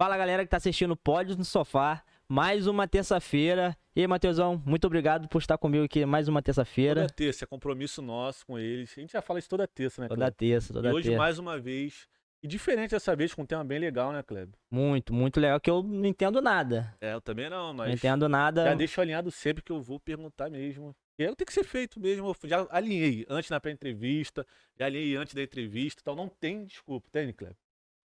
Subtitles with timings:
[0.00, 3.76] Fala galera que tá assistindo Pódios no Sofá, mais uma terça-feira.
[3.96, 7.00] E aí, Matheusão, muito obrigado por estar comigo aqui mais uma terça-feira.
[7.00, 8.94] Toda terça, é compromisso nosso com eles.
[8.96, 10.36] A gente já fala isso toda terça, né, Toda Kleber?
[10.36, 11.18] terça, toda E hoje, terça.
[11.18, 12.06] mais uma vez,
[12.40, 14.54] e diferente dessa vez, com um tema bem legal, né, Kleber?
[14.70, 16.94] Muito, muito legal, que eu não entendo nada.
[17.00, 18.66] É, eu também não, Não mas entendo nada.
[18.66, 20.94] já deixo alinhado sempre que eu vou perguntar mesmo.
[21.18, 22.28] E que tem que ser feito mesmo.
[22.28, 24.46] Eu já alinhei antes na pré-entrevista,
[24.78, 27.56] já alinhei antes da entrevista, então não tem desculpa, tem, Kleber?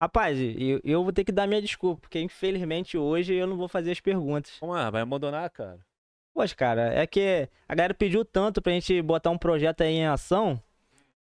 [0.02, 3.68] Rapaz, eu, eu vou ter que dar minha desculpa, porque infelizmente hoje eu não vou
[3.68, 4.52] fazer as perguntas.
[4.60, 5.78] Vamos lá, vai abandonar, cara.
[6.34, 10.06] Poxa, cara, é que a galera pediu tanto pra gente botar um projeto aí em
[10.06, 10.60] ação,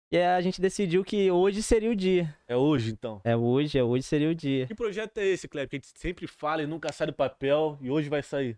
[0.09, 2.33] e a gente decidiu que hoje seria o dia.
[2.47, 3.19] É hoje, então.
[3.25, 4.65] É hoje, é hoje seria o dia.
[4.67, 5.67] Que projeto é esse, Kleber?
[5.67, 8.57] Que a gente sempre fala e nunca sai do papel, e hoje vai sair.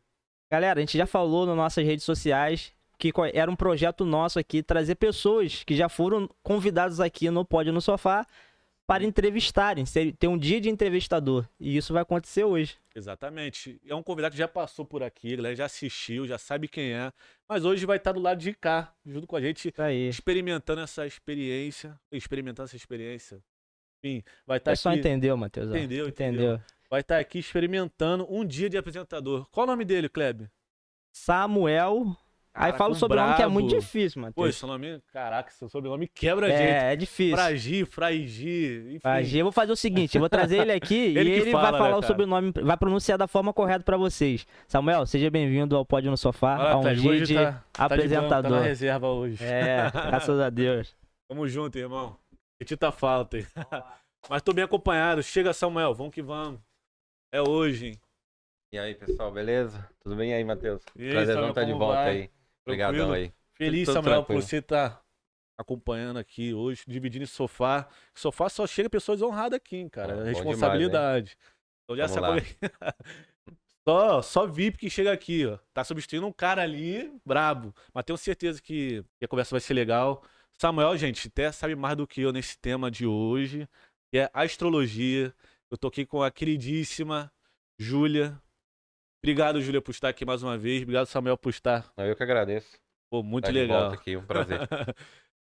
[0.51, 4.61] Galera, a gente já falou nas nossas redes sociais que era um projeto nosso aqui
[4.61, 8.27] trazer pessoas que já foram convidados aqui no Pódio no Sofá
[8.87, 9.85] para entrevistarem,
[10.19, 11.47] ter um dia de entrevistador.
[11.59, 12.77] E isso vai acontecer hoje.
[12.93, 13.79] Exatamente.
[13.87, 17.11] É um convidado que já passou por aqui, já assistiu, já sabe quem é.
[17.47, 20.09] Mas hoje vai estar do lado de cá, junto com a gente, aí.
[20.09, 21.97] experimentando essa experiência.
[22.11, 23.41] Experimentando essa experiência.
[24.03, 24.99] Enfim, vai estar É só aqui.
[24.99, 25.69] entendeu, Matheus?
[25.69, 26.59] Entendeu, Entendeu.
[26.89, 29.47] Vai estar aqui experimentando um dia de apresentador.
[29.51, 30.51] Qual o nome dele, Kleber?
[31.13, 32.17] Samuel.
[32.53, 33.81] Aí fala o sobrenome que é muito brabo.
[33.81, 34.49] difícil, Pô, Matheus.
[34.49, 35.01] esse nome.
[35.13, 36.59] Caraca, seu sobrenome quebra a gente.
[36.61, 37.37] É, é difícil.
[37.37, 38.99] Fragi, Fraigi, enfim.
[38.99, 41.39] Pra G, eu vou fazer o seguinte, eu vou trazer ele aqui e Ele que
[41.41, 42.07] ele fala, vai né, falar o cara?
[42.07, 44.45] sobrenome, vai pronunciar da forma correta pra vocês.
[44.67, 47.41] Samuel, seja bem-vindo ao Pódio no Sofá, Olha a um Kleber, dia hoje de tá-
[47.41, 48.51] tá de banco, Tá apresentador.
[48.51, 49.43] na reserva hoje.
[49.43, 50.93] é, graças a Deus.
[51.31, 52.17] Tamo junto, irmão.
[52.59, 53.37] Petita falta.
[53.37, 53.47] hein?
[54.29, 55.23] Mas tô bem acompanhado.
[55.23, 55.93] Chega, Samuel.
[55.95, 56.59] Vamos que vamos.
[57.33, 57.95] É hoje, hein?
[58.73, 59.87] E aí, pessoal, beleza?
[60.03, 60.81] Tudo bem aí, Matheus?
[60.95, 62.09] E Prazerzão estar de volta vai?
[62.09, 62.29] aí.
[62.65, 63.13] Obrigadão Tranquilo?
[63.13, 63.33] aí.
[63.55, 64.41] Feliz, Tudo Samuel, por tranquilo.
[64.41, 65.03] você estar
[65.57, 67.87] acompanhando aqui hoje, dividindo esse sofá.
[68.15, 70.21] Sofá só chega pessoas honradas aqui, hein, cara.
[70.21, 71.37] Ah, responsabilidade.
[71.83, 72.43] então já sabe.
[73.87, 75.57] só, só VIP que chega aqui, ó.
[75.73, 77.73] Tá substituindo um cara ali, brabo.
[77.93, 80.23] Mas tenho certeza que que a conversa vai ser legal.
[80.53, 83.67] Samuel, gente, até sabe mais do que eu nesse tema de hoje,
[84.11, 85.33] que é astrologia.
[85.69, 87.31] Eu tô aqui com a queridíssima
[87.79, 88.39] Júlia.
[89.23, 90.81] Obrigado, Júlia, por estar aqui mais uma vez.
[90.81, 91.91] Obrigado, Samuel, por estar.
[91.95, 92.79] Eu que agradeço.
[93.07, 93.81] Pô, muito de legal.
[93.81, 94.59] volta aqui, um prazer.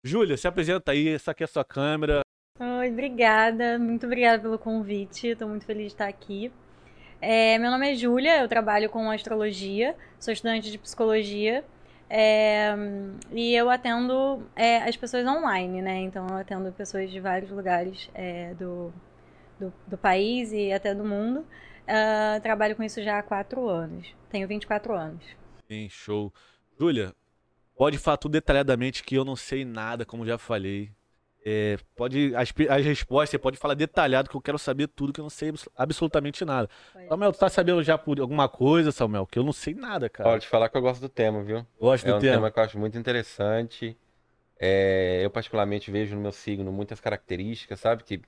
[0.01, 2.21] Júlia, se apresenta aí, essa aqui é a sua câmera.
[2.57, 3.77] Oi, obrigada.
[3.77, 5.27] Muito obrigada pelo convite.
[5.27, 6.49] Estou muito feliz de estar aqui.
[7.19, 11.65] É, meu nome é Júlia, eu trabalho com astrologia, sou estudante de psicologia
[12.09, 12.73] é,
[13.31, 15.99] e eu atendo é, as pessoas online, né?
[16.01, 18.93] Então eu atendo pessoas de vários lugares é, do,
[19.59, 21.45] do, do país e até do mundo.
[21.87, 24.07] Ah, trabalho com isso já há quatro anos.
[24.29, 25.23] Tenho 24 anos.
[25.67, 26.33] Sim, show.
[26.79, 27.13] Júlia,
[27.75, 30.91] pode falar tudo detalhadamente que eu não sei nada, como já falei.
[31.49, 35.19] É, pode as, as respostas, você pode falar detalhado que eu quero saber tudo, que
[35.21, 36.69] eu não sei abs- absolutamente nada.
[37.07, 39.25] Samuel, tu tá sabendo já por alguma coisa, Samuel?
[39.25, 40.29] Que eu não sei nada, cara.
[40.29, 41.65] Pode falar que eu gosto do tema, viu?
[41.79, 42.33] Gosto É do um tema.
[42.35, 43.97] tema que eu acho muito interessante.
[44.59, 48.03] É, eu particularmente vejo no meu signo muitas características, sabe?
[48.03, 48.21] Que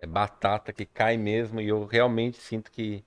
[0.00, 3.04] é batata, que cai mesmo, e eu realmente sinto que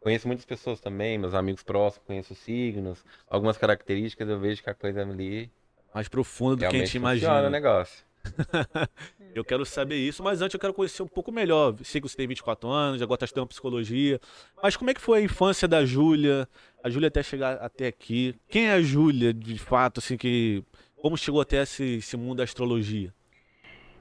[0.00, 4.68] conheço muitas pessoas também, meus amigos próximos, conheço os signos, algumas características, eu vejo que
[4.68, 5.50] a coisa ali
[5.94, 7.50] Mais profundo do que a gente funciona o imagina.
[7.50, 8.04] negócio.
[9.34, 11.74] Eu quero saber isso, mas antes eu quero conhecer um pouco melhor.
[11.82, 14.20] Sei que você tem 24 anos, gosta de estudar psicologia.
[14.62, 16.48] Mas como é que foi a infância da Júlia?
[16.84, 18.36] A Júlia até chegar até aqui.
[18.48, 20.62] Quem é a Júlia, de fato, assim, que.
[20.96, 23.12] Como chegou até esse, esse mundo da astrologia?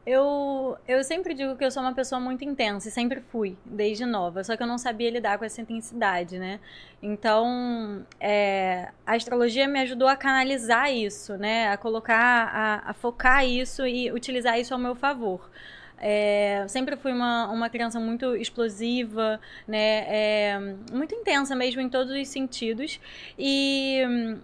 [0.06, 4.06] Eu, eu sempre digo que eu sou uma pessoa muito intensa e sempre fui, desde
[4.06, 4.44] nova.
[4.44, 6.60] Só que eu não sabia lidar com essa intensidade, né?
[7.02, 11.70] Então, é, a astrologia me ajudou a canalizar isso, né?
[11.70, 15.50] A colocar, a, a focar isso e utilizar isso ao meu favor.
[15.98, 20.06] É, sempre fui uma, uma criança muito explosiva, né?
[20.10, 20.60] É,
[20.92, 23.00] muito intensa mesmo em todos os sentidos.
[23.40, 24.02] E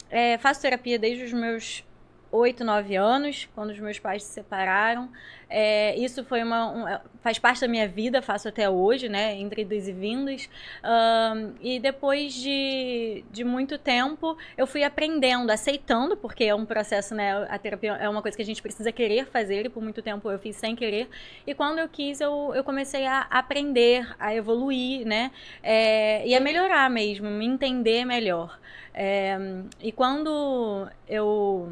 [0.09, 1.83] é, faço terapia desde os meus
[2.31, 5.09] 8, 9 anos, quando os meus pais se separaram.
[5.49, 9.35] É, isso foi uma, um- faz parte da minha vida, faço até hoje, né?
[9.35, 10.47] Entre idas e vindas.
[10.83, 17.15] Ahn, e depois de, de muito tempo, eu fui aprendendo, aceitando, porque é um processo,
[17.15, 17.47] né?
[17.49, 20.29] A terapia é uma coisa que a gente precisa querer fazer, e por muito tempo
[20.29, 21.09] eu fiz sem querer.
[21.47, 25.31] E quando eu quis, eu, eu comecei a aprender, a evoluir, né?
[25.63, 28.59] É, e a melhorar mesmo, me entender melhor.
[28.93, 29.37] É,
[29.81, 31.71] e quando eu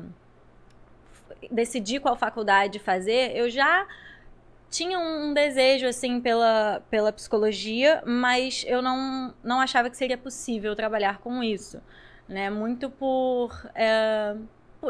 [1.51, 3.88] decidi qual faculdade fazer, eu já
[4.69, 10.75] tinha um desejo assim pela, pela psicologia, mas eu não, não achava que seria possível
[10.75, 11.81] trabalhar com isso,
[12.28, 12.50] né?
[12.50, 14.36] Muito por é,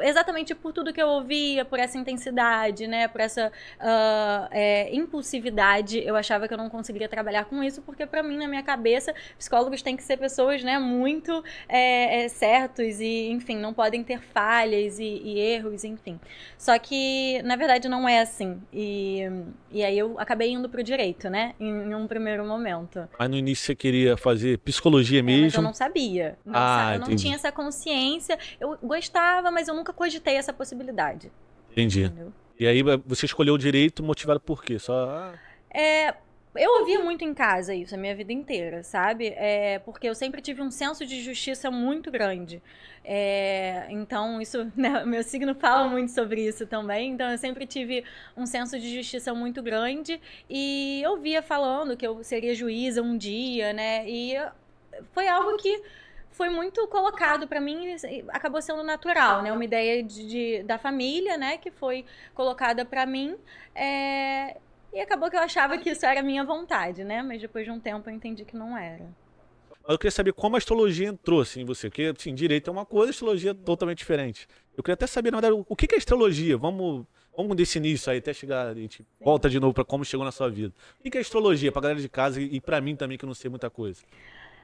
[0.01, 3.07] exatamente por tudo que eu ouvia, por essa intensidade, né?
[3.07, 8.05] Por essa uh, é, impulsividade, eu achava que eu não conseguiria trabalhar com isso, porque
[8.05, 12.99] para mim, na minha cabeça, psicólogos têm que ser pessoas, né, muito é, é, certos
[12.99, 16.19] e, enfim, não podem ter falhas e, e, erros, enfim.
[16.57, 18.61] Só que, na verdade, não é assim.
[18.73, 19.23] E,
[19.71, 21.53] e aí eu acabei indo pro direito, né?
[21.59, 23.07] Em, em um primeiro momento.
[23.17, 25.41] Mas no início você queria fazer psicologia mesmo?
[25.41, 26.37] É, mas eu não sabia.
[26.45, 28.37] Não, ah, eu não tinha essa consciência.
[28.59, 31.31] Eu gostava, mas eu nunca cogitei essa possibilidade.
[31.71, 32.03] Entendi.
[32.03, 32.33] Entendeu?
[32.59, 34.79] E aí você escolheu o direito motivado por quê?
[34.79, 35.09] Só.
[35.09, 35.33] Ah.
[35.71, 36.15] É,
[36.55, 39.27] eu ouvia muito em casa isso a minha vida inteira, sabe?
[39.27, 42.61] É, porque eu sempre tive um senso de justiça muito grande.
[43.05, 47.11] É, então, isso, né, meu signo fala muito sobre isso também.
[47.11, 48.03] Então, eu sempre tive
[48.35, 50.19] um senso de justiça muito grande
[50.49, 54.09] e eu via falando que eu seria juíza um dia, né?
[54.09, 54.33] E
[55.13, 55.81] foi algo que
[56.37, 57.95] foi muito colocado para mim
[58.29, 62.05] acabou sendo natural né uma ideia de, de, da família né que foi
[62.35, 63.35] colocada para mim
[63.73, 64.57] é,
[64.93, 67.21] e acabou que eu achava que isso era minha vontade, né?
[67.21, 69.07] Mas depois de um tempo eu entendi que não era.
[69.87, 71.87] Eu queria saber como a astrologia entrou assim, em você.
[71.89, 74.47] Porque, assim, direito é uma coisa, astrologia é totalmente diferente.
[74.75, 76.57] Eu queria até saber, na verdade, o que é astrologia?
[76.57, 77.05] Vamos,
[77.35, 80.31] vamos definir isso aí, até chegar, a gente volta de novo para como chegou na
[80.31, 80.73] sua vida.
[80.99, 83.35] O que é astrologia para galera de casa e para mim também, que eu não
[83.35, 84.01] sei muita coisa?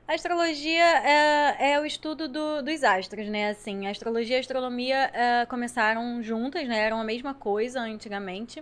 [0.05, 3.49] A astrologia é, é o estudo do, dos astros, né?
[3.49, 6.77] Assim, a astrologia e a astronomia é, começaram juntas, né?
[6.77, 8.61] Eram a mesma coisa antigamente.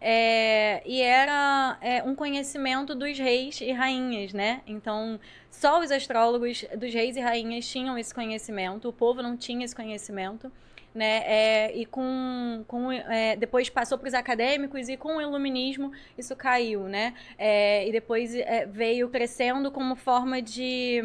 [0.00, 4.62] É, e era é, um conhecimento dos reis e rainhas, né?
[4.66, 5.20] Então,
[5.50, 9.76] só os astrólogos dos reis e rainhas tinham esse conhecimento, o povo não tinha esse
[9.76, 10.50] conhecimento.
[10.98, 11.22] Né?
[11.24, 16.34] É, e com, com é, depois passou para os acadêmicos e com o iluminismo isso
[16.34, 17.14] caiu, né?
[17.38, 21.00] É, e depois é, veio crescendo como forma de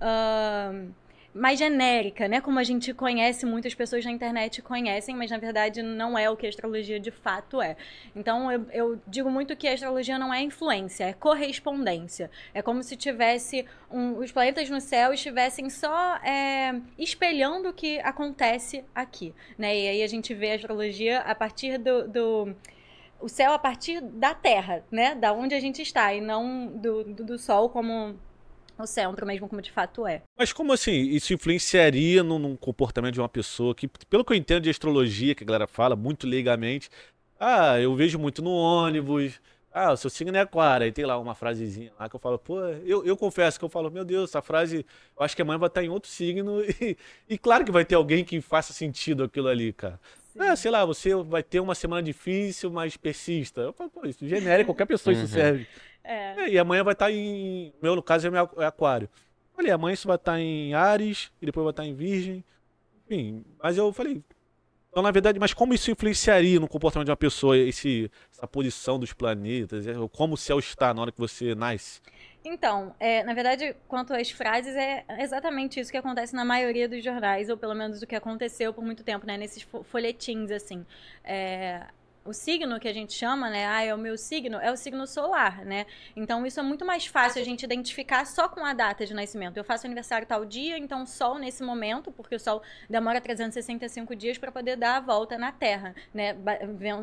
[0.00, 0.94] uh,
[1.36, 2.40] mais genérica, né?
[2.40, 6.36] Como a gente conhece, muitas pessoas na internet conhecem, mas na verdade não é o
[6.36, 7.76] que a astrologia de fato é.
[8.14, 12.30] Então eu, eu digo muito que a astrologia não é influência, é correspondência.
[12.54, 17.98] É como se tivesse um, os planetas no céu estivessem só é, espelhando o que
[18.00, 19.76] acontece aqui, né?
[19.76, 22.56] E aí a gente vê a astrologia a partir do, do
[23.20, 25.14] o céu a partir da Terra, né?
[25.14, 28.16] Da onde a gente está e não do, do, do Sol como
[28.82, 30.22] o centro mesmo como de fato é.
[30.38, 34.36] Mas como assim isso influenciaria no, no, comportamento de uma pessoa que, pelo que eu
[34.36, 36.88] entendo de astrologia, que a galera fala muito leigamente,
[37.38, 39.40] ah, eu vejo muito no ônibus,
[39.72, 42.38] ah, o seu signo é aquário, aí tem lá uma frasezinha lá que eu falo,
[42.38, 44.86] pô, eu, eu confesso que eu falo, meu Deus, essa frase,
[45.18, 46.96] eu acho que amanhã vai estar em outro signo e,
[47.28, 50.00] e claro que vai ter alguém que faça sentido aquilo ali, cara.
[50.38, 53.62] É, sei lá, você vai ter uma semana difícil, mas persista.
[53.62, 55.22] Eu falo, pô, isso genérico, qualquer pessoa uhum.
[55.22, 55.66] isso serve.
[56.06, 56.34] É.
[56.38, 56.48] é.
[56.50, 57.72] E amanhã vai estar tá em.
[57.82, 59.08] Meu, no caso, é, meu, é aquário.
[59.54, 62.44] Falei, amanhã isso vai estar tá em Ares, e depois vai estar tá em Virgem.
[63.04, 64.22] Enfim, mas eu falei.
[64.90, 68.98] Então, na verdade, mas como isso influenciaria no comportamento de uma pessoa, esse, essa posição
[68.98, 69.86] dos planetas?
[69.86, 72.00] É, como o céu está na hora que você nasce?
[72.42, 77.04] Então, é, na verdade, quanto às frases, é exatamente isso que acontece na maioria dos
[77.04, 79.36] jornais, ou pelo menos o que aconteceu por muito tempo, né?
[79.36, 80.86] Nesses folhetins, assim.
[81.24, 81.86] É,
[82.26, 83.66] o signo que a gente chama, né?
[83.66, 85.86] Ah, é o meu signo, é o signo solar, né?
[86.14, 89.56] Então isso é muito mais fácil a gente identificar só com a data de nascimento.
[89.56, 94.38] Eu faço aniversário tal dia, então Sol nesse momento, porque o Sol demora 365 dias
[94.38, 96.36] para poder dar a volta na Terra, né?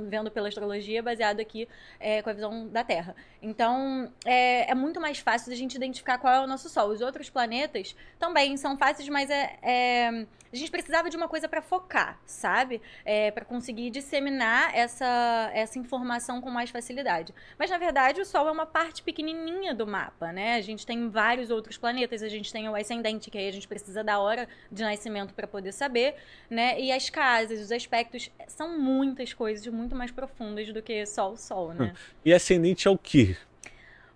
[0.08, 1.68] Vendo pela astrologia, baseado aqui
[2.00, 3.15] é, com a visão da Terra.
[3.42, 6.89] Então é, é, muito mais fácil a gente identificar qual é o nosso Sol.
[6.89, 11.50] Os outros planetas também são fáceis, mas é, é a gente precisava de uma coisa
[11.50, 12.79] para focar, sabe?
[13.03, 17.33] É, para conseguir disseminar essa, essa informação com mais facilidade.
[17.57, 20.55] Mas na verdade o Sol é uma parte pequenininha do mapa, né?
[20.55, 23.67] A gente tem vários outros planetas, a gente tem o ascendente, que aí a gente
[23.67, 26.15] precisa da hora de nascimento para poder saber,
[26.48, 26.79] né?
[26.79, 31.36] E as casas, os aspectos, são muitas coisas muito mais profundas do que só o
[31.36, 31.95] Sol, né?
[32.24, 33.36] E ascendente é o quê?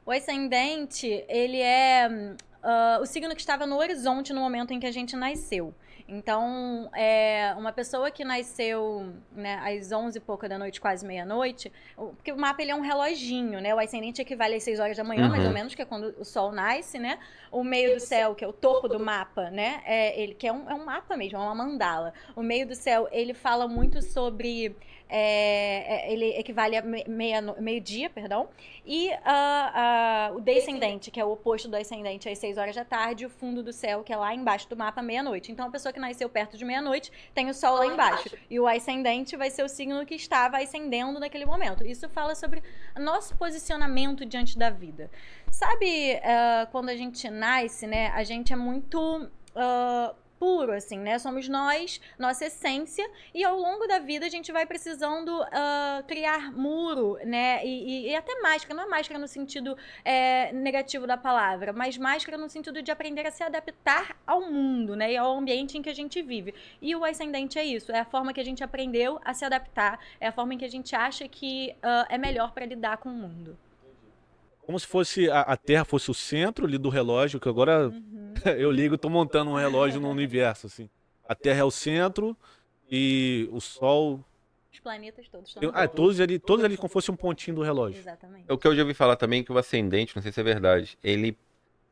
[0.05, 2.07] O ascendente, ele é
[2.63, 5.73] uh, o signo que estava no horizonte no momento em que a gente nasceu.
[6.07, 11.71] Então, é, uma pessoa que nasceu né, às 11 e pouca da noite, quase meia-noite,
[11.95, 13.75] porque o mapa ele é um reloginho, né?
[13.75, 15.29] O ascendente equivale às 6 horas da manhã, uhum.
[15.29, 17.19] mais ou menos, que é quando o sol nasce, né?
[17.51, 19.81] O meio do céu, que é o topo do mapa, né?
[19.85, 22.13] É, ele, que é um, é um mapa mesmo, é uma mandala.
[22.35, 24.75] O meio do céu, ele fala muito sobre
[25.09, 26.83] é, é, ele equivale a
[27.59, 28.49] meio-dia, perdão.
[28.85, 32.85] E uh, uh, o descendente, que é o oposto do ascendente, às 6 horas da
[32.85, 35.51] tarde, o fundo do céu, que é lá embaixo do mapa, meia-noite.
[35.51, 38.29] Então, a pessoa que nasceu perto de meia-noite tem o sol lá embaixo.
[38.49, 41.85] E o ascendente vai ser o signo que estava ascendendo naquele momento.
[41.85, 42.61] Isso fala sobre
[42.97, 45.09] nosso posicionamento diante da vida.
[45.49, 48.09] Sabe uh, quando a gente nasce, né?
[48.09, 49.29] A gente é muito
[50.39, 51.17] puro, assim, né?
[51.19, 56.51] Somos nós, nossa essência, e ao longo da vida a gente vai precisando uh, criar
[56.51, 57.65] muro, né?
[57.65, 61.97] E, e, e, até máscara, não é máscara no sentido é, negativo da palavra, mas
[61.97, 65.13] máscara no sentido de aprender a se adaptar ao mundo, né?
[65.13, 66.53] E ao ambiente em que a gente vive.
[66.81, 69.99] E o ascendente é isso, é a forma que a gente aprendeu a se adaptar,
[70.19, 73.09] é a forma em que a gente acha que uh, é melhor para lidar com
[73.09, 73.57] o mundo.
[74.67, 78.33] Como se fosse a, a, Terra fosse o centro ali do relógio, que agora uhum.
[78.57, 80.89] eu ligo, estou montando um relógio no universo, assim.
[81.25, 82.35] A Terra é o centro
[82.91, 84.21] e o Sol.
[84.69, 85.71] Os planetas todos estão.
[85.73, 87.97] Ah, todos ali, todos ali como fosse um pontinho do relógio.
[87.97, 88.43] Exatamente.
[88.45, 90.43] É o que eu já ouvi falar também que o ascendente, não sei se é
[90.43, 91.37] verdade, ele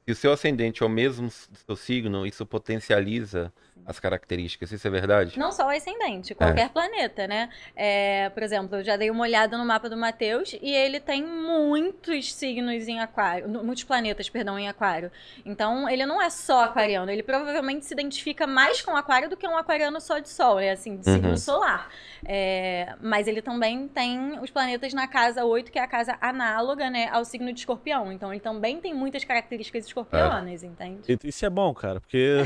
[0.06, 3.54] se o seu ascendente é o mesmo do seu signo, isso potencializa
[3.86, 5.38] as características, isso é verdade?
[5.38, 6.70] Não só o ascendente, qualquer é.
[6.70, 7.50] planeta, né?
[7.76, 11.24] É, por exemplo, eu já dei uma olhada no mapa do Mateus e ele tem
[11.24, 15.12] muitos signos em aquário, muitos planetas, perdão, em aquário.
[15.46, 19.48] Então, ele não é só aquariano, ele provavelmente se identifica mais com aquário do que
[19.48, 20.72] um aquariano só de sol, né?
[20.72, 21.38] Assim, de signo uhum.
[21.38, 21.90] solar.
[22.24, 26.90] É, mas ele também tem os planetas na casa 8, que é a casa análoga,
[26.90, 28.12] né, ao signo de escorpião.
[28.12, 30.68] Então, ele também tem muitas características escorpianas, é.
[30.68, 31.20] entende?
[31.24, 32.38] Isso é bom, cara, porque...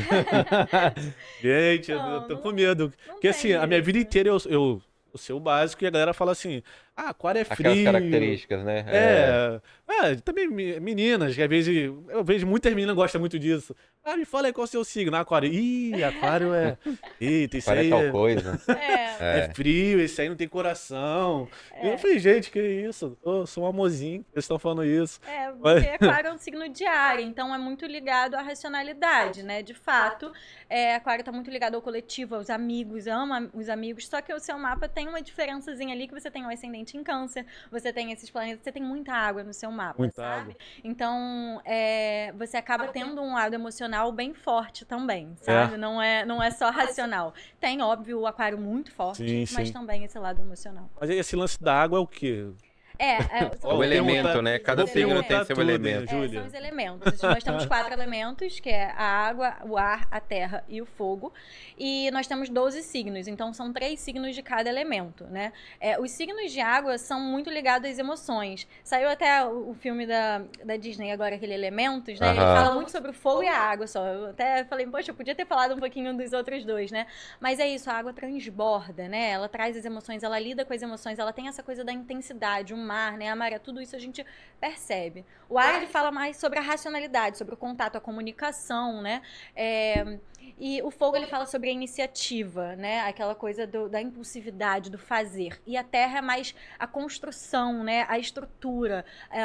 [1.40, 2.92] Gente, não, eu tô não, com medo.
[3.06, 6.12] Porque assim, a minha vida inteira eu, eu, eu sei o básico e a galera
[6.12, 6.62] fala assim:
[7.00, 7.70] ah, aquário é frio.
[7.70, 8.84] Aquelas características, né?
[8.86, 9.60] É.
[9.88, 10.12] é.
[10.12, 11.74] é também meninas, que às vezes.
[12.08, 13.74] Eu vejo muitas meninas gostam muito disso.
[14.04, 15.14] Ah, me fala aí qual é o seu signo.
[15.16, 15.50] Aquário.
[15.50, 16.76] Ih, aquário é.
[17.20, 18.00] Eita, isso aquário aí.
[18.00, 18.60] É tal coisa.
[18.68, 19.38] É.
[19.40, 19.50] é.
[19.54, 21.48] frio, esse aí não tem coração.
[21.72, 21.86] É.
[21.86, 23.16] E eu falei, gente, que isso?
[23.24, 25.20] Eu sou um amorzinho, eles estão falando isso.
[25.26, 29.62] É, porque aquário é um signo diário, então é muito ligado à racionalidade, né?
[29.62, 30.32] De fato,
[30.68, 34.08] é, aquário tá muito ligado ao coletivo, aos amigos, ama os amigos.
[34.08, 37.02] Só que o seu mapa tem uma diferençazinha ali que você tem o ascendente em
[37.02, 40.50] câncer, você tem esses planetas, você tem muita água no seu mapa, muita sabe?
[40.50, 40.56] Água.
[40.84, 45.74] Então, é, você acaba tendo um lado emocional bem forte também, sabe?
[45.74, 45.76] É.
[45.76, 47.34] Não, é, não é só racional.
[47.58, 49.72] Tem, óbvio, o aquário muito forte, sim, mas sim.
[49.72, 50.90] também esse lado emocional.
[51.00, 52.50] Mas esse lance da água é o quê?
[53.00, 54.58] É, é o elemento, né?
[54.58, 56.14] Cada signo tem seu tudo, elemento.
[56.14, 57.22] É, são os elementos.
[57.22, 61.32] Nós temos quatro elementos, que é a água, o ar, a terra e o fogo.
[61.78, 65.50] E nós temos 12 signos, então são três signos de cada elemento, né?
[65.80, 68.68] É, os signos de água são muito ligados às emoções.
[68.84, 72.30] Saiu até o, o filme da, da Disney agora, aquele Elementos, né?
[72.30, 74.06] Ele fala muito sobre o fogo e a água só.
[74.06, 77.06] Eu até falei, poxa, eu podia ter falado um pouquinho dos outros dois, né?
[77.40, 79.30] Mas é isso, a água transborda, né?
[79.30, 82.74] Ela traz as emoções, ela lida com as emoções, ela tem essa coisa da intensidade,
[82.74, 84.26] o mar, né, a maré, tudo isso a gente
[84.60, 85.24] percebe.
[85.48, 89.22] O ar ele fala mais sobre a racionalidade, sobre o contato, a comunicação, né?
[89.54, 90.18] É,
[90.58, 93.00] e o fogo ele fala sobre a iniciativa, né?
[93.02, 95.60] Aquela coisa do, da impulsividade, do fazer.
[95.64, 98.04] E a terra é mais a construção, né?
[98.08, 99.04] A estrutura.
[99.30, 99.40] É,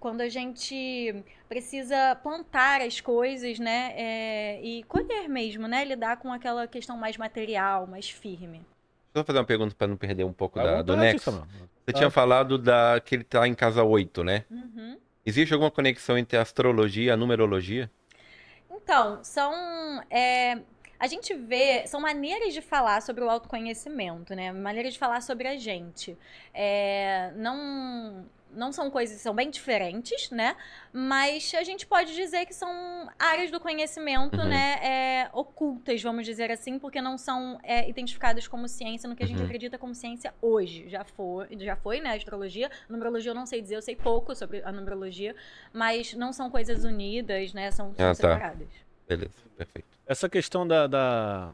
[0.00, 3.94] quando a gente precisa plantar as coisas, né?
[3.96, 5.84] É, e colher mesmo, né?
[5.84, 8.66] Lidar com aquela questão mais material, mais firme.
[9.12, 11.44] Deixa eu fazer uma pergunta para não perder um pouco da, do Nexo.
[11.90, 14.44] Você tinha falado da que ele está em casa 8, né?
[14.50, 14.98] Uhum.
[15.24, 17.90] Existe alguma conexão entre a astrologia e a numerologia?
[18.70, 19.52] Então, são.
[20.10, 20.58] É,
[20.98, 21.86] a gente vê.
[21.86, 24.52] São maneiras de falar sobre o autoconhecimento, né?
[24.52, 26.16] Maneiras de falar sobre a gente.
[26.54, 30.56] É, não não são coisas, são bem diferentes, né?
[30.92, 34.48] Mas a gente pode dizer que são áreas do conhecimento, uhum.
[34.48, 34.78] né?
[34.82, 39.26] É, ocultas, vamos dizer assim, porque não são é, identificadas como ciência no que a
[39.26, 39.46] gente uhum.
[39.46, 40.88] acredita como ciência hoje.
[40.88, 42.10] Já foi, já foi, né?
[42.10, 42.70] A astrologia.
[42.88, 45.34] A numerologia eu não sei dizer, eu sei pouco sobre a numerologia,
[45.72, 47.70] mas não são coisas unidas, né?
[47.70, 48.14] São, são ah, tá.
[48.14, 48.68] separadas.
[49.08, 49.88] Beleza, perfeito.
[50.06, 51.52] Essa questão da, da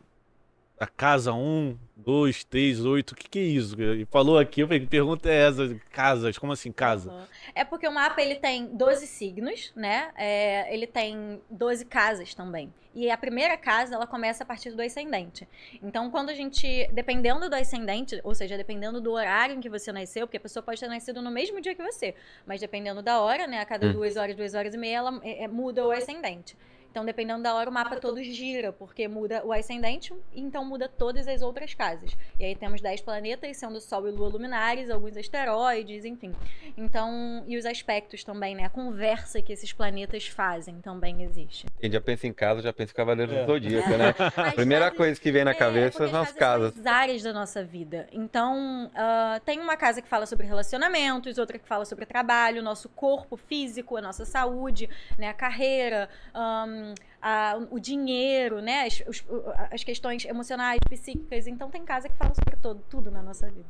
[0.78, 3.80] a casa 1, 2, 3, 8, o que, que é isso?
[3.80, 5.74] Ele falou aqui, eu falei, que pergunta é essa?
[5.90, 7.10] Casas, como assim casa?
[7.10, 7.24] Uhum.
[7.54, 10.10] É porque o mapa ele tem 12 signos, né?
[10.16, 12.72] É, ele tem 12 casas também.
[12.94, 15.46] E a primeira casa, ela começa a partir do ascendente.
[15.82, 19.92] Então, quando a gente, dependendo do ascendente, ou seja, dependendo do horário em que você
[19.92, 22.14] nasceu, porque a pessoa pode ter nascido no mesmo dia que você,
[22.46, 23.60] mas dependendo da hora, né?
[23.60, 23.92] A cada hum.
[23.92, 26.56] duas horas, duas horas e meia, ela é, é muda o ascendente.
[26.96, 31.28] Então, dependendo da hora, o mapa todo gira, porque muda o ascendente, então muda todas
[31.28, 32.16] as outras casas.
[32.40, 36.32] E aí temos 10 planetas, sendo Sol e Lua luminares, alguns asteroides, enfim.
[36.74, 38.64] Então, e os aspectos também, né?
[38.64, 41.66] A conversa que esses planetas fazem também existe.
[41.78, 43.42] Quem já pensa em casa, já pensa em Cavaleiro é.
[43.42, 44.14] do Zodíaco, né?
[44.48, 46.72] A primeira coisa que vem na é, cabeça são as casas.
[46.72, 48.08] São as áreas da nossa vida.
[48.10, 52.88] Então, uh, tem uma casa que fala sobre relacionamentos, outra que fala sobre trabalho, nosso
[52.88, 54.88] corpo físico, a nossa saúde,
[55.18, 55.28] né?
[55.28, 56.85] A carreira, um,
[57.20, 58.84] a, o dinheiro, né?
[58.84, 59.24] As, os,
[59.70, 61.46] as questões emocionais, psíquicas.
[61.46, 63.66] Então tem casa que fala sobre todo, tudo na nossa vida.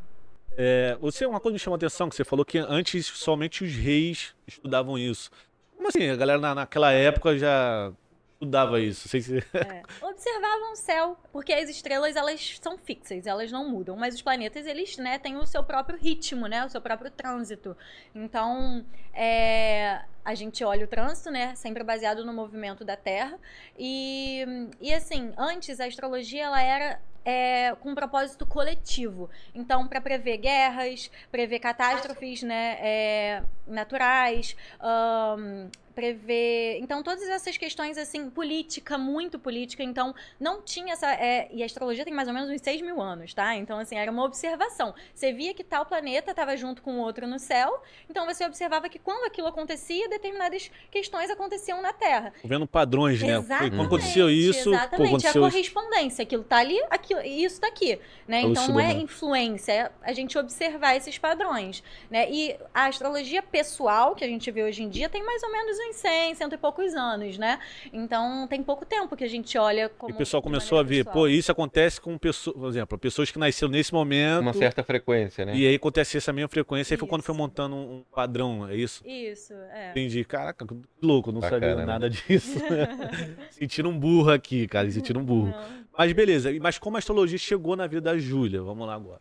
[0.56, 3.74] É, você uma coisa me chamou a atenção que você falou que antes somente os
[3.74, 5.30] reis estudavam isso.
[5.76, 6.08] Como assim?
[6.08, 7.92] A galera na, naquela época já
[8.36, 9.08] estudava isso?
[9.08, 9.38] Se...
[9.38, 9.82] É.
[10.04, 14.66] Observavam o céu, porque as estrelas elas são fixas, elas não mudam, mas os planetas
[14.66, 17.76] eles né, têm o seu próprio ritmo, né, o seu próprio trânsito.
[18.14, 23.38] Então é, a gente olha o trânsito, né, sempre baseado no movimento da Terra
[23.78, 24.44] e,
[24.80, 29.28] e assim antes a astrologia ela era é, com um propósito coletivo.
[29.52, 36.78] Então, para prever guerras, prever catástrofes né, é, naturais, um, prever.
[36.80, 39.82] Então, todas essas questões, assim, política, muito política.
[39.82, 41.10] Então, não tinha essa.
[41.14, 41.48] É...
[41.50, 43.56] E a astrologia tem mais ou menos uns 6 mil anos, tá?
[43.56, 44.94] Então, assim, era uma observação.
[45.14, 47.82] Você via que tal planeta estava junto com o outro no céu.
[48.10, 52.32] Então, você observava que quando aquilo acontecia, determinadas questões aconteciam na Terra.
[52.44, 53.38] Vendo padrões, né?
[53.38, 53.76] Exatamente.
[53.76, 54.68] Quando aconteceu isso.
[54.68, 54.96] Exatamente.
[54.96, 55.56] Pô, aconteceu a isso.
[55.56, 56.22] correspondência.
[56.22, 57.98] Aquilo tá ali, aquilo, isso tá aqui.
[58.26, 58.42] Né?
[58.42, 61.82] Então, não é influência, é a gente observar esses padrões.
[62.10, 62.30] Né?
[62.30, 65.76] E a astrologia pessoal, que a gente vê hoje em dia, tem mais ou menos
[65.78, 67.58] uns 100, cento e poucos anos, né?
[67.92, 70.12] Então, tem pouco tempo que a gente olha como.
[70.12, 71.14] E o pessoal começou a ver, pessoal.
[71.14, 74.40] pô, isso acontece com pessoas, por exemplo, pessoas que nasceram nesse momento.
[74.40, 75.56] Uma certa frequência, né?
[75.56, 79.06] E aí acontece essa mesma frequência, aí foi quando foi montando um padrão, é isso?
[79.06, 79.90] Isso, é.
[79.90, 80.24] Entendi.
[80.24, 81.84] Caraca, que louco, não Bacana, sabia né?
[81.86, 82.58] nada disso.
[83.50, 85.48] Sentindo um burro aqui, cara, sentindo um burro.
[85.48, 85.85] Não.
[85.96, 88.62] Mas beleza, mas como a astrologia chegou na vida da Júlia?
[88.62, 89.20] Vamos lá agora.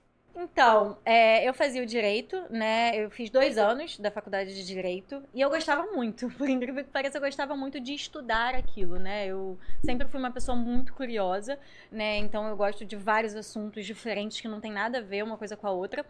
[0.52, 2.92] Então, é, eu fazia o direito, né?
[2.96, 6.90] Eu fiz dois anos da faculdade de direito e eu gostava muito, por incrível que
[6.92, 9.25] pareça, eu gostava muito de estudar aquilo, né?
[9.28, 11.58] Eu sempre fui uma pessoa muito curiosa,
[11.92, 12.18] né?
[12.18, 15.58] Então eu gosto de vários assuntos diferentes que não tem nada a ver uma coisa
[15.58, 16.06] com a outra.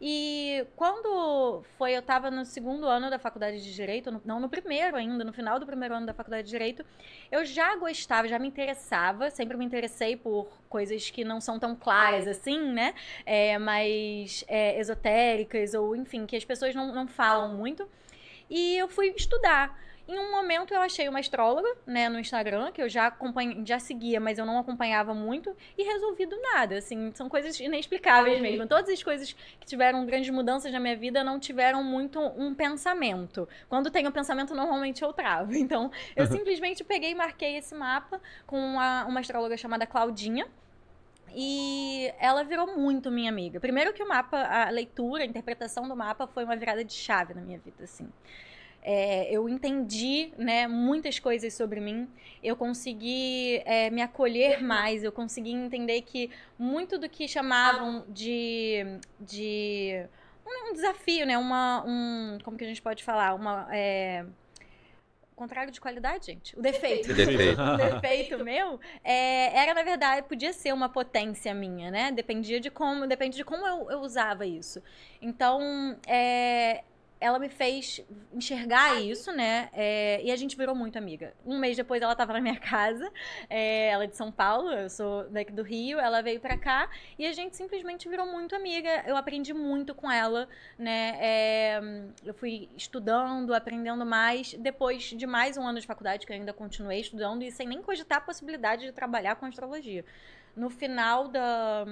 [0.00, 4.48] E quando foi, eu estava no segundo ano da faculdade de direito, no- não no
[4.48, 6.84] primeiro ainda, no final do primeiro ano da faculdade de direito,
[7.30, 11.74] eu já gostava, já me interessava, sempre me interessei por coisas que não são tão
[11.74, 12.94] claras assim, né?
[13.24, 17.88] é, mais é, esotéricas, ou enfim, que as pessoas não, não falam muito.
[18.48, 19.78] E eu fui estudar.
[20.08, 23.78] Em um momento eu achei uma astróloga, né, no Instagram, que eu já acompanha, já
[23.78, 28.66] seguia, mas eu não acompanhava muito, e resolvi do nada, assim, são coisas inexplicáveis mesmo.
[28.66, 33.46] Todas as coisas que tiveram grandes mudanças na minha vida não tiveram muito um pensamento.
[33.68, 35.52] Quando tem um pensamento, normalmente eu travo.
[35.68, 40.46] Então, eu simplesmente peguei e marquei esse mapa com uma, uma astróloga chamada Claudinha,
[41.34, 43.60] e ela virou muito minha amiga.
[43.60, 47.34] Primeiro que o mapa, a leitura, a interpretação do mapa foi uma virada de chave
[47.34, 48.08] na minha vida, assim.
[48.82, 52.08] É, eu entendi né, muitas coisas sobre mim,
[52.42, 58.84] eu consegui é, me acolher mais, eu consegui entender que muito do que chamavam de,
[59.20, 60.06] de
[60.46, 64.24] um, um desafio, né, uma, um, como que a gente pode falar, uma, é,
[65.38, 67.62] contrário de qualidade, gente, o defeito Defeito.
[67.62, 72.10] um defeito meu, é, era na verdade, podia ser uma potência minha, né?
[72.10, 74.82] Dependia de como, depende de como eu, eu usava isso.
[75.22, 76.82] Então, é,
[77.20, 78.00] ela me fez
[78.32, 79.68] enxergar isso, né?
[79.72, 81.34] É, e a gente virou muito amiga.
[81.44, 83.10] Um mês depois ela estava na minha casa,
[83.50, 86.88] é, ela é de São Paulo, eu sou daqui do Rio, ela veio pra cá
[87.18, 89.04] e a gente simplesmente virou muito amiga.
[89.06, 91.18] Eu aprendi muito com ela, né?
[91.20, 91.80] É,
[92.24, 94.54] eu fui estudando, aprendendo mais.
[94.54, 97.82] Depois de mais um ano de faculdade, que eu ainda continuei estudando e sem nem
[97.82, 100.04] cogitar a possibilidade de trabalhar com astrologia.
[100.56, 101.84] No final da,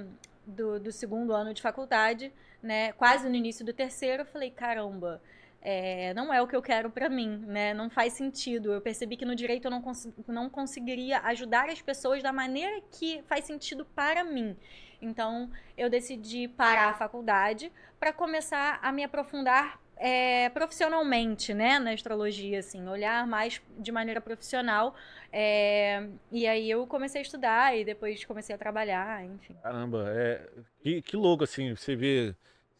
[0.46, 2.32] do, do segundo ano de faculdade,
[2.66, 2.92] né?
[2.92, 5.22] Quase no início do terceiro, eu falei, caramba.
[5.62, 7.74] é, não é o que eu quero pra mim, né?
[7.74, 8.72] Não faz sentido.
[8.72, 12.80] Eu percebi que no direito eu não, cons não conseguiria ajudar as pessoas da maneira
[12.92, 14.56] que faz sentido para mim.
[15.02, 21.92] Então, eu decidi parar a faculdade para começar a me aprofundar é, profissionalmente, né, na
[21.92, 24.94] astrologia, assim, olhar mais de maneira profissional.
[25.32, 29.56] é, e aí eu comecei a estudar e depois comecei a trabalhar, enfim.
[29.62, 30.48] Caramba, é.
[30.80, 32.34] Que, que louco, assim, você vê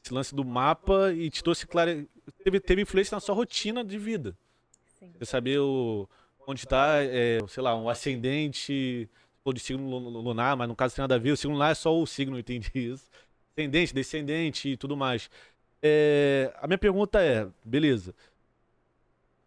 [0.06, 2.08] esse lance do mapa e te trouxe claro.
[2.42, 4.36] Teve, teve influência na sua rotina de vida.
[4.98, 5.12] Sim.
[5.18, 6.08] Você saber o,
[6.46, 9.08] onde está, é, sei lá, um ascendente,
[9.44, 11.32] ou de signo lu- lu- lunar, mas no caso tem nada a ver.
[11.32, 13.04] O signo lunar é só o signo, eu entendi isso.
[13.56, 15.28] Ascendente, descendente e tudo mais.
[15.82, 18.14] É, a minha pergunta é, beleza.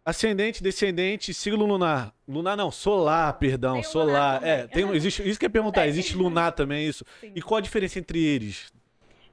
[0.04, 2.14] Ascendente, descendente, signo lunar.
[2.26, 4.42] Lunar não, solar, perdão, solar.
[4.42, 5.90] É, tem, existe, isso que ia perguntar, Tem.
[5.90, 7.04] existe lunar também, isso.
[7.20, 7.32] Sim.
[7.34, 8.72] E qual a diferença entre eles?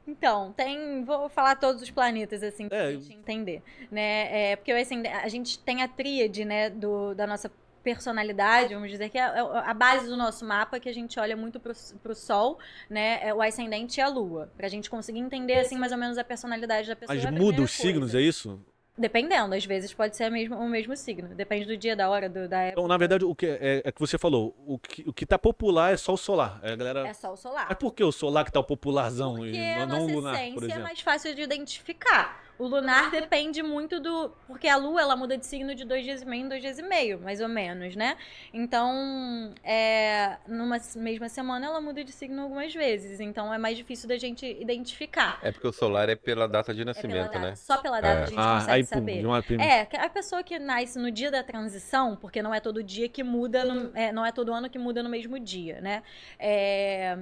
[0.07, 1.03] Então, tem.
[1.03, 3.61] Vou falar todos os planetas, assim, pra É, gente entender.
[3.91, 4.51] Né?
[4.51, 7.51] É, porque assim, a gente tem a tríade, né, do, da nossa
[7.83, 11.37] personalidade, vamos dizer, que é a a base do nosso mapa, que a gente olha
[11.37, 13.19] muito pro, pro Sol, né?
[13.21, 14.51] É o ascendente e a Lua.
[14.57, 17.15] Pra gente conseguir entender, assim, mais ou menos a personalidade da pessoa.
[17.15, 18.59] Mas é a muda os signos, é isso?
[18.97, 21.29] Dependendo, às vezes pode ser a mesma- o mesmo signo.
[21.35, 22.79] Depende do dia, da hora, do, da época.
[22.79, 25.37] Então, na verdade, o que é, é que você falou, o que, o que tá
[25.37, 26.59] popular é só o solar.
[26.63, 27.07] É, a galera...
[27.07, 27.67] É só o solar.
[27.69, 30.15] Mas por que o solar que tá o popularzão Porque e a não nossa o
[30.15, 30.83] lunar, por essência é exemplo?
[30.83, 32.43] mais fácil de identificar.
[32.59, 34.29] O lunar depende muito do.
[34.47, 36.79] Porque a lua ela muda de signo de dois dias e meio em dois dias
[36.79, 38.17] e meio, mais ou menos, né?
[38.53, 43.19] Então, é, numa mesma semana ela muda de signo algumas vezes.
[43.19, 45.39] Então é mais difícil da gente identificar.
[45.43, 47.39] É porque o solar é pela data de É pela nascimento, data.
[47.39, 47.55] né?
[47.55, 48.23] Só pela data É.
[48.23, 49.43] a gente Ah, consegue aí pum, saber.
[49.43, 49.63] prima.
[49.63, 53.07] É, que a pessoa que nasce no dia da transição, porque não é todo dia
[53.07, 56.01] que muda, no- é, não é todo ano que muda no mesmo dia, né?
[56.39, 57.17] É,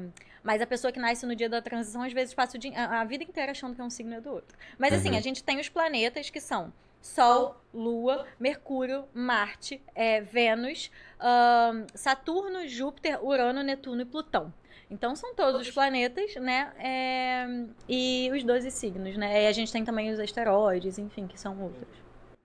[0.45, 3.51] mas a pessoa que nasce no dia da transição, às vezes passa a, vida inteira
[3.51, 4.55] achando que é um signo é do outro.
[4.77, 5.17] Mas assim, Uhum.
[5.17, 12.67] a gente tem os planetas que são Sol, Lua, Mercúrio, Marte, é, Vênus, ahn, Saturno,
[12.67, 14.53] Júpiter, Urano, Netuno e Plutão.
[14.89, 16.71] Então são todos os planetas, né?
[16.77, 17.47] É,
[17.89, 19.43] e os 12 signos, né?
[19.43, 21.88] E a gente tem também os asteroides, enfim, que são outros.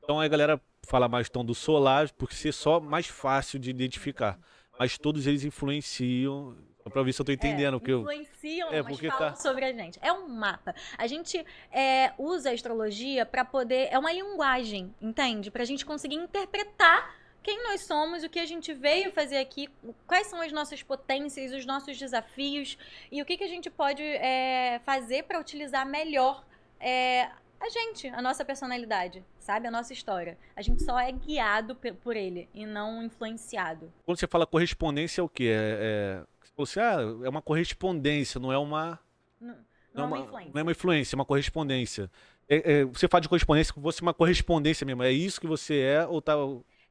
[0.02, 4.38] Então a galera fala mais então do solar, por ser só mais fácil de identificar.
[4.78, 6.56] Mas todos eles influenciam.
[6.90, 7.76] Pra ver se eu tô entendendo.
[7.76, 8.00] É, porque eu...
[8.00, 9.98] influenciam, É, mas porque falam tá- sobre a gente.
[10.02, 10.74] É um mapa.
[10.98, 13.88] A gente é, usa a astrologia pra poder.
[13.90, 15.50] É uma linguagem, entende?
[15.50, 19.68] Pra gente conseguir interpretar quem nós somos, o que a gente veio fazer aqui,
[20.06, 22.76] quais são as nossas potências, os nossos desafios
[23.10, 26.44] e o que, que a gente pode é, fazer pra utilizar melhor
[26.78, 29.68] é, a gente, a nossa personalidade, sabe?
[29.68, 30.38] A nossa história.
[30.56, 33.92] A gente só é guiado por ele e não influenciado.
[34.04, 35.50] Quando você fala correspondência, é o quê?
[35.54, 36.39] É, é...
[36.62, 38.98] Assim, ah, é uma correspondência, não é uma.
[39.40, 39.54] Não,
[39.94, 40.50] Não, é uma uma, influência.
[40.54, 42.10] não é uma influência, é uma correspondência.
[42.48, 45.02] É- é, você fala de correspondência, você é uma correspondência mesmo.
[45.02, 46.34] É isso que você é ou tá.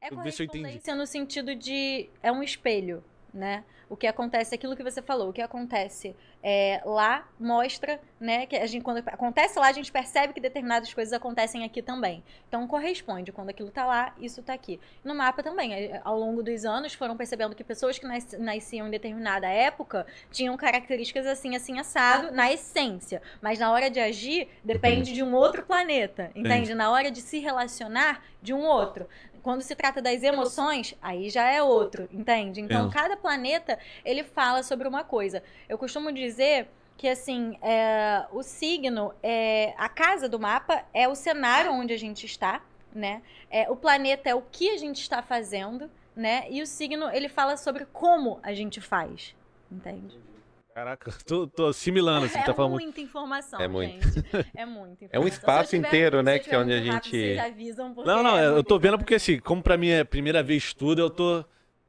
[0.00, 0.46] É se eu entendi.
[0.46, 2.08] correspondência no sentido de.
[2.22, 3.64] É um espelho, né?
[3.90, 8.46] O que acontece, aquilo que você falou, o que acontece é, lá mostra, né?
[8.46, 12.22] Que a gente, quando acontece lá, a gente percebe que determinadas coisas acontecem aqui também.
[12.48, 13.32] Então corresponde.
[13.32, 14.78] Quando aquilo tá lá, isso tá aqui.
[15.04, 18.86] No mapa também, é, ao longo dos anos, foram percebendo que pessoas que nas- nasciam
[18.86, 23.20] em determinada época tinham características assim, assim, assado, na essência.
[23.42, 26.30] Mas na hora de agir, depende de um outro planeta.
[26.34, 26.74] Entende?
[26.74, 29.06] Na hora de se relacionar, de um outro.
[29.42, 32.60] Quando se trata das emoções, aí já é outro, entende?
[32.60, 32.92] Então, Entendo.
[32.92, 35.42] cada planeta, ele fala sobre uma coisa.
[35.68, 41.14] Eu costumo dizer que, assim, é, o signo, é, a casa do mapa é o
[41.14, 42.62] cenário onde a gente está,
[42.94, 43.22] né?
[43.50, 46.46] É, o planeta é o que a gente está fazendo, né?
[46.50, 49.34] E o signo, ele fala sobre como a gente faz,
[49.70, 50.18] entende?
[50.74, 52.72] Caraca, tô, tô assimilando assim, é tá falando.
[52.72, 54.02] muita informação, É muito.
[54.08, 54.24] gente.
[54.54, 55.08] É muita informação.
[55.12, 58.38] É um espaço tiver- inteiro, né, que é onde a gente- Vocês avisam Não, não,
[58.38, 61.10] é eu tô vendo porque assim, como pra mim é a primeira vez estudo, eu
[61.10, 61.44] tô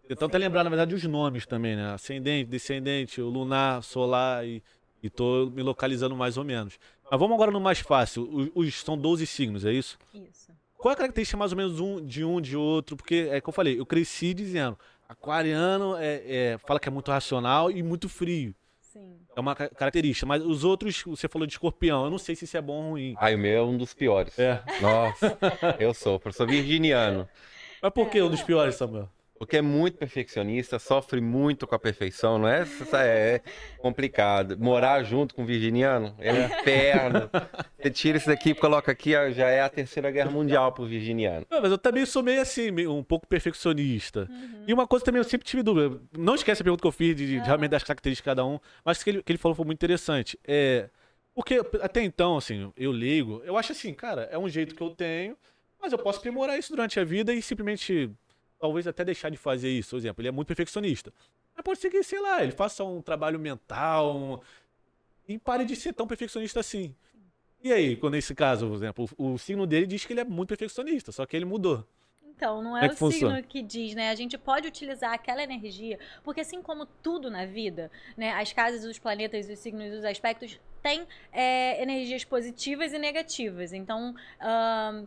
[0.08, 1.94] tentando até lembrar, na verdade, os nomes também, né?
[1.94, 4.62] Ascendente, descendente, o lunar, solar e,
[5.02, 6.78] e tô me localizando mais ou menos.
[7.10, 8.28] Mas vamos agora no mais fácil.
[8.32, 9.98] Os, os- são 12 signos, é isso?
[10.14, 10.52] Isso.
[10.78, 12.98] Qual é a característica mais ou menos um, de um de outro?
[12.98, 17.12] Porque é que eu falei, eu cresci dizendo, aquariano é, é- fala que é muito
[17.12, 18.56] racional e muito frio.
[18.92, 19.20] Sim.
[19.36, 20.26] É uma ca- característica.
[20.26, 22.90] Mas os outros, você falou de escorpião, eu não sei se isso é bom ou
[22.92, 23.16] ruim.
[23.18, 24.38] Ai, o meu é um dos piores.
[24.38, 24.62] É.
[24.82, 25.38] Nossa,
[25.80, 27.28] eu sou, eu sou virginiano.
[27.82, 29.10] Mas por que um dos piores, Samuel?
[29.42, 32.62] Porque é muito perfeccionista, sofre muito com a perfeição, não é?
[32.62, 33.42] Isso É
[33.80, 34.56] complicado.
[34.60, 37.28] Morar junto com um virginiano é um inferno.
[37.82, 40.86] Você tira isso daqui e coloca aqui, ó, já é a terceira guerra mundial pro
[40.86, 41.44] virginiano.
[41.50, 44.28] Não, mas eu também sou meio assim, meio- um pouco perfeccionista.
[44.30, 44.64] Uhum.
[44.68, 46.00] E uma coisa também eu sempre tive dúvida.
[46.16, 48.60] Não esquece a pergunta que eu fiz de, de realmente das características de cada um,
[48.86, 50.38] mas o que ele, que ele falou foi muito interessante.
[50.48, 50.88] É,
[51.34, 54.92] porque até então, assim, eu leigo, eu acho assim, cara, é um jeito que eu
[54.92, 55.36] tenho,
[55.82, 58.12] mas eu posso aprimorar isso durante a vida e simplesmente,
[58.62, 59.90] talvez até deixar de fazer isso.
[59.92, 61.12] Por exemplo, ele é muito perfeccionista.
[61.56, 64.40] Mas pode ser que, sei lá, ele faça um trabalho mental um-
[65.28, 66.96] e pare de ser tão perfeccionista assim.
[67.64, 70.24] E aí, quando nesse caso, por exemplo, o, o signo dele diz que ele é
[70.24, 71.86] muito perfeccionista, só que ele mudou.
[72.26, 73.36] Então, não é, é o funciona?
[73.36, 74.10] signo que diz, né?
[74.10, 78.32] A gente pode utilizar aquela energia, porque assim como tudo na vida, né?
[78.34, 83.74] As casas, os planetas, os signos, os aspectos têm é, energias positivas e negativas.
[83.74, 84.16] Então,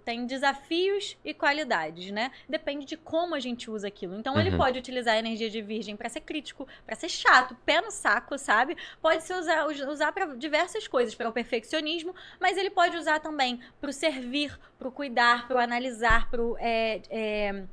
[0.05, 2.31] tem desafios e qualidades, né?
[2.49, 4.17] Depende de como a gente usa aquilo.
[4.19, 4.57] Então, ele Uhum.
[4.59, 8.39] pode utilizar a energia de virgem para ser crítico, para ser chato, pé no saco,
[8.39, 8.77] sabe?
[9.03, 13.61] Pode ser usar, usar para diversas coisas, para o perfeccionismo, mas ele pode usar também
[13.81, 16.57] para o servir, para o cuidar, para o analisar, para o.
[16.59, 17.65] É, é,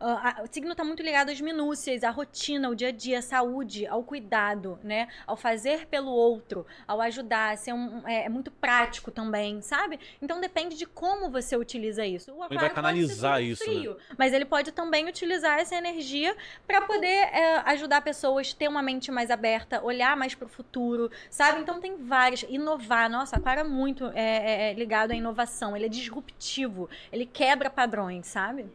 [0.00, 3.18] ah, a- o signo está muito ligado às minúcias, à rotina, ao dia a dia,
[3.18, 5.08] à saúde, ao cuidado, né?
[5.26, 9.98] Ao fazer pelo outro, ao ajudar, ser um, é, é muito prático também, sabe?
[10.20, 12.32] Então depende de como você utiliza isso.
[12.32, 13.72] O vai aquário pode ser canalizar signo isso, né?
[13.76, 18.68] frio, mas ele pode também utilizar essa energia para poder é, ajudar pessoas a ter
[18.68, 21.60] uma mente mais aberta, olhar mais para o futuro, sabe?
[21.60, 22.42] Então tem várias.
[22.48, 23.08] Inovar.
[23.10, 24.22] Nossa, Aquário é muito é,
[24.68, 25.76] é, é ligado à inovação.
[25.76, 26.88] Ele é disruptivo.
[27.12, 28.66] Ele quebra padrões, sabe?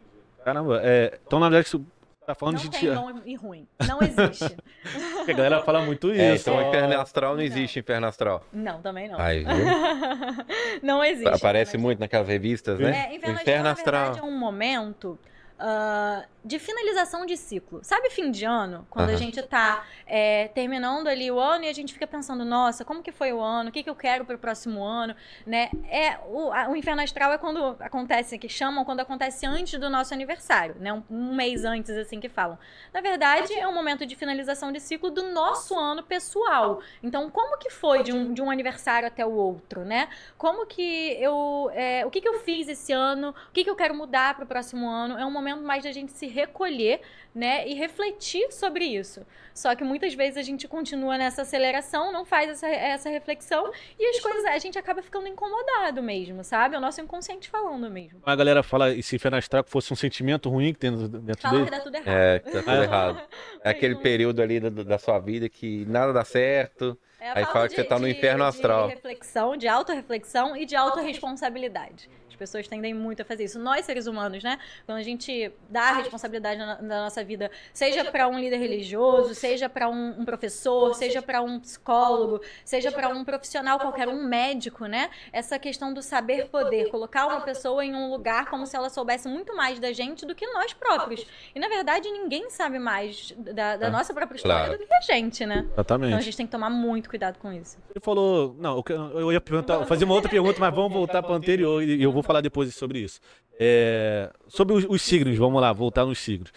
[0.44, 1.80] Caramba, é, então na verdade você
[2.26, 3.66] Tá falando não de tem bom e ruim.
[3.88, 4.56] Não existe.
[5.16, 6.20] Porque a galera fala muito isso.
[6.20, 6.68] É, então ó.
[6.68, 7.42] inferno astral não Não.
[7.44, 8.44] existe inferno astral.
[8.52, 9.18] não, também não.
[9.18, 9.48] Aí, viu?
[10.80, 11.28] não existe.
[11.34, 13.08] Aparece Mas- muito naquelas revistas, né?
[13.10, 14.02] É, inferno, inferno astral, na astral.
[14.12, 15.18] verdade, é um momento
[15.60, 17.80] ah, de finalização de ciclo.
[17.82, 18.86] Sabe fim de ano?
[18.88, 19.18] Quando a Aham.
[19.18, 23.12] gente tá é, terminando ali o ano e a gente fica pensando, nossa, como que
[23.12, 23.68] foi o ano?
[23.68, 25.14] O que, que eu quero pro próximo ano?
[25.46, 25.70] Né?
[25.90, 29.90] É, o, a- o inferno astral é quando acontece, que chamam quando acontece antes do
[29.90, 30.90] nosso aniversário, né?
[30.94, 32.58] Um, um mês antes, assim, que falam.
[32.90, 36.80] Na verdade, é um momento de finalização de ciclo do nosso ano pessoal.
[37.02, 40.08] Então, como que foi de um, de um aniversário até o outro, né?
[40.38, 41.70] Como que eu.
[41.74, 43.34] é, o que, que eu fiz esse ano?
[43.50, 45.18] O que, que eu quero mudar para o próximo ano?
[45.18, 47.00] É um momento mais da gente se recolher,
[47.34, 47.66] né?
[47.68, 49.24] E refletir sobre isso.
[49.54, 54.06] Só que muitas vezes a gente continua nessa aceleração, não faz essa, essa reflexão e
[54.06, 54.44] as coisas.
[54.46, 56.74] A gente acaba ficando incomodado mesmo, sabe?
[56.74, 58.20] É o nosso inconsciente falando mesmo.
[58.24, 61.54] A galera fala esse inferno astral que fosse um sentimento ruim que tem dentro Fala
[61.64, 61.70] que dele.
[61.70, 62.08] dá tudo errado.
[62.16, 62.82] É, que tá tudo É.
[62.82, 63.20] errado.
[63.64, 66.98] É aquele período ali da, da sua vida que nada dá certo.
[67.20, 68.88] É a Aí fala que você tá no inferno astral.
[68.88, 72.08] De reflexão, de autorreflexão e de autorresponsabilidade.
[72.28, 73.58] As pessoas tendem muito a fazer isso.
[73.58, 74.58] Nós, seres humanos, né?
[74.86, 79.34] Quando a gente dá a responsabilidade na, na nossa vida, seja para um líder religioso,
[79.34, 84.24] seja para um, um professor, seja para um psicólogo, seja para um profissional qualquer, um
[84.24, 85.10] médico, né?
[85.30, 89.28] Essa questão do saber poder, colocar uma pessoa em um lugar como se ela soubesse
[89.28, 91.26] muito mais da gente do que nós próprios.
[91.54, 94.78] E na verdade, ninguém sabe mais da, da Ah, nossa própria história claro.
[94.78, 95.56] do que a gente, né?
[95.58, 96.22] Então a Exatamente.
[96.22, 97.76] gente tem que tomar muito cuidado com isso.
[97.90, 98.54] Ele falou.
[98.58, 98.82] Não,
[99.14, 102.10] eu ia perguntar, fazer uma outra pergunta, mas vamos voltar para o anterior e eu
[102.12, 103.20] vou falar depois sobre isso.
[103.58, 106.50] É, sobre os, os signos, vamos lá, voltar nos signos.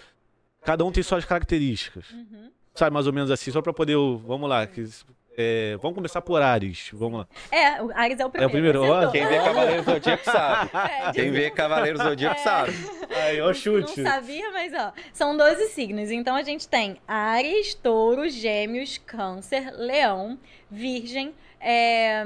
[0.64, 2.10] Cada um tem suas características.
[2.12, 2.50] Uhum.
[2.74, 3.98] Sabe, mais ou menos assim, só para poder.
[4.26, 4.66] Vamos lá.
[4.66, 4.88] que-
[5.38, 6.90] é, vamos começar por Ares.
[6.94, 7.28] Vamos lá.
[7.52, 8.52] É, o Ares é o primeiro.
[8.52, 9.08] primeiro, acertou.
[9.08, 10.72] ó, Quem vê Cavaleiro Zodíaco sabe.
[11.08, 12.44] É, Quem vê Cavaleiro Zodíaco É.
[12.44, 12.72] sabe.
[13.10, 13.54] Aí, ó, Não
[14.12, 16.12] sabia, mas ó, são 12 signos.
[16.12, 20.38] Então a gente tem Ares, Touro, Gêmeos, Câncer, Leão,
[20.70, 22.24] Virgem, é,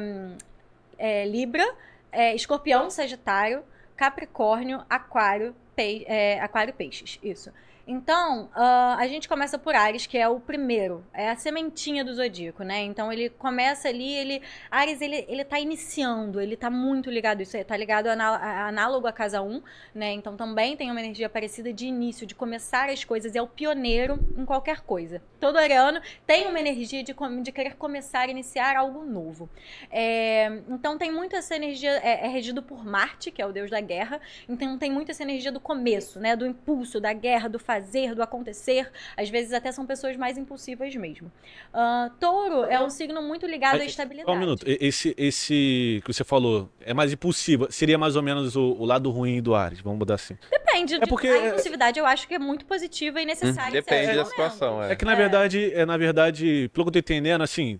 [0.98, 1.66] é, Libra,
[2.12, 3.64] é, Escorpião, Sagitário,
[3.96, 7.20] Capricórnio, Aquário, é, Aquário, Peixes.
[7.24, 7.52] Isso.
[7.90, 12.14] Então, ah, a gente começa por Ares, que é o primeiro, é a sementinha do
[12.14, 12.82] zodíaco, né?
[12.84, 17.58] Então ele começa ali, ele Ares ele ele tá iniciando, ele tá muito ligado isso,
[17.64, 19.62] tá ligado ana- a- análogo à casa 1,
[19.96, 20.12] né?
[20.12, 24.20] Então também tem uma energia parecida de início, de começar as coisas, é o pioneiro
[24.38, 25.22] em qualquer coisa.
[25.40, 29.50] Todo ariano tem uma energia de, de querer começar, iniciar algo novo.
[29.90, 33.70] É, então tem muito essa energia, é, é regido por Marte, que é o deus
[33.72, 34.20] da guerra,
[34.50, 36.36] então tem muito essa energia do começo, né?
[36.36, 37.77] Do impulso, da guerra, do fazer,
[38.16, 38.90] do acontecer.
[39.16, 41.32] Às vezes até são pessoas mais impulsivas mesmo.
[41.74, 44.30] Ah, touro é um signo muito ligado à estabilidade.
[44.32, 44.64] Só um minuto.
[44.68, 47.68] Esse, esse que você falou é mais impulsivo.
[47.72, 50.38] Seria mais ou menos o, o lado ruim do Ares, vamos mudar assim.
[50.50, 50.96] Depende.
[50.96, 53.70] É porque- a impulsividade eu acho que é muito positiva e necessária.
[53.70, 54.96] em Depende da situação, É é.
[54.96, 57.80] que na verdade, é na verdade, pelo que eu tô entendendo, assim,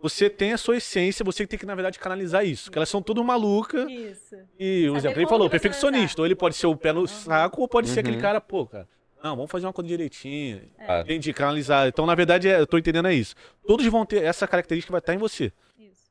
[0.00, 2.64] você tem a sua essência, você tem que, na verdade, canalizar isso.
[2.66, 3.90] Porque elas são tudo malucas.
[3.90, 4.36] Isso.
[4.58, 6.22] E, por Saber exemplo, ele falou, perfeccionista.
[6.22, 8.22] Ou ele pode ser o pé no saco, ou pode ser aquele Uhum.
[8.22, 8.86] cara, pô, cara.
[9.22, 10.62] Não, vamos fazer uma coisa direitinho.
[10.78, 11.88] Ah, Entendi, canalizar.
[11.88, 13.34] Então, na verdade, é- eu tô entendendo é isso.
[13.66, 15.52] Todos vão ter essa característica vai estar em você.
[15.78, 16.08] Isso.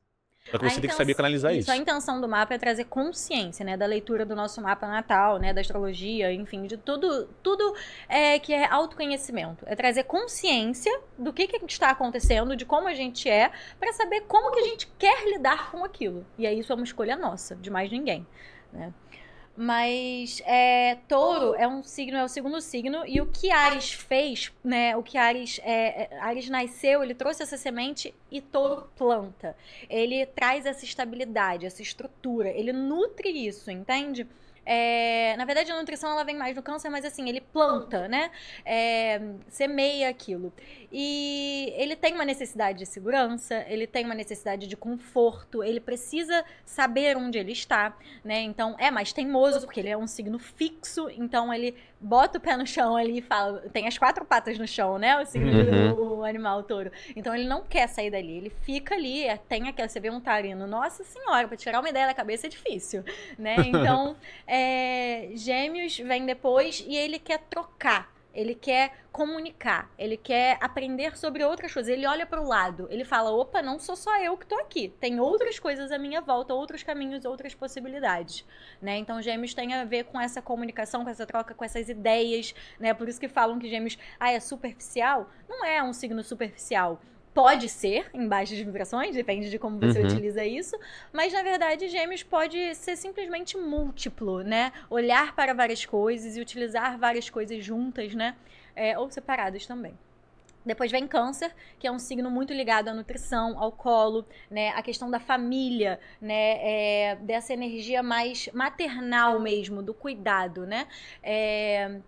[0.50, 1.70] Só que A você tem que saber canalizar isso.
[1.70, 5.52] A intenção do mapa é trazer consciência, né, da leitura do nosso mapa natal, né,
[5.54, 7.74] da astrologia, enfim, de tudo, tudo
[8.08, 9.64] é que é autoconhecimento.
[9.66, 14.22] É trazer consciência do que, que está acontecendo, de como a gente é, para saber
[14.22, 16.26] como que a gente quer lidar com aquilo.
[16.38, 18.26] E aí isso é uma escolha nossa, de mais ninguém,
[18.72, 18.92] né?
[19.60, 24.52] Mas é, touro é um signo, é o segundo signo, e o que Ares fez,
[24.62, 24.96] né?
[24.96, 29.56] O que Ares, é, é, Ares nasceu, ele trouxe essa semente e touro planta.
[29.90, 34.28] Ele traz essa estabilidade, essa estrutura, ele nutre isso, entende?
[34.70, 38.30] É, na verdade, a nutrição ela vem mais no câncer, mas assim, ele planta, né?
[38.66, 40.52] É, semeia aquilo.
[40.92, 46.44] E ele tem uma necessidade de segurança, ele tem uma necessidade de conforto, ele precisa
[46.66, 48.42] saber onde ele está, né?
[48.42, 52.56] Então é mais teimoso, porque ele é um signo fixo, então ele bota o pé
[52.56, 53.60] no chão ali e fala.
[53.72, 55.20] Tem as quatro patas no chão, né?
[55.20, 55.94] O signo Uhum.
[55.94, 56.90] do o animal o touro.
[57.16, 59.88] Então ele não quer sair dali, ele fica ali, é, tem aquela.
[59.88, 63.04] Você vê um tarino, nossa senhora, pra tirar uma ideia da cabeça é difícil,
[63.38, 63.56] né?
[63.68, 68.10] Então, é, Gêmeos vem depois e ele quer trocar.
[68.38, 71.92] Ele quer comunicar, ele quer aprender sobre outras coisas.
[71.92, 74.94] Ele olha para o lado, ele fala: opa, não sou só eu que tô aqui.
[75.00, 78.46] Tem outras coisas à minha volta, outros caminhos, outras possibilidades.
[78.80, 78.96] Né?
[78.98, 82.54] Então, Gêmeos tem a ver com essa comunicação, com essa troca, com essas ideias.
[82.78, 82.94] Né?
[82.94, 85.28] Por isso que falam que Gêmeos ah, é superficial.
[85.48, 87.00] Não é um signo superficial.
[87.38, 90.06] Pode ser em baixas vibrações, depende de como você Uhum.
[90.06, 90.76] utiliza isso,
[91.12, 94.72] mas na verdade Gêmeos pode ser simplesmente múltiplo, né?
[94.90, 98.34] Olhar para várias coisas e utilizar várias coisas juntas, né?
[98.78, 99.98] é, ou separados também.
[100.64, 104.70] Depois vem câncer, que é um signo muito ligado à nutrição, ao colo, né?
[104.70, 106.58] A questão da família, né?
[106.60, 110.86] É, dessa energia mais maternal mesmo, do cuidado, né?
[111.22, 111.98] É,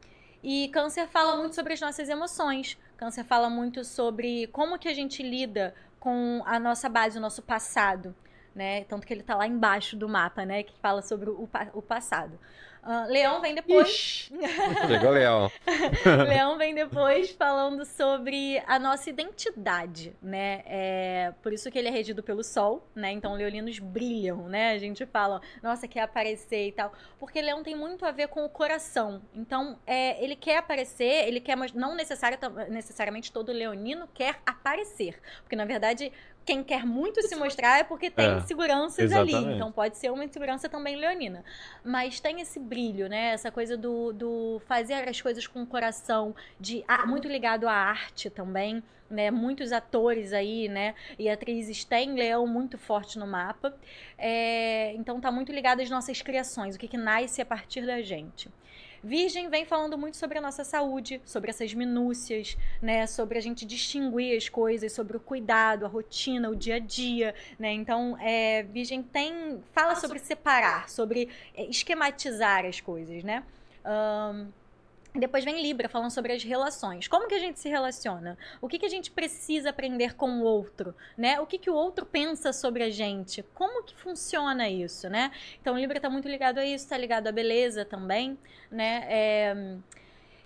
[0.43, 2.79] e câncer fala muito sobre as nossas emoções.
[3.01, 7.41] Câncer fala muito sobre como que a gente lida com a nossa base, o nosso
[7.41, 8.15] passado,
[8.55, 8.85] né?
[8.85, 10.63] Tanto que ele está lá embaixo do mapa, né?
[10.63, 12.39] Que fala sobre o, o passado.
[12.83, 14.31] Uh, Leão vem depois.
[14.89, 15.51] Chegou Leão.
[16.27, 20.63] Leão vem depois falando sobre a nossa identidade, né?
[20.65, 23.13] É, por isso que ele é regido pelo Sol, né?
[23.13, 24.73] Então leoninos brilham, né?
[24.73, 26.93] A gente fala, nossa, quer aparecer e tal.
[27.19, 29.21] Porque Leão tem muito a ver com o coração.
[29.35, 35.21] Então, é, ele quer aparecer, ele quer, mas não necessariamente todo leonino quer aparecer.
[35.43, 36.13] Porque, na verdade,
[36.51, 39.37] quem quer muito se mostrar é porque tem é, seguranças exatamente.
[39.37, 39.55] ali.
[39.55, 41.45] Então pode ser uma insegurança também leonina.
[41.85, 43.31] Mas tem esse brilho, né?
[43.35, 47.73] Essa coisa do, do fazer as coisas com o coração, de ah, muito ligado à
[47.73, 48.83] arte também.
[49.09, 53.77] Né, muitos atores aí, né, e atrizes têm leão muito forte no mapa.
[54.17, 58.01] É, então tá muito ligado às nossas criações, o que, que nasce a partir da
[58.03, 58.49] gente.
[59.03, 63.07] Virgem vem falando muito sobre a nossa saúde, sobre essas minúcias, né?
[63.07, 67.35] Sobre a gente distinguir as coisas, sobre o cuidado, a rotina, o dia a dia,
[67.59, 67.73] né?
[67.73, 73.43] Então, é, Virgem tem fala sobre separar, sobre é, esquematizar as coisas, né?
[73.85, 74.49] Um,
[75.15, 77.09] depois vem Libra falando sobre as relações.
[77.09, 78.39] Como que a gente se relaciona?
[78.61, 80.95] O que, que a gente precisa aprender com o outro?
[81.17, 81.41] Né?
[81.41, 83.43] O que, que o outro pensa sobre a gente?
[83.55, 85.09] Como que funciona isso?
[85.09, 85.31] Né?
[85.61, 88.39] Então Libra está muito ligado a isso, está ligado à beleza também.
[88.71, 89.07] Né?
[89.09, 89.77] É...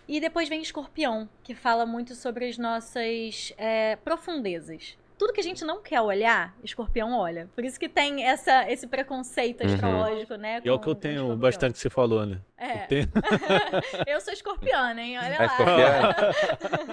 [0.07, 5.45] E depois vem Escorpião, que fala muito sobre as nossas é, profundezas tudo que a
[5.45, 7.49] gente não quer olhar, escorpião olha.
[7.55, 9.73] Por isso que tem essa, esse preconceito uhum.
[9.73, 10.39] astrológico, uhum.
[10.39, 10.61] né?
[10.63, 11.39] E é o que eu tenho escorpião.
[11.39, 12.41] bastante que você falou, né?
[12.59, 12.83] É.
[12.83, 13.09] Eu, tenho...
[14.07, 15.19] eu sou escorpiana, hein?
[15.19, 16.17] Olha é lá.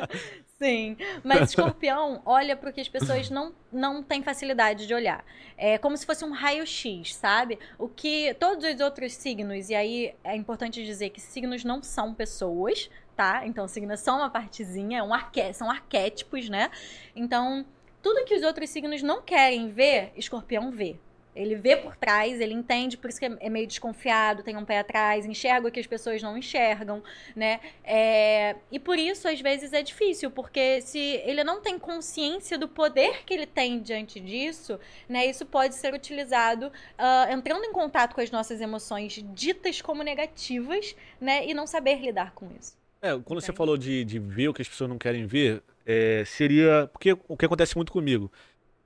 [0.58, 0.96] Sim.
[1.26, 5.26] Mas escorpião olha para o que as pessoas não, não têm facilidade de olhar.
[5.58, 7.60] É como se fosse um raio-x, sabe?
[7.78, 12.14] O que todos os outros signos, e aí é importante dizer que signos não são
[12.14, 13.46] pessoas, tá?
[13.46, 16.72] Então, signos são uma partezinha, é um arqué são arquétipos, né?
[17.14, 17.66] Então
[18.02, 20.96] tudo que os outros signos não querem ver, escorpião vê.
[21.34, 24.80] Ele vê por trás, ele entende, por isso que é meio desconfiado, tem um pé
[24.80, 27.02] atrás, enxerga o que as pessoas não enxergam,
[27.34, 27.62] né?
[27.86, 28.58] É...
[28.70, 33.24] E por isso, às vezes, é difícil, porque se ele não tem consciência do poder
[33.24, 35.26] que ele tem diante disso, né?
[35.26, 40.94] Isso pode ser utilizado uh, entrando em contato com as nossas emoções ditas como negativas,
[41.20, 41.48] né?
[41.48, 42.76] E não saber lidar com isso.
[43.02, 46.24] É, quando você falou de, de ver o que as pessoas não querem ver, é,
[46.26, 46.90] seria.
[46.92, 48.32] Porque o que acontece muito comigo?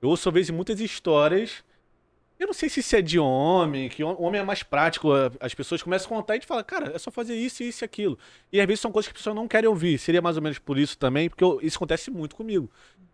[0.02, 1.64] Eu ouço, às vezes, muitas histórias.
[2.38, 5.08] Eu não sei se isso é de homem, que homem é mais prático.
[5.40, 7.82] As pessoas começam a contar e a gente fala, cara, é só fazer isso, isso
[7.82, 8.18] e aquilo.
[8.52, 9.98] E às vezes são coisas que as pessoas não querem ouvir.
[9.98, 12.70] Seria mais ou menos por isso também, porque eu, isso acontece muito comigo.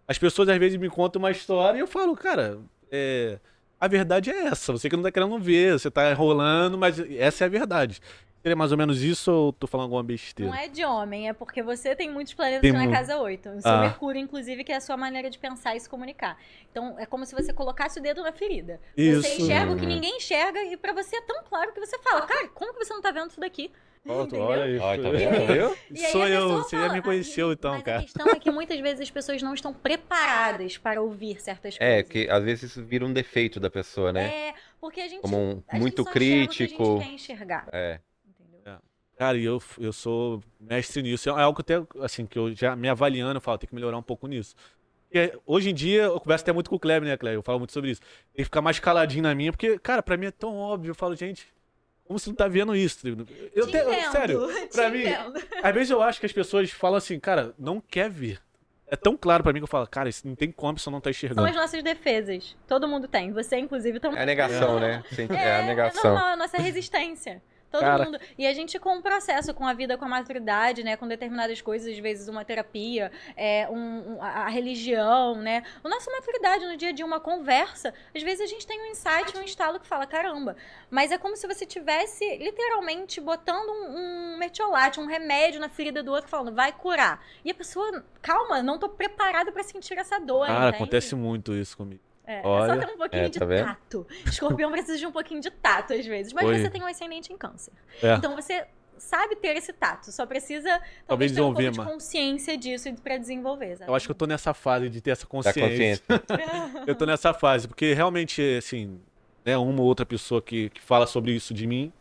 [0.08, 2.58] As pessoas às vezes me contam uma história e eu falo, cara,
[2.90, 3.38] é,
[3.78, 4.72] a verdade é essa.
[4.72, 8.00] Você que não tá querendo ver, você tá enrolando, mas essa é a verdade.
[8.42, 10.50] Seria mais ou menos isso ou tô falando alguma besteira?
[10.50, 13.48] Não é de homem, é porque você tem muitos planetas tem na casa 8.
[13.48, 13.80] O seu ah.
[13.82, 16.36] Mercúrio, inclusive, que é a sua maneira de pensar e se comunicar.
[16.68, 18.80] Então, é como se você colocasse o dedo na ferida.
[18.96, 19.22] Isso.
[19.22, 22.22] Você enxerga o que ninguém enxerga e para você é tão claro que você fala,
[22.22, 23.70] cara, como que você não tá vendo isso daqui?
[24.02, 24.84] Pronto, olha isso.
[24.84, 25.76] Olha, tá vendo?
[26.10, 27.98] Sou eu, você já me conheceu então, mas cara.
[27.98, 31.78] A questão é que muitas vezes as pessoas não estão preparadas para ouvir certas é,
[31.78, 32.00] coisas.
[32.00, 34.48] É, que às vezes isso vira um defeito da pessoa, né?
[34.48, 35.22] É, porque a gente.
[35.22, 36.82] Como um, a muito gente crítico.
[36.82, 37.68] a gente quer enxergar.
[37.72, 38.00] É.
[39.16, 41.28] Cara, e eu, eu sou mestre nisso.
[41.28, 43.98] É algo que até, assim, que eu já me avaliando, eu falo, tem que melhorar
[43.98, 44.54] um pouco nisso.
[45.12, 47.38] E hoje em dia, eu converso até muito com o Kleber, né, Kleber?
[47.38, 48.00] Eu falo muito sobre isso.
[48.00, 50.90] Tem que ficar mais caladinho na minha, porque, cara, pra mim é tão óbvio.
[50.90, 51.46] Eu falo, gente,
[52.04, 53.06] como você não tá vendo isso?
[53.54, 55.40] Eu te entendo, sério, pra mim, entendo.
[55.62, 58.40] às vezes eu acho que as pessoas falam assim, cara, não quer ver.
[58.86, 61.00] É tão claro pra mim que eu falo, cara, isso não tem como você não
[61.00, 61.40] tá enxergando.
[61.40, 62.54] São as nossas defesas.
[62.68, 63.32] Todo mundo tem.
[63.32, 64.18] Você, inclusive, também.
[64.18, 65.02] É a negação, né?
[65.16, 66.10] É, é a negação.
[66.10, 67.42] É normal, é a nossa resistência.
[67.72, 68.04] Todo Cara...
[68.04, 68.20] mundo.
[68.36, 70.94] E a gente com um processo, com a vida, com a maturidade, né?
[70.94, 75.62] Com determinadas coisas, às vezes uma terapia, é, um, um, a religião, né?
[75.82, 77.94] A nossa maturidade no dia a dia, uma conversa.
[78.14, 80.54] Às vezes a gente tem um insight, um estalo que fala, caramba.
[80.90, 86.02] Mas é como se você tivesse literalmente botando um, um metiolate, um remédio na ferida
[86.02, 87.24] do outro, falando, vai curar.
[87.42, 90.46] E a pessoa, calma, não tô preparada para sentir essa dor.
[90.46, 90.76] Cara, entende?
[90.76, 92.11] acontece muito isso comigo.
[92.24, 94.06] É, Olha, é só ter um pouquinho é, de tá tato.
[94.26, 96.32] Escorpião precisa de um pouquinho de tato às vezes.
[96.32, 96.58] Mas Oi.
[96.58, 97.72] você tem um ascendente em câncer.
[98.02, 98.14] É.
[98.14, 98.66] Então você
[98.96, 100.12] sabe ter esse tato.
[100.12, 103.78] Só precisa talvez, talvez ter um pouco de consciência disso para desenvolver.
[103.86, 106.00] Eu acho que eu tô nessa fase de ter essa consciência.
[106.08, 106.84] consciência.
[106.86, 109.00] eu tô nessa fase, porque realmente, assim,
[109.44, 111.92] né, uma ou outra pessoa que, que fala sobre isso de mim,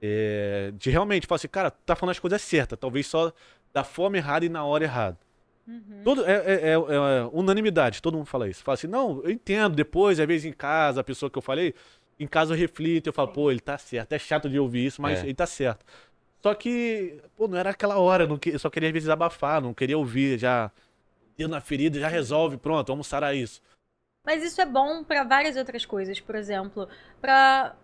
[0.00, 2.78] é, de realmente falar assim, cara, tá falando as coisas certas.
[2.78, 3.32] Talvez só
[3.72, 5.18] da forma errada e na hora errada.
[5.66, 6.00] Uhum.
[6.04, 8.62] Todo, é, é- é- é unanimidade, todo mundo fala isso.
[8.64, 11.74] Fala assim, não, eu entendo, depois, às vezes em casa, a pessoa que eu falei,
[12.18, 14.12] em casa eu reflito, eu falo, pô, ele tá certo.
[14.12, 15.26] É chato de ouvir isso, mas É.
[15.26, 15.84] ele tá certo.
[16.42, 19.08] Só que, pô, não era aquela hora, eu não que- eu só queria às vezes
[19.08, 20.70] abafar, não queria ouvir, já
[21.36, 23.62] deu na ferida, já resolve, pronto, vamos sarar isso.
[24.26, 26.88] Mas isso é bom para várias outras coisas, por exemplo,
[27.20, 27.74] para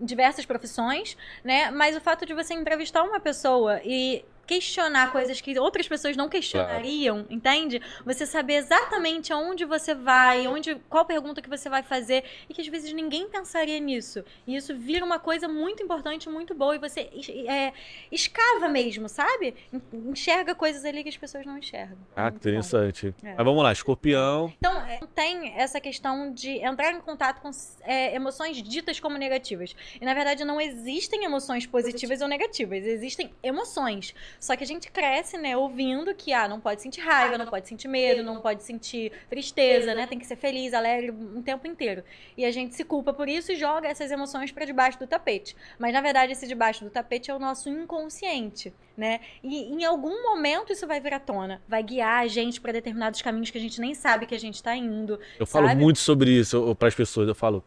[0.00, 1.70] diversas profissões, né?
[1.70, 6.28] Mas o fato de você entrevistar uma pessoa e questionar coisas que outras pessoas não
[6.28, 7.80] questionariam, entende?
[8.04, 12.60] Você saber exatamente aonde você vai, onde, qual pergunta que você vai fazer e que
[12.60, 14.24] às vezes ninguém pensaria nisso.
[14.46, 17.08] E isso vira uma coisa muito importante, muito boa e você
[17.48, 17.72] é,
[18.10, 19.54] escava mesmo, sabe?
[19.72, 21.96] En- Enxerga coisas ali que as pessoas não enxergam.
[22.14, 23.14] Ah, que interessante.
[23.22, 23.34] É.
[23.34, 24.52] Mas vamos lá, escorpião.
[24.58, 27.50] Então, é, tem essa questão de entrar em contato com
[27.82, 29.74] é, emoções ditas como negativas.
[30.00, 32.84] E, na verdade, não existem emoções positivas ou negativas.
[32.84, 34.14] Existem emoções.
[34.44, 37.66] Só que a gente cresce, né, ouvindo que, ah, não pode sentir raiva, não pode
[37.66, 40.06] sentir medo, não pode sentir tristeza, né?
[40.06, 42.04] Tem que ser feliz, alegre o tempo inteiro.
[42.36, 45.56] E a gente se culpa por isso e joga essas emoções pra debaixo do tapete.
[45.78, 49.20] Mas, na verdade, esse debaixo do tapete é o nosso inconsciente, né?
[49.42, 51.62] E em algum momento isso vai vir à tona.
[51.66, 54.62] Vai guiar a gente pra determinados caminhos que a gente nem sabe que a gente
[54.62, 55.18] tá indo.
[55.40, 55.80] Eu falo Sabe?
[55.80, 57.26] muito sobre isso para as pessoas.
[57.28, 57.64] Eu falo,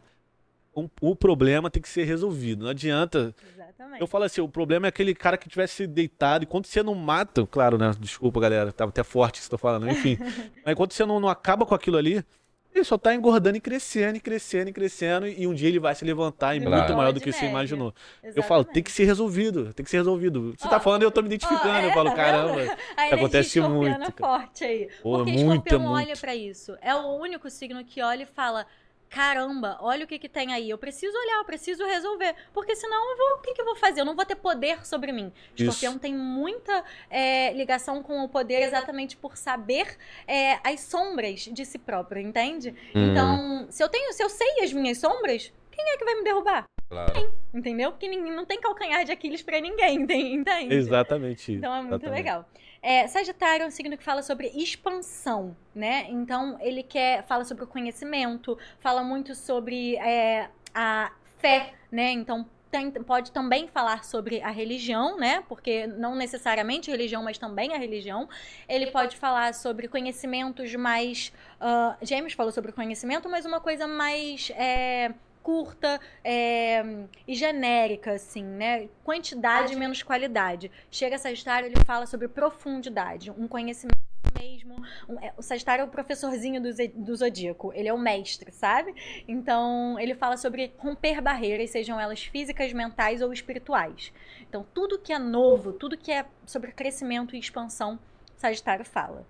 [0.75, 2.65] um- o problema tem que ser resolvido.
[2.65, 3.33] Não adianta.
[3.77, 4.01] Exatamente.
[4.01, 6.43] Eu falo assim, o problema é aquele cara que tivesse deitado.
[6.43, 7.91] E quando você não mata, claro, né?
[7.99, 10.17] Desculpa, galera, tava até forte isso que eu tô falando, enfim.
[10.65, 12.25] Mas quando você não, não acaba com aquilo ali,
[12.73, 15.27] ele só tá engordando e crescendo, e crescendo, e crescendo.
[15.27, 17.93] E um dia ele vai se levantar e Vira muito maior do que você imaginou.
[18.23, 20.55] Eu falo, tem que ser resolvido, tem que ser resolvido.
[20.57, 21.69] Você tá Ó, falando e eu tô me identificando.
[21.69, 22.77] É, eu falo, tá caramba.
[23.11, 24.89] acontece muito, é forte aí.
[25.03, 26.75] Pô, Porque muito, escorpião é olha pra isso.
[26.81, 28.65] É o único signo que olha e fala:
[29.09, 30.69] caramba, olha o que que tem aí.
[30.69, 32.35] Eu preciso olhar, eu preciso resolver.
[32.53, 34.01] Porque senão eu vou, o que que eu vou fazer?
[34.01, 35.31] Eu não vou ter poder sobre mim.
[35.55, 35.63] Isso.
[35.63, 39.97] Escorpião tem muita é, ligação com o poder exatamente por saber
[40.27, 42.75] é, as sombras de si próprio, entende?
[42.95, 46.15] Hum, Então, se eu tenho, se eu sei as minhas sombras, quem é que vai
[46.15, 46.65] me derrubar?
[46.89, 47.13] claro.
[47.53, 47.91] Entendeu?
[47.91, 49.97] Porque ninguém, não tem calcanhar de Aquiles pra ninguém,
[50.35, 50.73] entende?
[50.73, 51.53] Exatamente.
[51.53, 52.17] Então é muito exatamente.
[52.17, 52.45] legal.
[52.81, 56.05] É, Sagitário é um signo que fala sobre expansão, né?
[56.09, 62.11] Então ele quer fala sobre o conhecimento, fala muito sobre é, a fé, né?
[62.11, 65.43] Então tem- pode também falar sobre a religião, né?
[65.47, 68.27] Porque não necessariamente religião, mas também a religião.
[68.67, 71.31] Ele pode falar sobre conhecimentos mais.
[71.59, 74.51] ah, Gêmeos falou sobre conhecimento, mas uma coisa mais.
[74.55, 75.13] é,
[75.47, 76.83] curta é,
[77.25, 78.89] e genérica, assim, né?
[79.01, 80.69] Quantidade menos qualidade.
[80.91, 83.97] Chega Sagitário, ele fala sobre profundidade, um conhecimento
[84.37, 84.75] mesmo.
[85.07, 88.93] Um- é, o Sagitário é o professorzinho do, do Zodíaco, ele é o mestre, sabe?
[89.25, 94.11] Então, ele fala sobre romper barreiras, sejam elas físicas, mentais ou espirituais.
[94.49, 97.97] Então, tudo que é novo, tudo que é sobre crescimento e expansão,
[98.35, 99.25] Sagitário fala.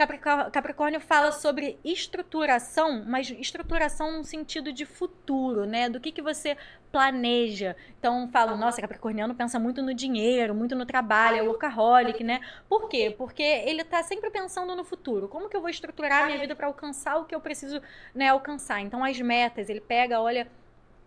[0.00, 5.90] Capricó- Capricórnio fala sobre estruturação, mas estruturação num sentido de futuro, né?
[5.90, 6.56] Do que, que você
[6.90, 7.76] planeja.
[7.98, 12.40] Então, fala, nossa, Capricorniano pensa muito no dinheiro, muito no trabalho, é workaholic, né?
[12.66, 13.14] Por quê?
[13.16, 15.28] Porque ele tá sempre pensando no futuro.
[15.28, 17.82] Como que eu vou estruturar a minha vida para alcançar o que eu preciso
[18.14, 18.80] né, alcançar?
[18.80, 20.48] Então, as metas, ele pega, olha,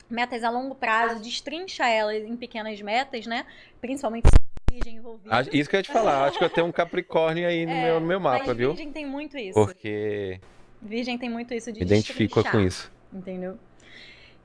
[0.07, 3.47] metas a longo prazo, destrincha elas em pequenas metas, né?
[3.81, 4.29] Principalmente
[4.73, 5.29] virgem envolvido.
[5.33, 6.25] Ah, Isso que eu ia te falar.
[6.25, 8.69] Acho que eu tenho um Capricórnio aí no, É, meu, no meu mapa, mas viu?
[8.69, 9.53] Virgem tem muito isso.
[9.53, 10.39] Porque
[10.81, 12.91] Virgem tem muito isso de me identifico destrinchar, com isso.
[13.11, 13.57] Entendeu?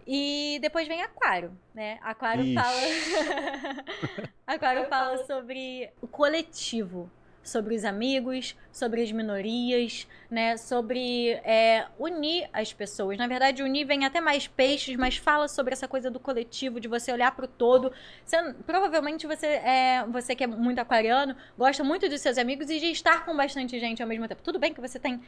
[0.07, 1.99] E depois vem Aquário, né?
[2.03, 2.55] Aquário Ixi.
[2.55, 4.29] fala.
[4.47, 7.11] Aquário fala sobre o coletivo,
[7.49, 10.57] sobre os amigos, sobre as minorias, né?
[10.57, 13.19] Sobre é, unir as pessoas.
[13.19, 16.87] Na verdade, unir vem até mais peixes, mas fala sobre essa coisa do coletivo, de
[16.89, 17.93] você olhar para o todo.
[18.25, 22.79] Você- provavelmente você é, você que é muito aquariano, gosta muito dos seus amigos e
[22.79, 24.43] de estar com bastante gente ao mesmo tempo.
[24.43, 25.21] Tudo bem que você tem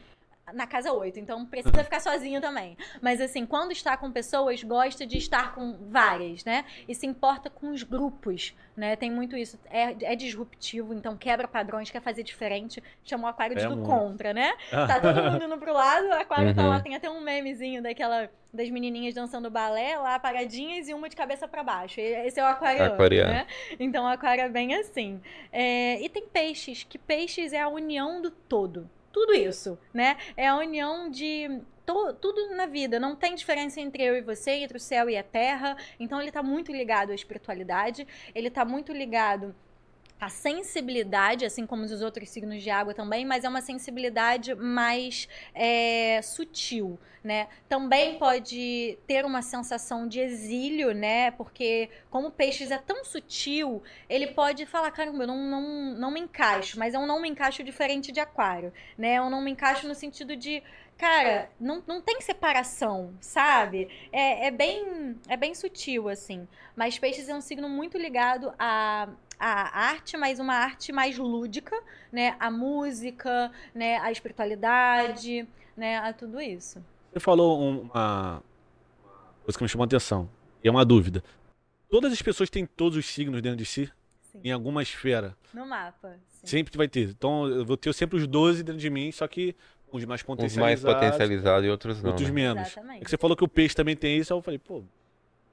[0.53, 2.77] na casa 8, então precisa ficar sozinho também.
[3.01, 6.65] Mas assim, quando está com pessoas, gosta de estar com várias, né?
[6.87, 8.95] E se importa com os grupos, né?
[8.95, 9.57] Tem muito isso.
[9.69, 12.83] É, é disruptivo, então quebra padrões, quer fazer diferente.
[13.05, 13.87] Chamou o aquário de É do muito.
[13.89, 14.53] contra, né?
[14.71, 16.69] Tá todo mundo indo pro lado, o aquário tá Uhum.
[16.69, 21.15] lá, tem até um memezinho daquela das menininhas dançando balé lá paradinhas e uma de
[21.15, 22.01] cabeça para baixo.
[22.01, 23.31] Esse é o aquariano, Aquariano.
[23.31, 23.47] né?
[23.79, 25.21] Então o aquário é bem assim.
[25.53, 28.89] É, e tem peixes, que peixes é a união do todo.
[29.11, 30.17] Tudo isso, né?
[30.37, 32.99] É a união de to- tudo na vida.
[32.99, 35.75] Não tem diferença entre eu e você, entre o céu e a terra.
[35.99, 38.07] Então ele tá muito ligado à espiritualidade.
[38.33, 39.53] Ele tá muito ligado
[40.21, 45.27] a sensibilidade, assim como os outros signos de água também, mas é uma sensibilidade mais
[45.51, 47.47] é, sutil, né?
[47.67, 51.31] Também pode ter uma sensação de exílio, né?
[51.31, 55.61] Porque como o peixes é tão sutil, ele pode falar, caramba, eu não, não,
[55.95, 59.15] não me encaixo, mas um não me encaixo diferente de aquário, né?
[59.15, 60.61] Eu não me encaixo no sentido de
[60.99, 63.89] cara, não, não tem separação, sabe?
[64.11, 66.47] É, é, bem, é bem sutil, assim.
[66.75, 69.09] Mas peixes é um signo muito ligado a
[69.41, 71.75] a arte, mas uma arte mais lúdica,
[72.11, 72.35] né?
[72.39, 73.97] A música, né?
[73.97, 75.97] A espiritualidade, né?
[75.97, 76.83] A tudo isso.
[77.11, 78.43] Você falou uma
[79.43, 80.29] coisa que me chamou a atenção.
[80.63, 81.23] E é uma dúvida.
[81.89, 83.91] Todas as pessoas têm todos os signos dentro de si?
[84.21, 84.41] Sim.
[84.43, 85.35] Em alguma esfera?
[85.51, 86.17] No mapa.
[86.29, 86.47] Sim.
[86.47, 87.09] Sempre vai ter.
[87.09, 89.55] Então eu vou ter sempre os 12 dentro de mim, só que
[89.91, 90.83] uns mais potencializados.
[90.83, 92.11] Uns mais potencializados e outros não.
[92.11, 92.33] Outros né?
[92.33, 92.67] menos.
[92.67, 93.01] Exatamente.
[93.01, 94.83] É que você falou que o peixe também tem isso, eu falei, pô,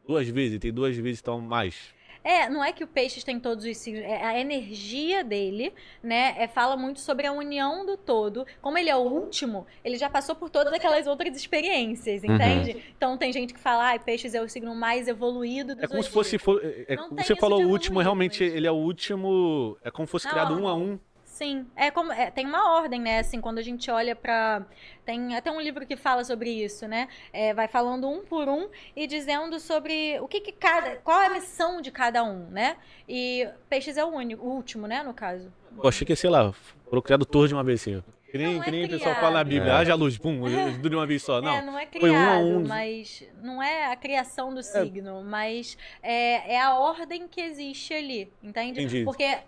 [0.07, 1.97] duas vezes, tem duas vezes, então mais.
[2.31, 5.73] É, não é que o peixe tem todos os signos, é a energia dele,
[6.03, 6.35] né?
[6.37, 8.47] É, fala muito sobre a união do todo.
[8.61, 12.35] Como ele é o último, ele já passou por todas aquelas outras experiências, Uhum.
[12.35, 12.85] entende?
[12.97, 16.03] Então tem gente que fala, ah, peixes é o signo mais evoluído do É como
[16.03, 16.37] se fosse.
[16.37, 19.79] fo- é- é- você falou o último, evoluir, realmente ele é o último.
[19.83, 20.99] É como se fosse Não, criado um a um.
[21.39, 23.21] Sim, é como é, tem uma ordem, né?
[23.21, 24.67] Assim, quando a gente olha pra.
[25.05, 27.07] tem até um livro que fala sobre isso, né?
[27.33, 31.27] É, vai falando um por um e dizendo sobre o que, que cada, qual é
[31.27, 32.77] a missão de cada um, né?
[33.09, 35.01] E peixes é o único, o último, né?
[35.05, 35.53] No caso.
[35.81, 36.53] Eu achei que, sei lá,
[36.91, 38.03] foram criado todos de uma vez assim.
[38.33, 39.21] Que nem, Não é que nem o pessoal criado.
[39.21, 39.77] fala na Bíblia, É.
[39.77, 40.41] haja luz, pum,
[40.75, 41.41] tudo de uma vez só.
[41.41, 41.55] Não.
[41.55, 42.67] é, não é foi um a criado, um.
[42.67, 48.33] mas não é a criação do signo, mas é, é a ordem que existe ali,
[48.43, 48.81] entende?
[48.83, 49.05] Entendi.
[49.05, 49.39] Porque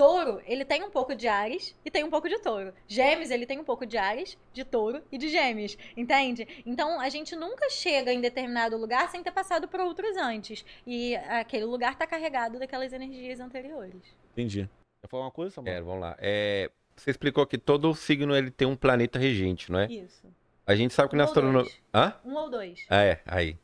[0.00, 2.72] touro, ele tem um pouco de Ares e tem um pouco de touro.
[2.88, 6.48] Gêmeos, ele tem um pouco de Ares, de touro e de gêmeos, entende?
[6.64, 10.64] Então, a gente nunca chega em determinado lugar sem ter passado por outros antes.
[10.86, 14.00] E aquele lugar tá carregado daquelas energias anteriores.
[14.32, 14.70] Entendi.
[15.02, 15.74] Quer falar uma coisa, Samuel?
[15.74, 16.16] É, vamos lá.
[16.18, 19.92] É, você explicou que todo signo ele tem um planeta regente, não é?
[19.92, 20.26] Isso.
[20.66, 21.70] A gente sabe que Um na astronomia.
[21.92, 22.14] Hã?
[22.24, 22.86] Um ou dois.
[22.88, 23.58] Ah, é, aí.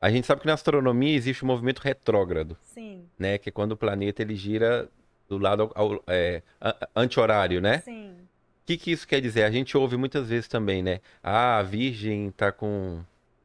[0.00, 3.38] A gente sabe que na astronomia existe o movimento retrógrado, Sim, né?
[3.38, 4.88] Que é quando o planeta ele gira
[5.28, 6.42] do lado ao- é,
[6.96, 7.78] anti-horário, né?
[7.84, 8.14] sim.
[8.62, 9.44] O que, que isso quer dizer?
[9.44, 11.00] A gente ouve muitas vezes também, né?
[11.22, 13.00] Ah, a Virgem tá com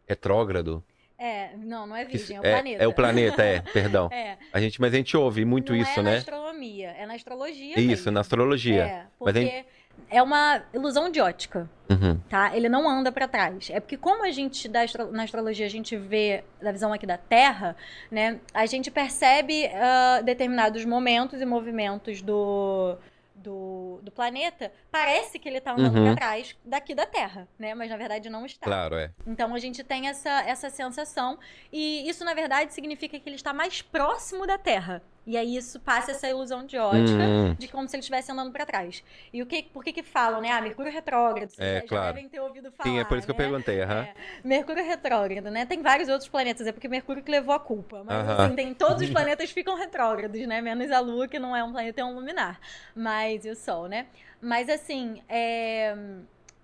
[0.06, 0.84] retrógrado.
[1.18, 2.84] É, não, não é virgem, é o isso- planeta.
[2.84, 4.10] É o planeta, é, perdão.
[4.12, 6.18] É, A gente, mas a gente ouve muito não isso, é na né?
[6.18, 8.12] astronomia, é na astrologia Isso, mesmo.
[8.12, 8.84] na astrologia.
[8.84, 9.66] É, Mas porque
[10.10, 12.20] é uma ilusão de ótica, Uhum.
[12.30, 12.56] tá?
[12.56, 13.70] Ele não anda pra trás.
[13.72, 17.06] É porque como a gente, da astro- na astrologia, a gente vê da visão aqui
[17.06, 17.76] da Terra,
[18.12, 18.39] né?
[18.54, 22.96] A gente percebe ah, determinados momentos e movimentos do...
[23.36, 26.06] Do, do planeta, parece que ele tá andando Uhum.
[26.06, 27.76] pra trás daqui da Terra, né?
[27.76, 28.66] Mas na verdade não está.
[28.66, 29.12] Claro, é.
[29.28, 31.38] Então a gente tem essa, essa sensação.
[31.70, 35.02] E isso, na verdade, significa que ele está mais próximo da Terra.
[35.26, 38.52] E aí isso passa essa ilusão de ótica Hum, de como se ele estivesse andando
[38.52, 39.04] para trás.
[39.32, 40.52] E o que, por que que falam, né?
[40.52, 41.50] Ah, Mercúrio retrógrado.
[41.50, 42.14] Vocês É, já claro.
[42.14, 42.90] devem ter ouvido falar.
[42.90, 43.38] sim, é por isso que eu né?
[43.38, 44.08] perguntei, aham.
[44.08, 44.14] É,
[44.44, 45.66] Mercúrio retrógrado, né?
[45.66, 48.04] Tem vários outros planetas, é porque Mercúrio que levou a culpa.
[48.04, 48.36] Mas Aham.
[48.40, 50.62] assim, tem todos os planetas ficam retrógrados, né?
[50.62, 52.60] Menos a Lua, que não é um planeta, é um luminar.
[52.96, 54.08] Mas e o Sol, né?
[54.42, 55.96] Mas assim, é,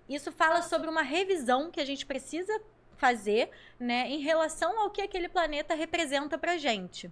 [0.08, 2.52] isso fala sobre uma revisão que a gente precisa
[2.96, 3.48] fazer,
[3.78, 7.10] né, em relação ao que aquele planeta representa pra gente.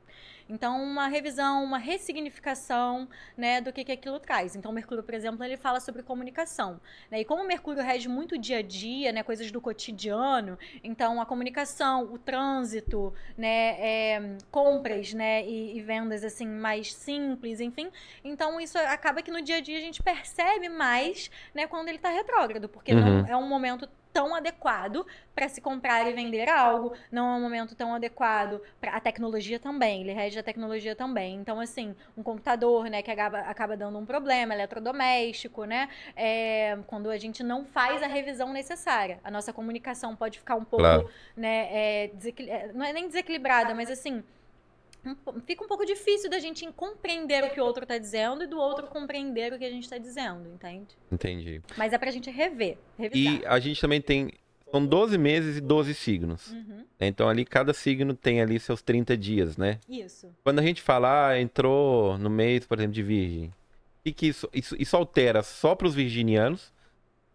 [0.48, 4.54] Então, uma revisão, uma ressignificação, né, do que, que aquilo traz.
[4.56, 6.80] Então, Mercúrio, por exemplo, ele fala sobre comunicação,
[7.10, 7.20] né?
[7.20, 11.26] E como Mercúrio rege muito o dia a dia, né, coisas do cotidiano, então a
[11.26, 17.90] comunicação, o trânsito, né, é, compras, né, e, e vendas assim mais simples, enfim.
[18.24, 21.98] Então, isso acaba que no dia a dia a gente percebe mais, né, quando ele
[21.98, 23.26] tá retrógrado, porque não Uhum.
[23.26, 27.74] é um momento tão adequado para se comprar e vender algo, não é um momento
[27.76, 31.36] tão adequado para a tecnologia também, ele rege a tecnologia também.
[31.36, 37.10] Então, assim, um computador, né, que acaba, acaba dando um problema, eletrodoméstico, né, é, quando
[37.10, 39.20] a gente não faz a revisão necessária.
[39.24, 41.10] A nossa comunicação pode ficar um pouco, Claro.
[41.36, 44.22] né, é, desequil- é, não é nem desequilibrada, mas assim,
[45.46, 48.58] fica um pouco difícil da gente compreender o que o outro tá dizendo e do
[48.58, 50.96] outro compreender o que a gente tá dizendo, entende?
[51.10, 51.62] Entendi.
[51.76, 53.40] Mas é pra gente rever, revisar.
[53.42, 54.32] E a gente também tem.
[54.70, 56.52] São 12 meses e 12 signos.
[56.52, 56.84] Uhum?
[57.00, 59.78] Então ali cada signo tem ali seus 30 dias, né?
[59.88, 60.28] Isso.
[60.42, 63.52] Quando a gente fala, ah, entrou no mês, por exemplo, de virgem, o
[64.04, 64.76] que, que isso, isso.
[64.78, 66.72] Isso altera só para os virginianos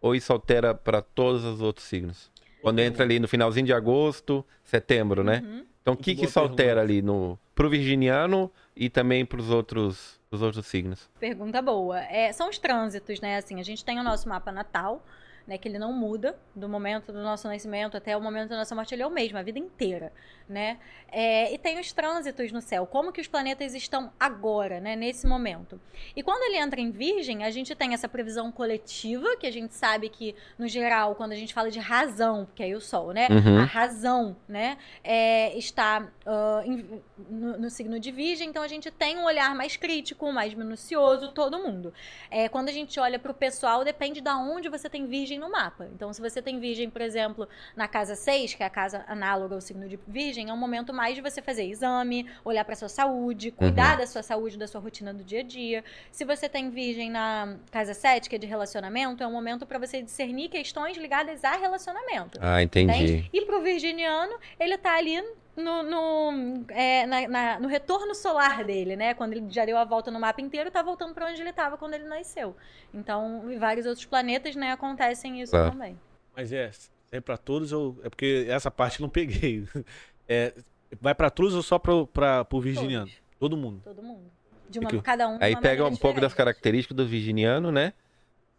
[0.01, 2.31] ou isso altera para todos os outros signos?
[2.61, 5.41] Quando entra ali no finalzinho de agosto, setembro, né?
[5.43, 5.65] Uhum.
[5.81, 10.41] Então o que, que isso altera ali no, pro virginiano e também pros outros, pros
[10.41, 11.09] outros signos?
[11.19, 11.99] Pergunta boa.
[11.99, 13.37] É, são os trânsitos, né?
[13.37, 15.05] Assim, a gente tem o nosso mapa natal,
[15.47, 15.57] né?
[15.57, 18.93] Que ele não muda do momento do nosso nascimento até o momento da nossa morte,
[18.93, 20.11] ele é o mesmo, a vida inteira,
[20.47, 20.77] né?
[21.11, 24.95] É, e tem os trânsitos no céu, como que os planetas estão agora, né?
[24.95, 25.79] Nesse momento.
[26.15, 29.73] E quando ele entra em Virgem, a gente tem essa previsão coletiva, que a gente
[29.75, 33.27] sabe que, no geral, quando a gente fala de razão, que aí o Sol, né?
[33.29, 33.59] Uhum.
[33.59, 34.77] A razão, né?
[35.03, 39.53] É, está uh, em, no, no, signo de Virgem, então a gente tem um olhar
[39.55, 41.93] mais crítico, mais minucioso, todo mundo.
[42.29, 45.49] É, quando a gente olha para o pessoal, depende de onde você tem Virgem no
[45.49, 45.87] mapa.
[45.93, 49.55] Então, se você tem Virgem, por exemplo, na casa 6, que é a casa análoga
[49.55, 52.89] ao signo de Virgem, é um momento mais de você fazer exame, olhar para sua
[52.89, 53.97] saúde, cuidar uhum.
[53.99, 55.83] da sua saúde, da sua rotina do dia a dia.
[56.11, 59.79] Se você tem Virgem na casa 7, que é de relacionamento, é um momento para
[59.79, 62.39] você discernir questões ligadas a relacionamento.
[62.41, 62.93] Ah, entendi.
[62.93, 63.29] Entende?
[63.33, 65.21] E pro virginiano, ele tá ali
[65.55, 69.13] no, no, é, na, na, no, retorno solar dele, né?
[69.13, 71.77] Quando ele já deu a volta no mapa inteiro, tá voltando para onde ele estava
[71.77, 72.55] quando ele nasceu.
[72.93, 75.69] Então, em vários outros planetas, né, acontecem isso é.
[75.69, 75.99] também.
[76.35, 76.71] Mas é,
[77.11, 79.67] é para todos ou é porque essa parte não peguei.
[80.25, 80.53] É,
[81.01, 83.07] vai para todos ou só para o virginiano?
[83.07, 83.23] Todos.
[83.37, 83.81] Todo mundo.
[83.83, 84.31] Todo mundo.
[84.69, 85.37] De uma, cada um.
[85.41, 85.99] Aí pega um diferente.
[85.99, 87.91] pouco das características do virginiano, né?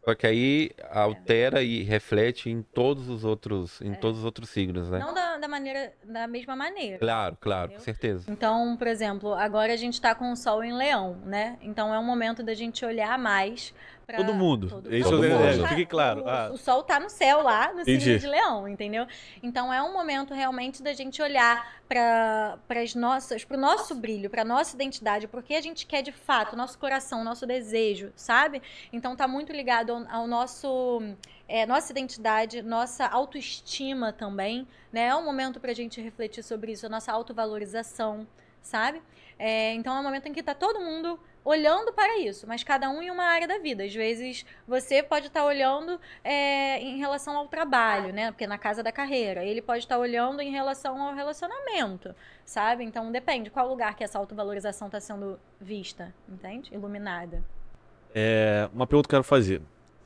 [0.04, 3.94] Só que aí altera e reflete em todos os outros, em é.
[3.94, 4.98] todos os outros signos, né?
[4.98, 6.98] Não da, da, maneira, da mesma maneira.
[6.98, 7.78] Claro, claro, entendeu?
[7.78, 8.30] com certeza.
[8.30, 11.58] Então, por exemplo, agora a gente está com o Sol em Leão, né?
[11.62, 13.72] Então é um momento da gente olhar mais
[14.06, 14.68] Pra todo mundo.
[14.68, 15.64] Todo Isso todo é, mundo.
[15.64, 16.22] É, fique claro.
[16.22, 16.50] O, ah.
[16.52, 19.06] o, sol tá no céu lá, no signo de leão, entendeu?
[19.42, 24.28] Então é um momento realmente da gente olhar para as nossas, para o nosso brilho,
[24.28, 28.60] para nossa identidade, porque a gente quer de fato, nosso coração, nosso desejo, sabe?
[28.92, 31.00] Então tá muito ligado ao, ao nosso
[31.48, 35.08] é, nossa identidade, nossa autoestima também, né?
[35.08, 38.26] É um momento para a gente refletir sobre isso, a nossa autovalorização,
[38.60, 39.02] sabe?
[39.38, 42.88] É, então é um momento em que tá todo mundo olhando para isso, mas cada
[42.88, 43.84] um em uma área da vida.
[43.84, 48.30] Às vezes você pode estar olhando é, em relação ao trabalho, né?
[48.30, 49.44] Porque na casa da carreira.
[49.44, 52.14] Ele pode estar olhando em relação ao relacionamento,
[52.44, 52.82] sabe?
[52.84, 56.72] Então depende qual lugar que essa autovalorização está sendo vista, entende?
[56.72, 57.44] Iluminada.
[58.14, 59.60] É, uma pergunta que eu quero fazer.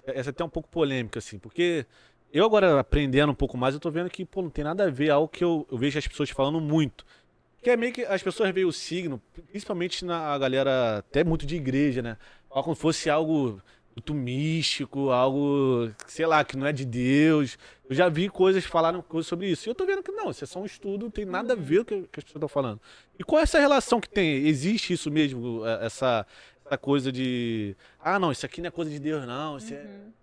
[0.06, 1.86] Essa é até um pouco polêmica, assim, porque
[2.32, 4.90] eu agora aprendendo um pouco mais, eu tô vendo que, pô, não tem nada a
[4.90, 7.04] ver, algo que eu, eu vejo as pessoas falando muito.
[7.62, 11.56] Que é meio que as pessoas veem o signo, principalmente na galera até muito de
[11.56, 12.16] igreja, né?
[12.48, 13.60] Como se fosse algo
[13.96, 17.58] muito místico, algo, sei lá, que não é de Deus.
[17.90, 19.68] Eu já vi coisas falaram coisas sobre isso.
[19.68, 21.56] E eu tô vendo que não, isso é só um estudo, não tem nada a
[21.56, 22.80] ver com o que as pessoas estão falando.
[23.18, 24.46] E qual é essa relação que tem?
[24.46, 26.24] Existe isso mesmo, é, essa,
[26.64, 27.76] essa coisa de.
[27.98, 29.58] Ah, não, isso aqui não é coisa de Deus, não.
[29.58, 30.18] Isso é Uhum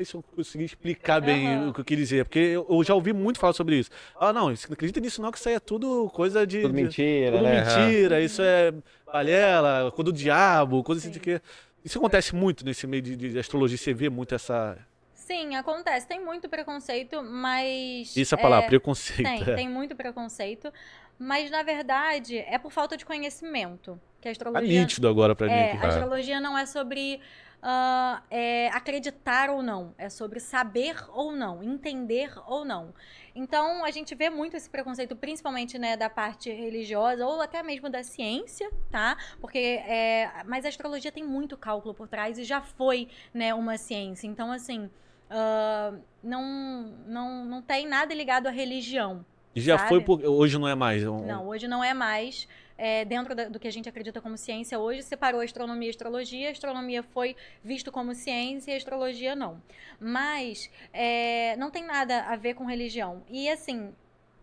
[0.00, 1.68] sei se eu consegui explicar bem uhum.
[1.68, 3.90] o que eu queria dizer, porque eu, já ouvi muito falar sobre isso.
[4.18, 6.62] Ah, não, não acredita nisso não, que isso aí é tudo coisa de.
[6.62, 7.64] Tudo mentira, tudo né?
[7.64, 8.72] mentira, isso é
[9.06, 11.40] balela, coisa do diabo, coisa assim de que.
[11.84, 14.76] Isso acontece muito nesse meio de, de astrologia, você vê muito essa.
[15.14, 16.06] Sim, acontece.
[16.06, 18.16] Tem muito preconceito, mas.
[18.16, 19.22] Isso é a palavra, é, preconceito.
[19.22, 19.54] Tem, é.
[19.54, 20.72] tem muito preconceito.
[21.18, 24.00] Mas, na verdade, é por falta de conhecimento.
[24.20, 24.66] Que a astrologia.
[24.66, 25.52] Tá nítido agora pra mim.
[25.52, 27.20] É, a astrologia não é sobre
[27.62, 32.92] uh, é, acreditar ou não, é sobre saber ou não, entender ou não.
[33.34, 37.88] Então, a gente vê muito esse preconceito, principalmente né, da parte religiosa ou até mesmo
[37.88, 39.16] da ciência, tá?
[39.40, 43.78] Porque, é, mas a astrologia tem muito cálculo por trás e já foi né, uma
[43.78, 44.26] ciência.
[44.26, 44.90] Então, assim,
[45.30, 49.24] uh, não, não, não tem nada ligado à religião.
[49.54, 49.88] Já sabe?
[49.88, 50.24] foi, por...
[50.24, 51.02] hoje não é mais.
[51.02, 52.48] Não, hoje não é mais
[52.82, 56.48] é, dentro da, do que a gente acredita como ciência hoje, separou astronomia e astrologia.
[56.48, 59.62] A astronomia foi visto como ciência e a astrologia não.
[60.00, 63.22] Mas é, não tem nada a ver com religião.
[63.28, 63.92] E assim,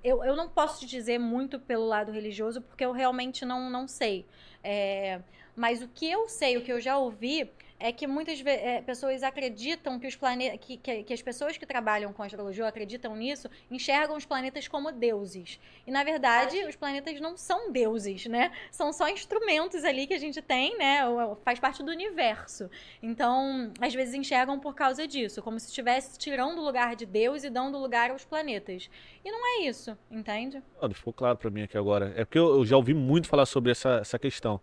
[0.04, 3.88] eu, eu não posso te dizer muito pelo lado religioso, porque eu realmente não, não
[3.88, 4.24] sei.
[4.64, 5.20] É,
[5.56, 7.50] mas o que eu sei, o que eu já ouvi,
[7.80, 11.66] é que muitas é, pessoas acreditam que os planetas, que, que, que, as pessoas que
[11.66, 15.60] trabalham com astrologia acreditam nisso, enxergam os planetas como deuses.
[15.86, 18.52] E na verdade, os planetas não são deuses, né?
[18.72, 21.02] São só instrumentos ali que a gente tem, né?
[21.44, 22.70] Faz parte do universo.
[23.02, 27.44] Então, às vezes enxergam por causa disso, como se estivesse tirando o lugar de Deus
[27.44, 28.90] e dando lugar aos planetas.
[29.24, 30.64] E não é isso, entende?
[30.94, 32.14] ficou claro para mim aqui agora.
[32.16, 34.60] É porque eu, eu já ouvi muito falar sobre essa, essa questão.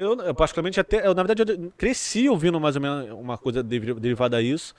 [0.00, 1.06] Eu, eu particularmente, até.
[1.06, 4.74] Eu, na verdade, eu cresci ouvindo mais ou menos uma coisa derivada a isso.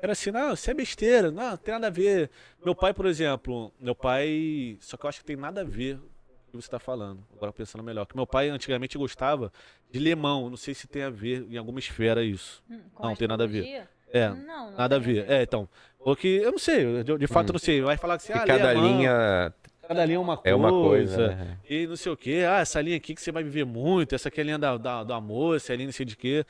[0.00, 2.30] Era assim, não, isso é besteira, não, não tem nada a ver.
[2.64, 4.78] Meu pai, por exemplo, meu pai.
[4.80, 7.20] Só que eu acho que tem nada a ver com o que você está falando.
[7.36, 8.06] Agora pensando melhor.
[8.06, 9.52] Que meu pai antigamente gostava
[9.90, 10.48] de lemão.
[10.48, 12.62] Não sei se tem a ver em alguma esfera isso.
[12.70, 13.88] Hum, não, tem nada a ver.
[14.12, 14.36] É, não,
[14.70, 15.28] não nada a ver.
[15.28, 15.68] É, então.
[15.98, 17.82] Porque eu não sei, de, de fato eu não sei.
[17.82, 18.32] Vai falar que você.
[18.32, 19.52] Assim, ah, cada linha
[19.90, 20.50] Cada linha é uma coisa.
[20.50, 21.28] É uma coisa.
[21.34, 21.58] Né?
[21.68, 22.44] E não sei o quê.
[22.48, 24.14] Ah, essa linha aqui que você vai viver muito.
[24.14, 26.06] Essa aqui é a linha da, da, do amor, essa é a linha não sei
[26.06, 26.46] de quê.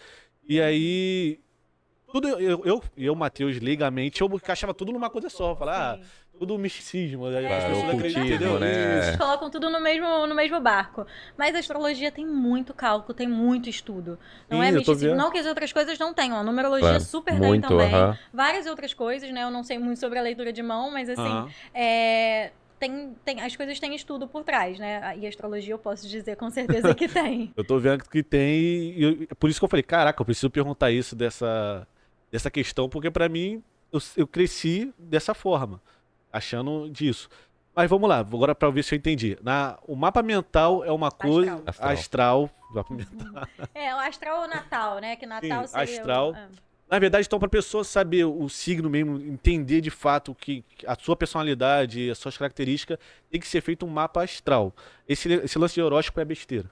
[0.46, 1.40] E aí.
[2.12, 5.56] tudo, eu, eu, eu Matheus, leigamente, eu encaixava tudo numa coisa só.
[5.56, 5.98] Falar, ah,
[6.38, 7.24] tudo misticismo.
[7.24, 9.06] As Claro, pessoas ocultismo, acreditam, né?
[9.06, 11.06] Eles colocam tudo no mesmo, no mesmo barco.
[11.38, 14.18] Mas a astrologia tem muito cálculo, tem muito estudo.
[14.50, 15.14] Não Sim, é misticismo.
[15.14, 16.36] Não que as outras coisas não tenham.
[16.36, 17.94] A numerologia Claro, super muito, tem também.
[17.94, 18.18] aham.
[18.34, 19.44] Várias outras coisas, né?
[19.44, 21.48] Eu não sei muito sobre a leitura de mão, mas assim, Aham.
[21.72, 25.16] é, tem, tem, as coisas têm estudo por trás, né?
[25.18, 27.52] E a astrologia eu posso dizer com certeza que tem.
[27.56, 28.50] Eu tô vendo que tem.
[28.98, 31.86] E eu- por isso que eu falei, caraca, eu preciso perguntar isso dessa,
[32.32, 33.62] dessa questão, porque pra mim
[33.92, 35.80] eu, eu cresci dessa forma,
[36.32, 37.28] achando disso.
[37.76, 39.38] Mas vamos lá, agora pra ver se eu entendi.
[39.42, 41.62] Na, o mapa mental é uma coisa.
[41.66, 41.92] Astral.
[41.92, 42.50] Astral.
[42.74, 43.46] mapa mental.
[43.74, 45.14] É, o astral ou natal, né?
[45.16, 45.94] Que natal Sim, seria.
[45.94, 46.34] o- astral.
[46.36, 46.48] ah.
[46.90, 51.14] Na verdade, então, pra pessoa saber o signo mesmo, entender de fato que a sua
[51.14, 52.98] personalidade, as suas características,
[53.30, 54.74] tem que ser feito um mapa astral.
[55.08, 56.68] Esse, esse lance de horóscopo é besteira.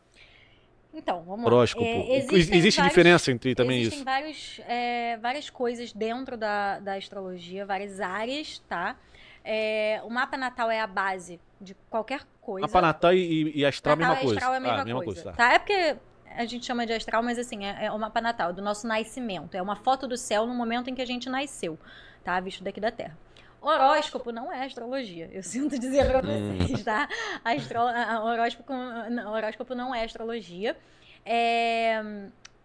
[0.92, 1.84] Então, vamos Horóscopo.
[1.84, 1.90] lá.
[1.90, 4.04] É, Existe existem vários- diferença entre também Existem isso?
[4.04, 8.96] vários, é, várias coisas dentro da, da astrologia, várias áreas, tá?
[9.44, 12.66] É, o mapa natal é a base de qualquer coisa.
[12.66, 14.38] Mapa natal e, e astral é a mesma Natal coisa.
[14.38, 15.22] astral é a mesma, ah, mesma coisa.
[15.22, 15.36] coisa.
[15.36, 15.48] tá.
[15.48, 15.54] tá?
[15.54, 15.96] É porque
[16.36, 19.54] a gente chama de astral, mas assim, é, é o mapa natal, do nosso nascimento.
[19.54, 21.78] É uma foto do céu no momento em que a gente nasceu,
[22.24, 22.38] tá?
[22.40, 23.16] Visto daqui da Terra.
[23.60, 26.58] Horóscopo não é astrologia, eu sinto dizer pra Hum.
[26.58, 27.08] vocês, tá?
[27.44, 27.80] Astro...
[28.24, 28.72] Horóscopo,
[29.10, 30.76] não, horóscopo não é astrologia.
[31.24, 32.00] É,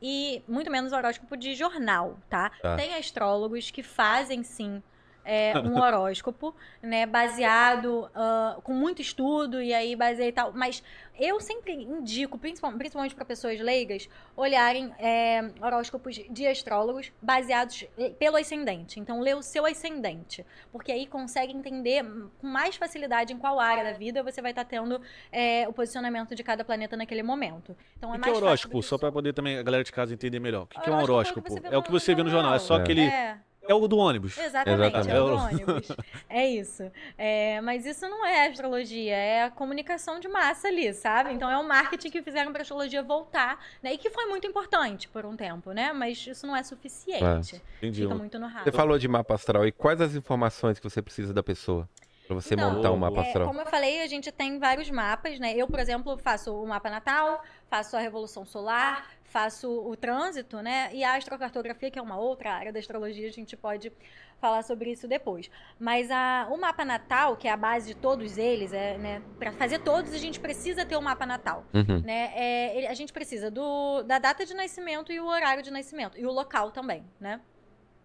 [0.02, 2.52] E muito menos horóscopo de jornal, tá?
[2.62, 2.76] Tá.
[2.76, 4.84] Tem astrólogos que fazem sim
[5.26, 10.52] é, um horóscopo, né, baseado ah, com muito estudo e aí baseia e tal.
[10.54, 10.84] Mas
[11.20, 18.10] eu sempre indico, principal- principalmente para pessoas leigas, olharem é, horóscopos de astrólogos baseados eh,
[18.18, 19.00] pelo ascendente.
[19.00, 22.04] Então, lê o seu ascendente, porque aí consegue entender
[22.42, 25.00] com mais facilidade em qual área da vida você vai estar tendo
[25.32, 27.76] é, o posicionamento de cada planeta naquele momento.
[27.98, 28.82] Então, é O que mais é horóscopo?
[28.82, 30.64] Só para poder também a galera de casa entender melhor.
[30.64, 32.56] O que, que é um Horóscopo é É o o que você vê no jornal.
[32.56, 32.84] É só jornal.
[32.84, 33.44] aquele.
[33.68, 33.72] É.
[33.72, 34.38] É o do ônibus.
[34.38, 35.16] Exatamente, Exatamente.
[35.16, 35.88] é o do ônibus.
[36.30, 36.92] É isso.
[37.18, 41.32] É, mas isso não é astrologia, é a comunicação de massa ali, sabe?
[41.34, 43.94] Então é o marketing que fizeram para astrologia voltar, né?
[43.94, 45.94] E que foi muito importante por um tempo, né?
[45.94, 47.62] Mas isso não é suficiente.
[47.78, 48.02] Entendi.
[48.04, 48.72] Fica muito no Você raso.
[48.74, 49.66] falou de mapa astral.
[49.66, 51.88] E quais as informações que você precisa da pessoa?
[52.26, 53.48] Pra você Então, montar um mapa É, astral?
[53.48, 55.54] como eu falei, a gente tem vários mapas, né?
[55.58, 60.92] Eu, por exemplo, faço o mapa natal, faço a revolução solar, faço o trânsito, né?
[60.94, 63.92] E a astrocartografia, que é uma outra área da astrologia, a gente pode
[64.40, 65.50] falar sobre isso depois.
[65.80, 69.22] Mas a, o mapa natal, que é a base de todos eles, é, né?
[69.40, 72.00] Para fazer todos, a gente precisa ter o mapa natal Uhum.
[72.02, 72.32] né?
[72.36, 76.16] É, a gente precisa do, da data de nascimento e o horário de nascimento.
[76.18, 77.42] E o local também, né?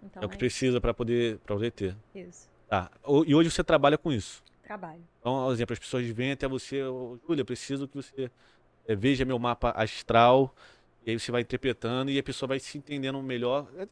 [0.03, 1.95] Então, É o que precisa para poder, pra poder ter.
[2.15, 2.49] isso.
[2.69, 2.91] Tá.
[3.27, 4.43] E hoje você trabalha com isso.
[4.63, 5.03] Trabalho.
[5.21, 8.31] Então, por exemplo, as pessoas vêm até você, "Ô, Júlia, preciso que você
[8.87, 10.55] eh, veja meu mapa astral,
[11.09, 13.89] e aí você vai interpretando e a pessoa vai se entendendo melhor é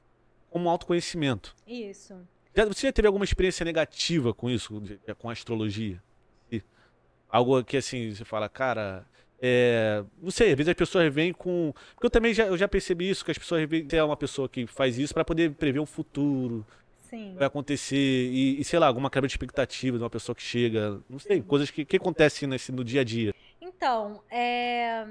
[0.51, 1.57] como autoconhecimento.
[1.67, 2.15] Isso.
[2.55, 6.03] Já- Você já teve alguma experiência negativa com isso, de- com a astrologia?
[6.53, 6.63] E
[7.31, 9.07] Algo que assim, você fala, cara,
[9.41, 11.73] é, não sei, às vezes as pessoas vêm com.
[11.95, 14.47] Porque eu também já, eu já percebi isso, que as pessoas veem é uma pessoa
[14.49, 16.67] que faz isso para poder prever o futuro,
[17.09, 17.35] Sim.
[17.37, 21.01] vai acontecer, e, e, sei lá, alguma quebra de expectativa de uma pessoa que chega,
[21.09, 23.35] não sei, coisas que, que acontecem nesse, no dia a dia.
[23.61, 25.07] Então, é,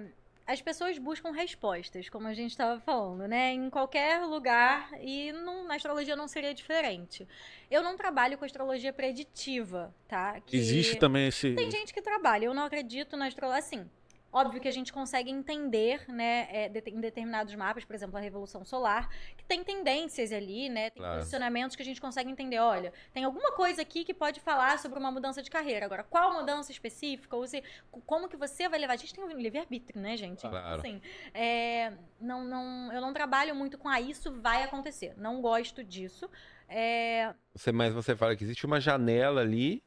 [0.47, 3.51] as pessoas buscam respostas, como a gente estava falando, né?
[3.53, 7.27] Em qualquer lugar e não- na astrologia não seria diferente.
[7.69, 10.39] Eu não trabalho com astrologia preditiva, tá?
[10.41, 11.53] Que- Existe também esse.
[11.55, 13.59] Tem gente que trabalha, eu não acredito na astrologia.
[13.59, 13.89] Assim,
[14.35, 18.19] óbvio que a gente consegue entender, né, é, de- em determinados mapas, por exemplo, a
[18.19, 21.19] Revolução Solar, que tem tendências ali, né, tem Claro.
[21.19, 22.59] posicionamentos que a gente consegue entender.
[22.59, 25.85] Olha, tem alguma coisa aqui que pode falar sobre uma mudança de carreira.
[25.85, 27.33] Agora, qual mudança específica?
[27.35, 27.63] Ou se,
[28.05, 28.93] como que você vai levar?
[28.93, 30.41] A gente tem um livre-arbítrio, né, gente?
[30.41, 30.79] Claro.
[30.81, 31.01] Assim,
[31.33, 35.13] é, não, não, eu não trabalho muito com, ah, isso vai acontecer.
[35.17, 36.29] Não gosto disso.
[36.67, 39.81] É, Você, mas você fala que existe uma janela ali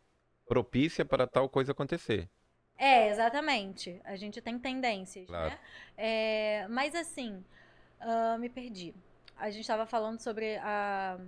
[0.47, 2.31] propícia para tal coisa acontecer.
[2.79, 4.01] É, exatamente.
[4.05, 5.51] A gente tem tendências, Claro.
[5.51, 5.59] né?
[5.97, 7.45] É, mas assim,
[8.01, 8.95] ah, me perdi.
[9.37, 11.19] A gente estava falando sobre a.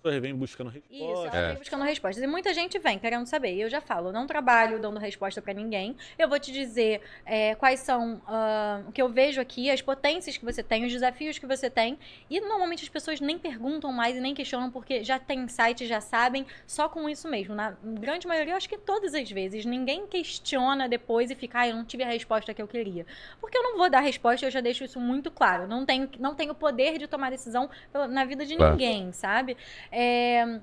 [0.00, 1.36] As pessoas vêm buscando Isso, resposta.
[1.36, 1.48] ela É.
[1.50, 2.24] vem buscando respostas.
[2.24, 3.54] E muita gente vem querendo saber.
[3.54, 5.94] E eu já falo, eu não trabalho dando resposta pra ninguém.
[6.18, 10.38] Eu vou te dizer é, quais são ah, o que eu vejo aqui, as potências
[10.38, 11.98] que você tem, os desafios que você tem.
[12.30, 16.00] E normalmente as pessoas nem perguntam mais e nem questionam, porque já tem site, já
[16.00, 17.54] sabem, só com isso mesmo.
[17.54, 21.68] Na grande maioria, eu acho que todas as vezes, ninguém questiona depois e fica, ah,
[21.68, 23.04] eu não tive a resposta que eu queria.
[23.38, 25.64] Porque eu não vou dar resposta, eu já deixo isso muito claro.
[25.64, 27.68] Eu não tenho, não tenho poder de tomar decisão
[28.08, 28.72] na vida de Claro.
[28.72, 29.58] ninguém, sabe?
[29.90, 30.60] É,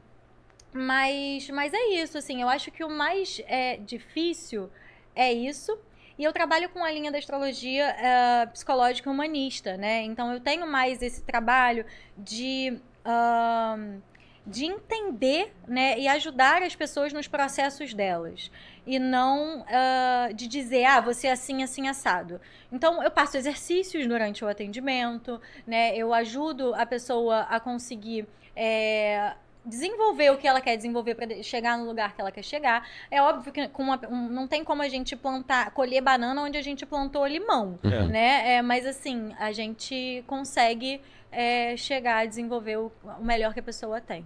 [0.73, 4.69] mas, mas é isso, assim, eu acho que o mais é, difícil
[5.15, 5.77] é isso.
[6.17, 10.01] E eu trabalho com a linha da astrologia eh, psicológica humanista, né?
[10.01, 11.85] Então eu tenho mais esse trabalho
[12.17, 14.01] de ahn,
[14.47, 18.49] de entender né, e ajudar as pessoas nos processos delas.
[18.85, 22.39] E não ah, de dizer, ah, você é assim, assim, assado.
[22.71, 25.95] Então, eu passo exercícios durante o atendimento, né?
[25.95, 28.25] Eu ajudo a pessoa a conseguir.
[28.57, 29.33] É,
[29.65, 32.87] Desenvolver o que ela quer desenvolver para chegar no lugar que ela quer chegar.
[33.11, 36.57] É óbvio que com uma- um- não tem como a gente plantar, colher banana onde
[36.57, 38.03] a gente plantou limão É.
[38.07, 38.55] né?
[38.55, 42.89] É, mas assim, a gente consegue é, chegar a desenvolver o,
[43.19, 44.25] o melhor que a pessoa tem.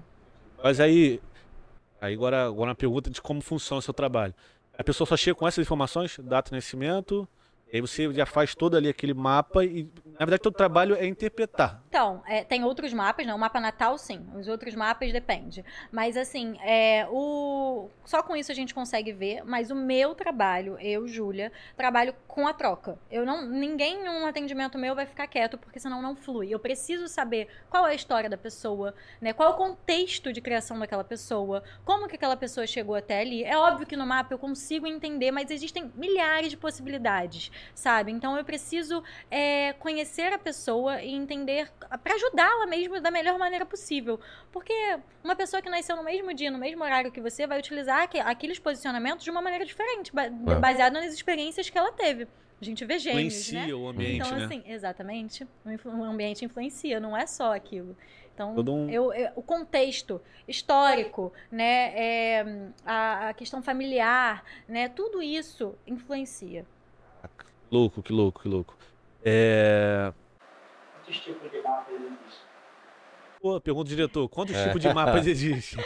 [0.64, 1.20] Mas aí,
[2.00, 4.36] aí agora, agora uma pergunta de como funciona o seu trabalho.
[4.78, 7.28] A pessoa só chega com essas informações, data de nascimento,
[7.74, 11.08] e aí você já faz todo ali aquele mapa e, na verdade, todo trabalho é
[11.08, 11.81] interpretar.
[11.92, 13.36] Então, é, tem outros mapas, né?
[13.36, 14.26] O mapa natal, sim.
[14.34, 15.66] Os outros mapas depende.
[15.92, 17.90] Mas assim, é, o...
[18.06, 19.44] só com isso a gente consegue ver.
[19.44, 22.98] Mas o meu trabalho, eu, Júlia, trabalho com a troca.
[23.12, 26.48] Eu não, ninguém um atendimento meu vai ficar quieto, porque senão não flui.
[26.50, 29.34] Eu preciso saber qual é a história da pessoa, né?
[29.34, 33.44] Qual é o contexto de criação daquela pessoa, como que aquela pessoa chegou até ali.
[33.44, 38.14] É óbvio que no mapa eu consigo entender, mas existem milhares de possibilidades, sabe?
[38.14, 41.70] Então eu preciso é, conhecer a pessoa e entender
[42.04, 44.20] para ajudá-la mesmo da melhor maneira possível.
[44.52, 44.74] Porque
[45.24, 48.20] uma pessoa que nasceu no mesmo dia, no mesmo horário que você, vai utilizar aque-
[48.20, 50.30] aqueles posicionamentos de uma maneira diferente, ba- É.
[50.30, 52.28] baseado nas experiências que ela teve.
[52.62, 53.74] A gente vê gênios, Influencia né?
[53.74, 54.46] o ambiente, então, né?
[54.46, 55.48] assim, exatamente.
[55.66, 57.98] O ambiente influencia, não é só aquilo.
[58.34, 62.46] Então, Todo um- eu, eu- o contexto histórico, né, é,
[62.86, 66.66] a, a questão familiar, né, tudo isso influencia.
[67.72, 68.78] Louco, que louco, que louco.
[69.24, 70.14] É...
[71.12, 72.52] Quantos tipos de mapas existem?
[73.42, 74.68] Pô, pergunta do diretor, quantos É.
[74.68, 75.84] tipos de mapas existem?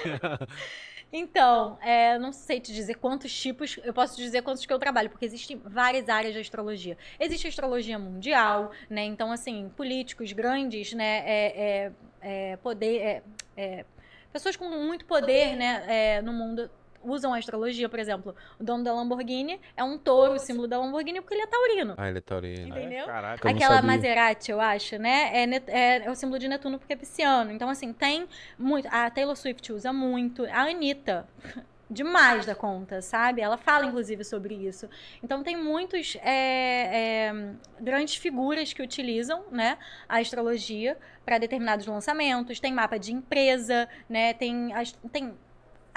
[1.11, 4.77] Então, é, não sei te dizer quantos tipos, eu posso te dizer quantos que eu
[4.77, 6.97] trabalho, porque existem várias áreas de astrologia.
[7.19, 9.03] Existe a astrologia mundial, né?
[9.05, 11.23] Então, assim, políticos grandes, né?
[11.25, 13.23] É, é, é, poder, é,
[13.55, 13.85] é,
[14.31, 15.85] pessoas com muito poder, né?
[15.87, 16.69] é, no mundo
[17.05, 18.35] usam a astrologia, por exemplo.
[18.59, 21.93] O dono da Lamborghini é um touro, o símbolo da Lamborghini, porque ele é taurino.
[21.97, 22.67] Ah, ele é taurino.
[22.67, 23.05] Entendeu?
[23.05, 23.81] Caraca, eu não Aquela.
[23.81, 25.29] Maserati, eu acho, né?
[25.33, 27.51] É, net- é- é o símbolo de Netuno porque é pisciano.
[27.51, 28.27] Então, assim, tem
[28.57, 28.87] muito.
[28.91, 30.45] A Taylor Swift usa muito.
[30.45, 31.27] A Anitta.
[31.87, 33.41] Demais da conta, sabe?
[33.41, 34.89] Ela fala, inclusive, sobre isso.
[35.23, 37.33] Então, tem muitos é, é,
[37.79, 39.77] grandes figuras que utilizam, né?
[40.09, 42.59] A astrologia para determinados lançamentos.
[42.59, 44.33] Tem mapa de empresa, né?
[44.33, 44.69] Tem,
[45.11, 45.35] tem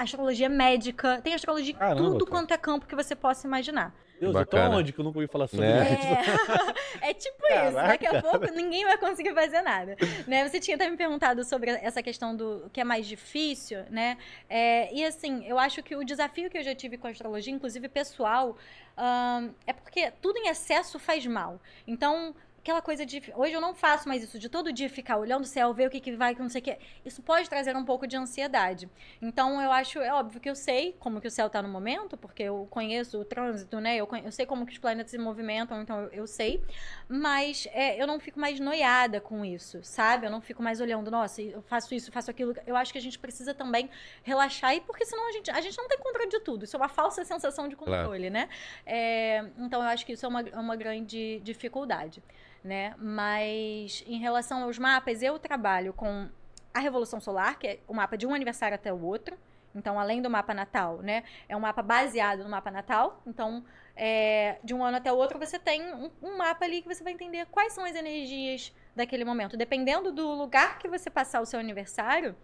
[0.03, 1.21] astrologia médica.
[1.21, 2.31] Tem astrologia em tudo cara.
[2.31, 3.93] quanto é campo que você possa imaginar.
[4.19, 4.75] Deus, eu tô Bacana.
[4.77, 5.93] onde que eu nunca ouvi falar sobre Né?
[5.93, 7.01] isso?
[7.03, 9.95] É, é tipo isso, daqui a pouco ninguém vai conseguir fazer nada.
[10.27, 10.45] Né?
[10.47, 14.17] Você tinha até me perguntado sobre essa questão do que é mais difícil, né?
[14.49, 17.53] É, e assim, eu acho que o desafio que eu já tive com a astrologia,
[17.53, 18.57] inclusive pessoal,
[18.97, 21.61] ahn, é porque tudo em excesso faz mal.
[21.87, 22.35] Então,
[22.69, 23.21] aquela coisa de.
[23.35, 25.89] Hoje eu não faço mais isso, de todo dia ficar olhando o céu, ver o
[25.89, 26.77] que, que vai, que não sei o que.
[27.03, 28.87] Isso pode trazer um pouco de ansiedade.
[29.21, 32.15] Então, eu acho, é óbvio que eu sei como que o céu tá no momento,
[32.15, 33.95] porque eu conheço o trânsito, né?
[33.97, 36.63] Eu, eu sei como que os planetas se movimentam, então eu, eu sei.
[37.07, 40.27] Mas é, eu não fico mais noiada com isso, sabe?
[40.27, 42.53] Eu não fico mais olhando, nossa, eu faço isso, faço aquilo.
[42.67, 43.89] Eu acho que a gente precisa também
[44.23, 46.65] relaxar, e porque senão a gente, a gente não tem controle de tudo.
[46.65, 48.03] Isso é uma falsa sensação de Claro.
[48.03, 48.47] controle, né?
[48.85, 52.21] É, então, eu acho que isso é uma, é uma grande dificuldade,
[52.63, 52.93] né?
[52.97, 56.29] Mas em relação aos mapas, eu trabalho com
[56.73, 59.37] a Revolução Solar, que é o mapa de um aniversário até o outro.
[59.73, 61.23] Então, além do mapa natal, né?
[61.47, 63.21] É um mapa baseado no mapa natal.
[63.25, 63.63] Então,
[63.95, 67.03] é, de um ano até o outro, você tem um, um mapa ali que você
[67.03, 69.55] vai entender quais são as energias daquele momento.
[69.55, 72.35] Dependendo do lugar que você passar o seu aniversário,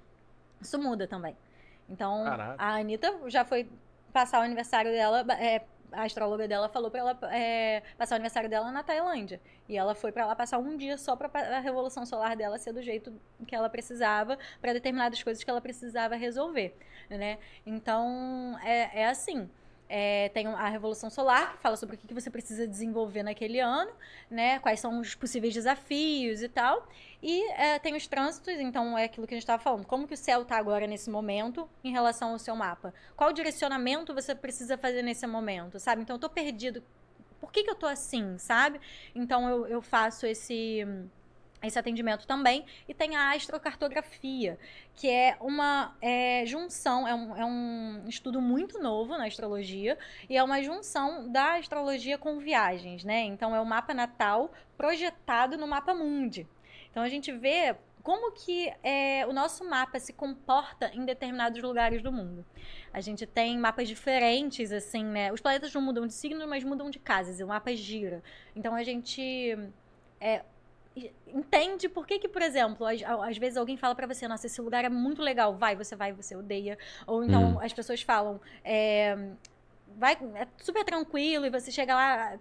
[0.61, 1.35] isso muda também.
[1.89, 2.55] Então, Caraca.
[2.63, 3.69] a Anitta já foi
[4.13, 5.25] passar o aniversário dela.
[5.39, 9.39] é, a astróloga dela falou pra ela é, passar o aniversário dela na Tailândia.
[9.67, 12.57] E ela foi pra lá passar um dia só pra pa- a revolução solar dela
[12.57, 13.13] ser do jeito
[13.47, 16.75] que ela precisava, pra determinadas coisas que ela precisava resolver,
[17.09, 17.37] né?
[17.65, 19.49] Então, é, é assim.
[19.87, 23.91] É, tem a Revolução Solar, que fala sobre o que você precisa desenvolver naquele ano,
[24.29, 24.57] né?
[24.59, 26.87] Quais são os possíveis desafios e tal.
[27.21, 29.85] E é, tem os trânsitos, então é aquilo que a gente estava falando.
[29.85, 32.93] Como que o céu está agora nesse momento em relação ao seu mapa?
[33.15, 36.01] Qual direcionamento você precisa fazer nesse momento, sabe?
[36.01, 36.83] Então eu tô perdido.
[37.39, 38.81] Por que, que eu tô assim, sabe?
[39.13, 40.85] Então eu, eu faço esse
[41.61, 42.65] esse atendimento também.
[42.87, 44.57] E tem a astrocartografia,
[44.95, 49.97] que é uma é, junção, é um, é um estudo muito novo na astrologia,
[50.29, 53.21] e é uma junção da astrologia com viagens, né?
[53.21, 56.47] Então é o mapa natal projetado no mapa mundi.
[56.89, 57.75] Então a gente vê
[58.05, 62.45] como que é, o nosso mapa se comporta em determinados lugares do mundo.
[62.93, 65.33] A gente tem mapas diferentes, assim, né?
[65.33, 68.21] Os planetas não mudam de signo, mas mudam de casas, e o mapa gira.
[68.55, 69.57] Então a gente
[70.21, 70.43] é,
[71.27, 74.61] entende por que que, por exemplo, às, às vezes alguém fala pra você, nossa, esse
[74.61, 76.77] lugar é muito legal, vai, você vai, você odeia.
[77.05, 77.59] Ou então Hum.
[77.59, 79.17] as pessoas falam, é,
[79.97, 82.37] vai, é super tranquilo e você chega lá,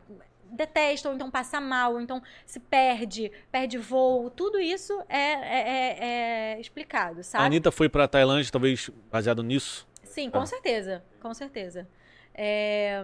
[0.51, 5.69] detesta, ou então passa mal, ou então se perde, perde voo, tudo isso é, é-
[5.69, 7.45] é- é explicado, A sabe?
[7.45, 9.87] Anitta foi pra Tailândia, talvez baseado nisso.
[10.05, 10.47] Sim, com Ah.
[10.47, 11.89] certeza, com certeza.
[12.33, 13.03] É,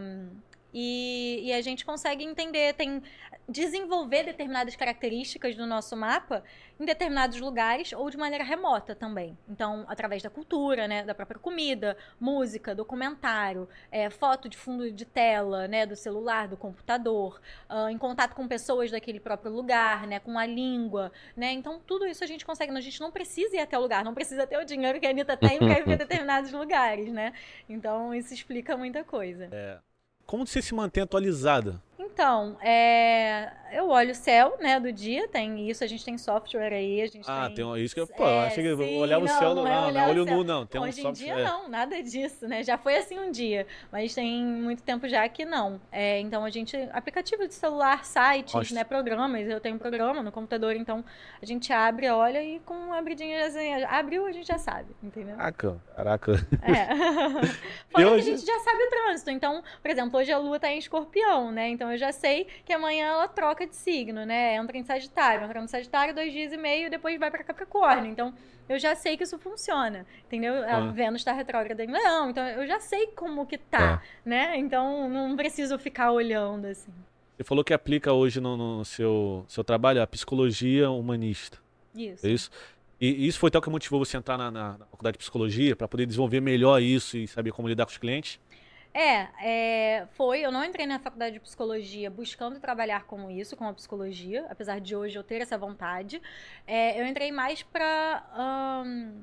[0.73, 3.03] e, e a gente consegue entender, tem
[3.51, 6.43] desenvolver determinadas características do nosso mapa
[6.79, 9.37] em determinados lugares ou de maneira remota também.
[9.49, 15.05] Então, através da cultura, né, da própria comida, música, documentário, é, foto de fundo de
[15.05, 20.21] tela, né, do celular, do computador, ah, em contato com pessoas daquele próprio lugar, né,
[20.21, 21.53] com a língua, né.
[21.53, 22.71] Então, tudo isso a gente consegue.
[22.71, 25.11] A gente não precisa ir até o lugar, não precisa ter o dinheiro que a
[25.11, 27.33] Anitta tem para ir para determinados lugares, né.
[27.69, 29.51] Então, isso explica muita coisa.
[30.25, 31.83] Como você se mantém atualizada?
[32.03, 36.73] Então, é, eu olho o céu, né, do dia, tem isso, a gente tem software
[36.73, 37.63] aí, a gente Ah, tem...
[37.63, 39.65] um- isso que eu, pô, eu É, achei que sim, olhava o não, céu, não
[39.65, 40.65] não, não, olho nu, não.
[40.65, 41.25] Tem um Hoje em software.
[41.27, 41.45] dia é.
[41.45, 42.63] não, nada disso, né?
[42.63, 45.79] Já foi assim um dia, mas tem muito tempo já que não.
[45.93, 48.75] É, então a gente, aplicativo de celular, sites, Nossa.
[48.75, 51.05] né, programas, eu tenho um programa no computador, então
[51.41, 55.37] a gente abre, olha e com uma abridinha, assim, abriu a gente já sabe, entendeu?
[55.37, 56.33] Caraca, caraca.
[56.63, 56.87] É.
[57.93, 59.31] Fora que a gente já sabe o trânsito.
[59.31, 61.69] Então, por exemplo, hoje a lua tá em escorpião, né?
[61.69, 64.55] Então eu já sei que amanhã ela troca de signo, né?
[64.57, 65.45] Entra em Sagitário.
[65.45, 68.11] Entra no Sagitário dois dias e meio e depois vai pra Capricórnio.
[68.11, 68.32] Então
[68.68, 70.55] eu já sei que isso funciona, entendeu?
[70.64, 70.91] A Ah.
[70.93, 72.30] Vênus tá retrógrada em Leão.
[72.30, 74.57] Então eu já sei como que tá, né?
[74.57, 76.93] Então não preciso ficar olhando assim.
[77.36, 81.59] Você falou que aplica hoje no, no seu, seu trabalho a psicologia humanista.
[81.95, 82.26] Isso.
[82.26, 82.51] É isso?
[83.01, 85.74] E isso foi o que motivou você a entrar na, na- na faculdade de psicologia,
[85.74, 88.38] para poder desenvolver melhor isso e saber como lidar com os clientes?
[88.93, 90.41] É, é, foi.
[90.41, 94.80] Eu não entrei na faculdade de psicologia buscando trabalhar com isso, com a psicologia, apesar
[94.80, 96.20] de hoje eu ter essa vontade.
[96.66, 99.22] É, eu entrei mais pra ahn,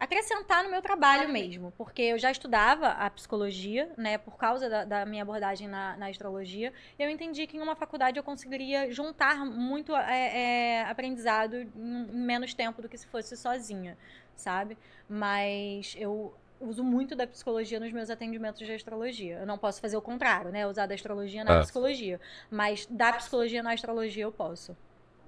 [0.00, 4.84] acrescentar no meu trabalho mesmo, porque eu já estudava a psicologia, né, por causa da,
[4.84, 6.72] da minha abordagem na, na astrologia.
[6.98, 12.52] Eu entendi que em uma faculdade eu conseguiria juntar muito é, é, aprendizado em menos
[12.52, 13.96] tempo do que se fosse sozinha,
[14.34, 14.76] sabe?
[15.08, 19.38] Mas eu uso muito da psicologia nos meus atendimentos de astrologia.
[19.40, 20.66] Eu não posso fazer o contrário, né?
[20.66, 21.60] Usar da astrologia na Ah.
[21.60, 22.20] psicologia.
[22.50, 24.76] Mas da psicologia na astrologia eu posso.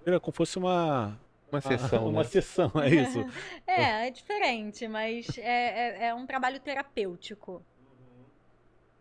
[0.06, 1.18] Era como fosse uma,
[1.50, 2.28] Uma sessão, uma né?
[2.28, 3.24] sessão, é isso.
[3.66, 7.62] É, é diferente, mas é, é, é um trabalho terapêutico.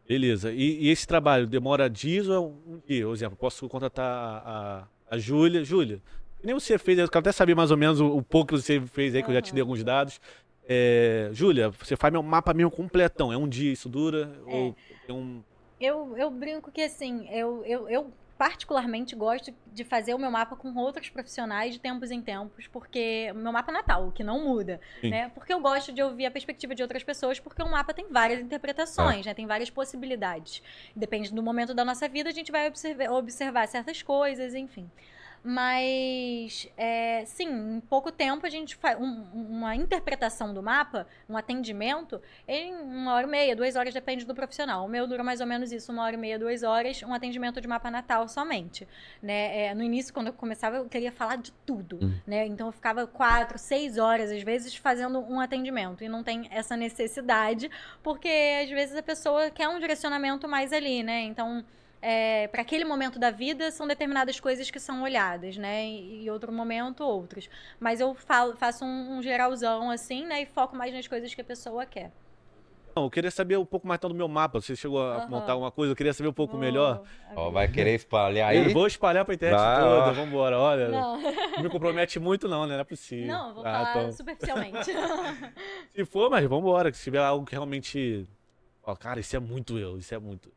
[0.07, 0.51] Beleza.
[0.51, 2.39] E, e esse trabalho demora dias ou é
[2.73, 3.05] um dia?
[3.05, 5.63] Por exemplo, posso contratar a, a, a Júlia.
[5.63, 6.01] Júlia,
[6.43, 8.81] nem você fez, eu quero até saber mais ou menos o, o pouco que você
[8.81, 10.19] fez aí, que eu já te dei alguns dados.
[10.67, 13.31] É, Júlia, você faz meu mapa mesmo completão.
[13.31, 14.31] É um dia isso dura?
[14.47, 14.55] É.
[14.55, 14.75] Ou
[15.09, 15.41] um.
[15.79, 20.55] Eu, eu brinco que assim, eu, eu, eu particularmente gosto de fazer o meu mapa
[20.55, 24.23] com outros profissionais de tempos em tempos, porque o meu mapa é natal, o que
[24.23, 25.09] não muda, Sim.
[25.09, 25.31] né?
[25.35, 28.39] Porque eu gosto de ouvir a perspectiva de outras pessoas, porque o mapa tem várias
[28.39, 29.33] interpretações, né?
[29.33, 30.61] Tem várias possibilidades.
[30.95, 34.89] Depende do momento da nossa vida, a gente vai observar, observar certas coisas, enfim.
[35.43, 41.35] Mas, é, sim, em pouco tempo a gente faz um- uma interpretação do mapa, um
[41.35, 44.85] atendimento, em uma hora e meia, duas horas, depende do profissional.
[44.85, 47.59] O meu dura mais ou menos isso, uma hora e meia, duas horas, um atendimento
[47.59, 48.87] de mapa natal somente.
[49.21, 49.65] Né?
[49.65, 51.99] É, no início, quando eu começava, eu queria falar de tudo.
[52.01, 52.13] Hum.
[52.25, 52.45] Né?
[52.47, 56.03] Então eu ficava quatro, seis horas, às vezes, fazendo um atendimento.
[56.03, 57.69] E não tem essa necessidade,
[58.01, 58.29] porque
[58.63, 61.21] às vezes a pessoa quer um direcionamento mais ali, né?
[61.21, 61.65] Então
[62.51, 65.85] para aquele momento da vida são determinadas coisas que são olhadas, né?
[65.85, 67.49] E, e outro momento outros.
[67.79, 70.41] Mas eu falo, faço um, um geralzão assim, né?
[70.41, 72.11] E foco mais nas coisas que a pessoa quer.
[72.95, 74.61] Não, eu queria saber um pouco mais então do meu mapa.
[74.61, 75.27] Você chegou a Aham.
[75.27, 77.01] montar alguma coisa, eu queria saber um pouco Vou melhor.
[77.31, 77.51] Abrir.
[77.51, 78.73] vai querer espalhar Eu aí?
[78.73, 80.13] vou espalhar pra internet Vai, toda, ó.
[80.13, 80.59] vambora.
[80.59, 82.73] Olha, Não, não me compromete muito não, né?
[82.75, 83.33] Não é possível.
[83.33, 84.11] não, eu vou Ah, falar então.
[84.11, 84.91] superficialmente.
[85.95, 86.93] Se for, mas vambora.
[86.93, 88.27] Se tiver algo que realmente...
[88.83, 90.51] Ó, cara, isso é muito eu, isso é muito...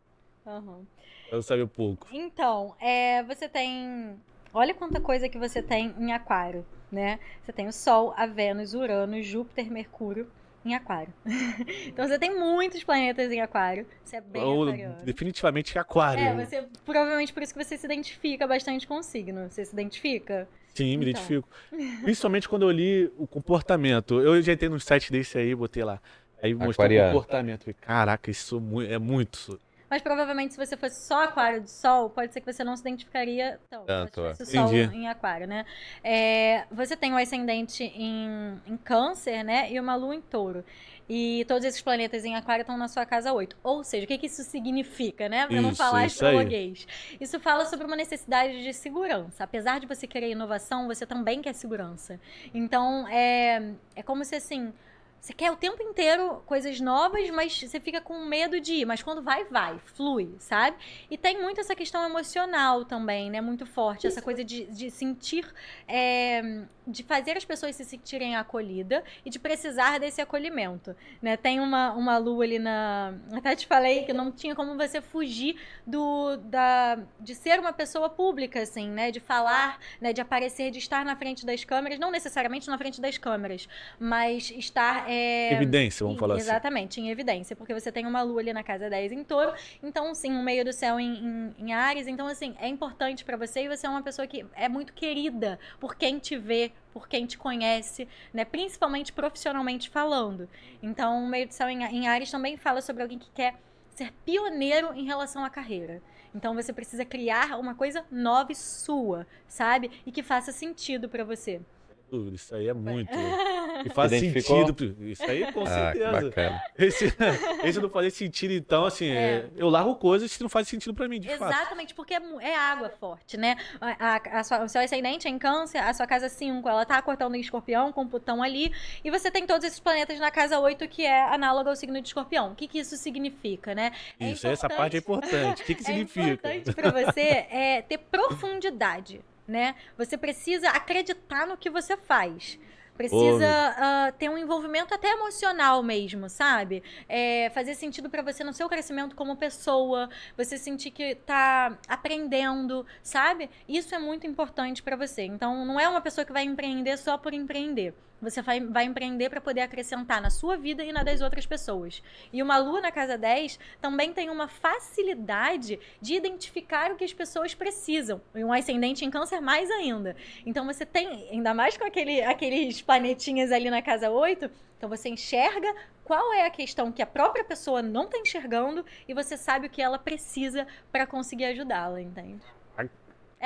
[0.47, 0.85] Aham.
[1.31, 2.07] Eu saber um pouco.
[2.13, 4.15] Então, é, você tem.
[4.53, 7.19] Olha quanta coisa que você tem em Aquário, né?
[7.43, 10.27] Você tem o Sol, a Vênus, Urano, Júpiter, Mercúrio
[10.65, 11.13] em Aquário.
[11.87, 13.87] então você tem muitos planetas em Aquário.
[14.03, 15.05] Você é bem Ou, aquariano.
[15.05, 16.25] definitivamente aquário.
[16.25, 19.49] É, você provavelmente por isso que você se identifica bastante com o signo.
[19.51, 20.49] Você se identifica?
[20.75, 21.23] Sim, me Então.
[21.23, 21.49] identifico.
[22.03, 24.21] Principalmente quando eu li o comportamento.
[24.21, 26.01] Eu já entrei num site desse aí, botei lá.
[26.43, 27.61] Aí mostrou o comportamento.
[27.61, 29.59] Falei, Caraca, isso mu- é muito.
[29.89, 32.83] Mas provavelmente se você fosse só aquário de sol, pode ser que você não se
[32.83, 34.35] identificaria tão, Tanto, se é.
[34.35, 34.97] fosse sol Entendi.
[34.97, 35.65] em aquário, né?
[36.03, 39.71] É, você tem o ascendente em, em câncer, né?
[39.73, 40.65] E uma lua em touro.
[41.09, 43.57] E todos esses planetas em aquário estão na sua casa 8.
[43.63, 45.47] Ou seja, o que, que isso significa, né?
[45.47, 46.33] Pra não Isso, falar isso aí.
[46.33, 46.87] astrologuês.
[47.21, 49.45] Isso fala sobre uma necessidade de segurança.
[49.45, 52.19] Apesar de você querer inovação, você também quer segurança.
[52.53, 54.73] Então, é, é como se assim.
[55.21, 58.85] Você quer o tempo inteiro coisas novas, mas você fica com medo de ir.
[58.85, 60.77] Mas quando vai, vai, flui, sabe?
[61.11, 63.41] E tem muito essa questão emocional também, né?
[63.41, 64.07] Muito forte.
[64.07, 65.47] Essa coisa de, de sentir.
[65.89, 70.95] é, de fazer as pessoas se sentirem acolhidas e de precisar desse acolhimento.
[71.21, 71.37] Né?
[71.37, 73.15] Tem uma, uma lua ali na.
[73.33, 75.57] Até te falei que não tinha como você fugir
[75.87, 79.11] do da, de ser uma pessoa pública, assim, né?
[79.11, 80.13] De falar, né?
[80.13, 84.51] de aparecer, de estar na frente das câmeras, não necessariamente na frente das câmeras, mas
[84.51, 85.06] estar.
[85.07, 86.43] É, Evidência, vamos falar assim.
[86.43, 89.53] Exatamente, em evidência, porque você tem uma lua ali na casa 10 em touro,
[89.83, 93.37] então, sim, um meio do céu em, em, em Ares, então, assim, é importante pra
[93.37, 97.09] você e você é uma pessoa que é muito querida por quem te vê, por
[97.09, 98.45] quem te conhece, né?
[98.45, 100.49] Principalmente profissionalmente falando.
[100.83, 103.55] Então, o meio do céu em, em Ares também fala sobre alguém que quer
[103.97, 106.03] ser pioneiro em relação à carreira.
[106.35, 109.91] Então você precisa criar uma coisa nova e sua, sabe?
[110.05, 111.63] E que faça sentido pra você.
[112.11, 113.11] Dúvida, Isso aí é muito.
[113.85, 114.97] E faz sentido.
[115.03, 116.11] Isso aí, com Ah, certeza.
[116.11, 116.63] bacana.
[116.79, 117.05] Esse,
[117.63, 121.07] esse não fazia sentido, então, assim, é, eu largo coisas que não fazem sentido pra
[121.07, 121.53] mim, de fato.
[121.53, 123.55] Exatamente, porque é, é água forte, né?
[123.79, 126.87] A, a- a sua- o seu ascendente é em câncer, a sua casa 5, ela
[126.87, 128.73] tá cortando em escorpião, com Plutão ali,
[129.05, 132.09] e você tem todos esses planetas na casa 8, que é análogo ao signo de
[132.09, 132.53] escorpião.
[132.53, 133.93] O que, que isso significa, né?
[134.19, 135.63] É Isso, essa parte é importante.
[135.63, 136.55] O que, que É significa?
[136.55, 139.75] importante pra você é, ter profundidade, né?
[139.97, 142.59] Você precisa acreditar no que você faz.
[142.97, 146.83] Precisa ah, ter um envolvimento até emocional mesmo, sabe?
[147.09, 152.87] É, fazer sentido pra você no seu crescimento como pessoa, você sentir que tá aprendendo,
[153.03, 153.51] sabe?
[153.69, 155.23] Isso é muito importante pra você.
[155.25, 157.95] Então, não é uma pessoa que vai empreender só por empreender.
[158.21, 162.03] Você vai, vai empreender pra poder acrescentar na sua vida e na das outras pessoas.
[162.33, 167.13] E uma lua na casa 10 também tem uma facilidade de identificar o que as
[167.13, 168.21] pessoas precisam.
[168.35, 170.17] E um ascendente em câncer mais ainda.
[170.47, 175.09] Então você tem, ainda mais com aquele, aqueles planetinhas ali na casa 8, então você
[175.09, 179.67] enxerga qual é a questão que a própria pessoa não está enxergando e você sabe
[179.67, 182.43] o que ela precisa para conseguir ajudá-la, entende?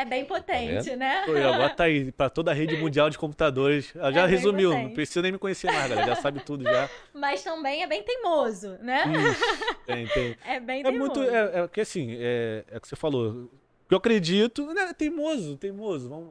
[0.01, 1.24] É bem potente, né?
[1.26, 3.92] Pô, e agora tá aí, pra toda a rede mundial de computadores.
[3.94, 6.07] Ela já É resumiu, não precisa nem me conhecer mais, galera.
[6.07, 6.88] Já sabe tudo já.
[7.12, 9.05] Mas também é bem teimoso, né?
[9.12, 10.36] Ixi, tem, tem.
[10.46, 11.20] É bem É teimoso.
[11.20, 11.22] muito.
[11.30, 13.30] É, é que assim, é, é o que você falou.
[13.30, 14.92] O que eu acredito, né?
[14.96, 16.09] Teimoso, teimoso.
[16.09, 16.28] Vamos...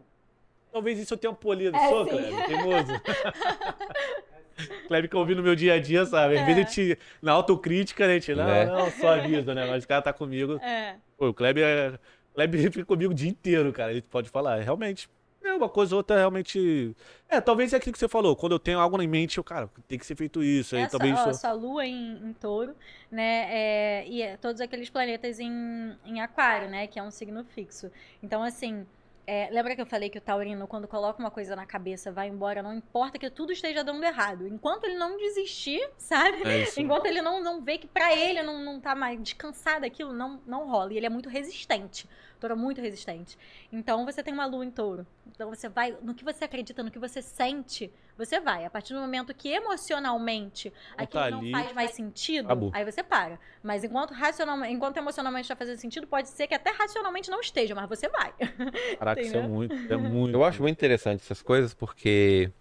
[0.72, 1.76] Talvez isso eu tenha polido.
[1.78, 2.10] É, Sou, sim.
[2.12, 2.92] Kleber, teimoso.
[4.88, 6.36] Kleber que eu ouvi no meu dia a dia, sabe?
[6.36, 6.46] Às É.
[6.46, 8.66] vezes a gente, na autocrítica, a gente, não, Né?
[8.66, 9.66] não, só avisa, né?
[9.68, 10.58] Mas o cara tá comigo.
[10.62, 10.96] É.
[11.18, 12.00] Pô, o Kleber, é-
[12.40, 13.92] Kleber fica comigo o dia inteiro, cara.
[13.92, 14.62] Ele pode falar.
[14.62, 15.10] Realmente,
[15.44, 16.96] é uma coisa ou outra, realmente.
[17.28, 18.36] É, talvez é aquilo que você falou.
[18.36, 20.76] Quando eu tenho algo em mente, eu, cara, tem que ser feito isso.
[20.76, 21.20] Aí Essa, talvez.
[21.20, 22.74] ó, só- sua lua em, em touro,
[23.12, 23.48] né?
[23.50, 26.88] é, e é todos aqueles planetas em, em aquário, né?
[26.88, 27.92] Que é um signo fixo.
[28.24, 28.86] Então, assim.
[29.28, 32.28] é, lembra que eu falei que o taurino, quando coloca uma coisa na cabeça, vai
[32.28, 34.48] embora, não importa que tudo esteja dando errado.
[34.48, 36.42] Enquanto ele não desistir, sabe?
[36.48, 36.80] É isso.
[36.82, 40.42] Enquanto ele não, não vê que pra ele não, não tá mais descansado daquilo, não,
[40.48, 40.92] não rola.
[40.94, 42.08] E ele é muito resistente.
[42.40, 43.38] Touro é muito resistente.
[43.72, 45.06] Então você tem uma lua em touro.
[45.28, 48.66] Então você vai, no que você acredita, no que você sente, você vai.
[48.66, 52.72] A partir do momento que emocionalmente aquilo tá não ali, faz mais sentido, acabou.
[52.74, 53.40] aí você para.
[53.62, 57.76] Mas enquanto racionalmente, enquanto emocionalmente está fazendo sentido, pode ser que até racionalmente não esteja,
[57.76, 58.34] mas você vai.
[58.98, 59.76] Caraca, isso é muito.
[59.92, 60.34] É muito.
[60.34, 62.52] Eu acho muito interessante essas coisas porque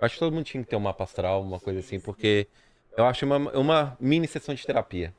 [0.00, 2.46] eu acho que todo mundo tinha que ter um mapa astral, uma coisa assim, porque
[2.96, 5.14] eu acho uma, uma mini sessão de terapia.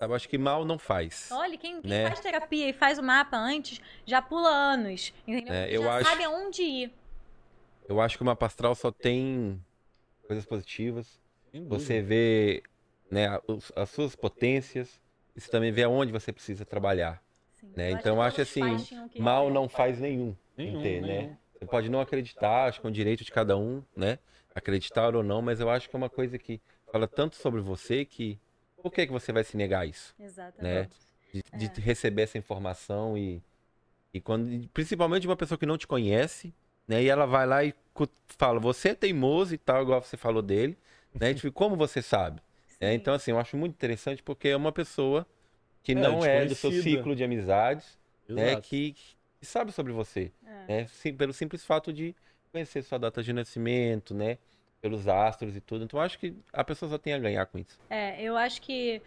[0.00, 1.28] Eu acho que mal não faz.
[1.32, 2.08] Olha, quem, quem Né?
[2.08, 5.54] faz terapia e faz o mapa antes, já pula anos, entendeu?
[5.54, 6.92] É, eu já acho- sabe aonde ir.
[7.88, 9.64] Eu acho que o mapa astral só tem
[10.26, 11.20] coisas positivas.
[11.68, 12.62] Você vê
[13.10, 13.28] né,
[13.74, 15.00] as suas potências
[15.34, 17.22] e você também vê aonde você precisa trabalhar.
[17.54, 17.92] Sim, Né?
[17.92, 18.86] eu Então, eu que acho assim,
[19.18, 20.34] Mal não faz nenhum.
[20.56, 21.08] Nenhum, ter, né?
[21.20, 21.36] nenhum.
[21.58, 24.18] Você pode não acreditar, acho que é um direito de cada um, né?
[24.54, 26.60] Acreditar ou não, mas eu acho que é uma coisa que
[26.92, 28.38] fala tanto sobre você que
[28.86, 30.14] por que, que você vai se negar a isso?
[30.16, 30.96] Exatamente.
[31.34, 31.56] De, É.
[31.56, 33.42] de receber essa informação e,
[34.14, 36.54] e quando principalmente de uma pessoa que não te conhece,
[36.86, 37.02] né?
[37.02, 37.74] E ela vai lá e
[38.38, 40.78] fala, você é teimoso e tal, igual você falou dele,
[41.12, 41.32] né?
[41.32, 42.40] E, tipo, como você sabe?
[42.78, 45.26] É, então, assim, eu acho muito interessante porque é uma pessoa
[45.82, 47.98] que É, não é do seu ciclo de amizades,
[48.28, 48.60] né?
[48.60, 50.66] Que, que sabe sobre você É.
[50.68, 50.86] né?
[50.86, 52.14] Sim, pelo simples fato de
[52.52, 54.38] conhecer sua data de nascimento, né?
[54.88, 55.84] Pelos astros e tudo.
[55.84, 57.78] Então, acho que a pessoa só tem a ganhar com isso.
[57.90, 59.02] É, eu acho que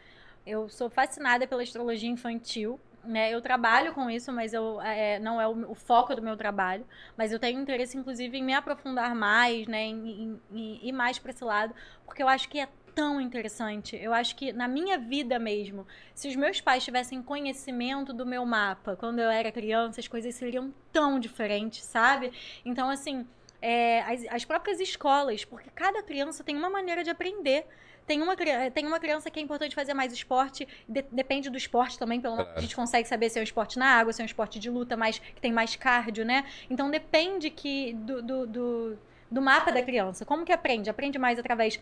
[0.45, 2.79] eu sou fascinada pela astrologia infantil.
[3.01, 6.35] Né, eu trabalho com isso, mas eu, é, não é o, o, foco do meu
[6.35, 6.85] trabalho.
[7.15, 11.43] Mas eu tenho interesse, inclusive, em me aprofundar mais, né, em ir mais para esse
[11.43, 11.73] lado,
[12.05, 12.67] porque eu acho que é
[12.99, 13.95] tão interessante.
[13.95, 18.45] Eu acho que na minha vida mesmo, se os meus pais tivessem conhecimento do meu
[18.45, 22.33] mapa quando eu era criança, as coisas seriam tão diferentes, sabe?
[22.65, 23.25] Então, assim,
[23.61, 27.65] é, as, as próprias escolas, porque cada criança tem uma maneira de aprender.
[28.07, 28.35] Tem uma,
[28.73, 32.41] tem uma criança que é importante fazer mais esporte, de, depende do esporte também, pelo
[32.41, 34.67] a gente consegue saber se é um esporte na água, se é um esporte de
[34.67, 36.43] luta, mais, que tem mais cardio, né?
[36.71, 38.99] Então depende que do, do, do,
[39.29, 40.25] do mapa da criança.
[40.25, 40.89] Como que aprende?
[40.89, 41.79] Aprende mais através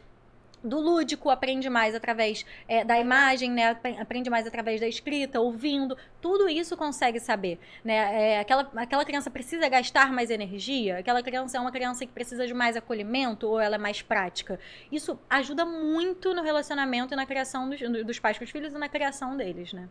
[0.63, 3.77] do lúdico, aprende mais através é, da imagem, né?
[3.99, 7.59] aprende mais através da escrita, ouvindo, tudo isso consegue saber.
[7.83, 8.33] Né?
[8.33, 12.45] É, aquela, aquela criança precisa gastar mais energia, aquela criança é uma criança que precisa
[12.47, 14.59] de mais acolhimento ou ela é mais prática.
[14.91, 18.77] Isso ajuda muito no relacionamento e na criação dos, dos pais com os filhos e
[18.77, 19.73] na criação deles.
[19.73, 19.87] Né?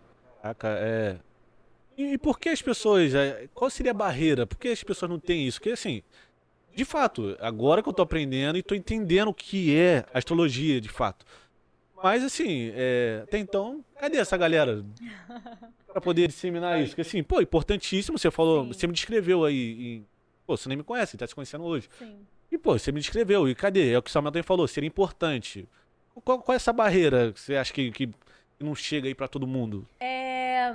[0.64, 1.16] É.
[1.96, 3.14] E por que as pessoas.
[3.14, 4.46] É, qual seria a barreira?
[4.46, 5.58] Por que as pessoas não têm isso?
[5.58, 6.02] Porque assim,
[6.76, 10.90] de fato, agora que eu tô aprendendo e tô entendendo o que é astrologia, de
[10.90, 11.24] fato.
[12.04, 14.84] Mas assim, é, até então, cadê essa galera
[15.86, 16.90] para poder disseminar isso?
[16.90, 18.72] Porque assim, pô, importantíssimo, você falou, Sim.
[18.74, 20.02] você me descreveu aí, e,
[20.46, 21.88] pô, você nem me conhece, tá se conhecendo hoje.
[21.98, 22.18] Sim.
[22.52, 23.92] E pô, você me descreveu, e cadê?
[23.92, 25.66] É o que o Samuel também falou, seria importante.
[26.22, 28.10] Qual, qual é essa barreira que você acha que, que
[28.60, 29.88] não chega aí para todo mundo?
[29.98, 30.74] É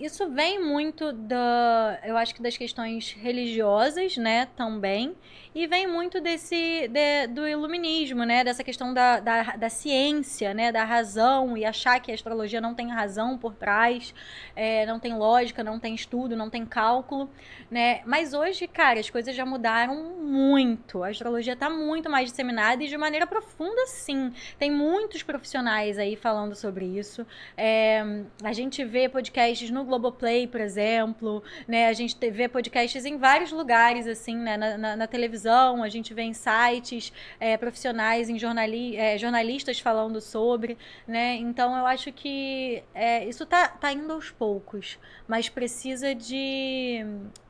[0.00, 5.16] isso vem muito da, eu acho que das questões religiosas, né, também,
[5.52, 10.70] e vem muito desse de, do iluminismo, né, dessa questão da, da, da, ciência, né,
[10.70, 14.14] da razão e achar que a astrologia não tem razão por trás,
[14.54, 17.28] é, não tem lógica, não tem estudo, não tem cálculo,
[17.68, 22.84] né, mas hoje, cara, as coisas já mudaram muito, a astrologia está muito mais disseminada
[22.84, 27.26] e de maneira profunda, sim, tem muitos profissionais aí falando sobre isso,
[27.56, 31.88] é, a gente vê podcasts no Globoplay, por exemplo, né?
[31.88, 34.56] A gente vê podcasts em vários lugares, assim, né?
[34.56, 39.80] Na, na, na televisão, a gente vê em sites é, profissionais, em jornali é, jornalistas
[39.80, 41.34] falando sobre, né?
[41.36, 47.04] Então eu acho que é, isso tá, tá indo aos poucos, mas precisa de,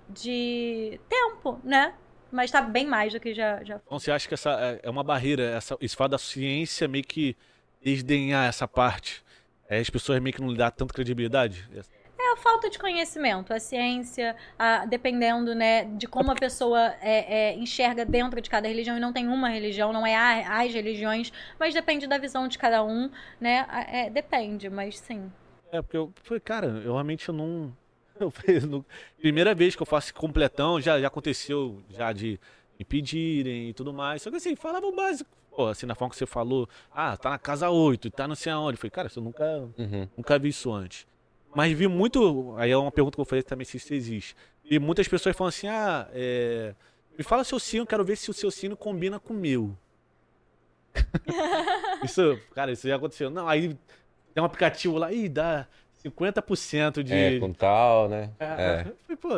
[0.08, 1.92] de tempo, né?
[2.30, 4.90] Mas tá bem mais do que já, já Então você acha que essa é, é
[4.90, 7.36] uma barreira, essa, esse fato da ciência meio que
[7.82, 9.22] desdenhar essa parte?
[9.68, 11.68] É, as pessoas meio que não lhe dão tanta credibilidade?
[12.28, 17.52] É a falta de conhecimento, a ciência, a, dependendo né, de como a pessoa é,
[17.52, 20.74] é, enxerga dentro de cada religião, e não tem uma religião, não é a, as
[20.74, 23.10] religiões, mas depende da visão de cada um,
[23.40, 23.66] né?
[23.90, 25.32] É, depende, mas sim.
[25.72, 27.74] É, porque eu falei, cara, eu realmente não.
[28.20, 28.84] Eu falei, no,
[29.16, 32.36] primeira vez que eu faço completão, já, já aconteceu já de
[32.76, 34.22] me pedirem e tudo mais.
[34.22, 35.30] Só que assim, falava o básico.
[35.52, 38.50] Pô, assim, na forma que você falou, ah, tá na casa 8, tá não sei
[38.50, 38.74] aonde.
[38.74, 39.44] Eu falei, cara, eu nunca,
[39.78, 40.08] uhum.
[40.16, 41.06] nunca vi isso antes.
[41.58, 42.54] Mas vi muito.
[42.56, 44.36] Aí é uma pergunta que eu falei também se isso existe.
[44.64, 46.72] E muitas pessoas falam assim: ah, é,
[47.18, 49.76] me fala seu sino, quero ver se o seu sino combina com o meu.
[52.04, 53.28] isso, cara, isso já aconteceu.
[53.28, 53.76] Não, aí
[54.32, 55.66] tem um aplicativo lá, e dá
[56.04, 57.14] 50% de.
[57.14, 58.30] É, com tal, né?
[58.38, 58.84] É.
[59.10, 59.16] é.
[59.16, 59.30] Pô,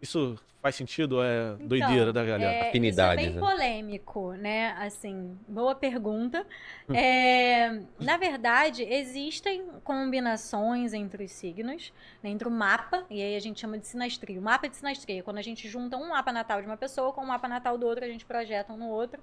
[0.00, 1.22] isso faz sentido?
[1.22, 2.52] É então, doideira da galera.
[2.52, 3.24] É, Afinidades.
[3.24, 3.52] Isso é bem né?
[3.52, 4.76] polêmico, né?
[4.78, 6.46] Assim, boa pergunta.
[6.88, 6.94] Hum.
[6.94, 13.40] É, na verdade, existem combinações entre os signos, né, entre o mapa, e aí a
[13.40, 14.38] gente chama de sinastria.
[14.38, 17.22] O mapa de sinastria, quando a gente junta um mapa natal de uma pessoa com
[17.22, 19.20] o um mapa natal do outro, a gente projeta um no outro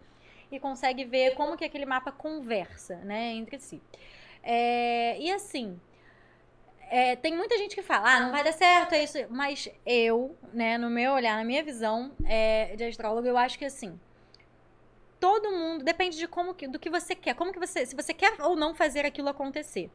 [0.52, 3.82] e consegue ver como que aquele mapa conversa, né, entre si.
[4.44, 5.80] É, e assim,
[6.90, 9.18] é, tem muita gente que fala, ah, não vai dar certo, é isso.
[9.30, 13.66] Mas eu, né, no meu olhar, na minha visão é, de astrólogo, eu acho que
[13.66, 14.00] assim.
[15.20, 18.14] Todo mundo depende de como que, do que você quer, como que você, se você
[18.14, 19.92] quer ou não fazer aquilo acontecer.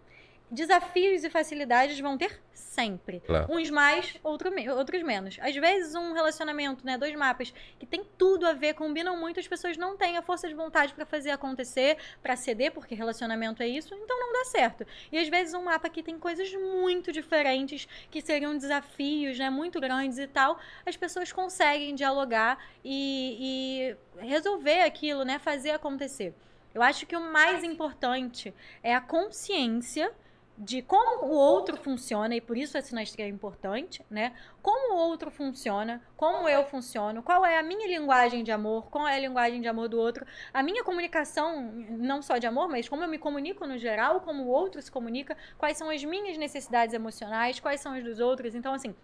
[0.51, 3.21] Desafios e facilidades vão ter sempre.
[3.21, 3.53] Claro.
[3.53, 5.37] Uns mais, outro, outros menos.
[5.41, 6.99] Às vezes, um relacionamento, né?
[6.99, 10.49] Dois mapas que tem tudo a ver, combinam muito, as pessoas não têm a força
[10.49, 14.87] de vontade para fazer acontecer, para ceder, porque relacionamento é isso, então não dá certo.
[15.11, 19.49] E às vezes, um mapa que tem coisas muito diferentes, que seriam desafios, né?
[19.51, 25.39] Muito grandes e tal, as pessoas conseguem dialogar e, e resolver aquilo, né?
[25.39, 26.35] Fazer acontecer.
[26.75, 28.53] Eu acho que o mais importante
[28.83, 30.12] é a consciência
[30.56, 34.32] de como o outro funciona, e por isso a sinastria é importante, né?
[34.62, 39.06] Como o outro funciona, como eu funciono, qual é a minha linguagem de amor, qual
[39.06, 42.89] é a linguagem de amor do outro, a minha comunicação, não só de amor, mas
[42.89, 46.39] como eu me comunico no geral, como o outro se comunica, quais são as minhas
[46.39, 48.55] necessidades emocionais, quais são as dos outros.
[48.55, 48.94] Então, assim,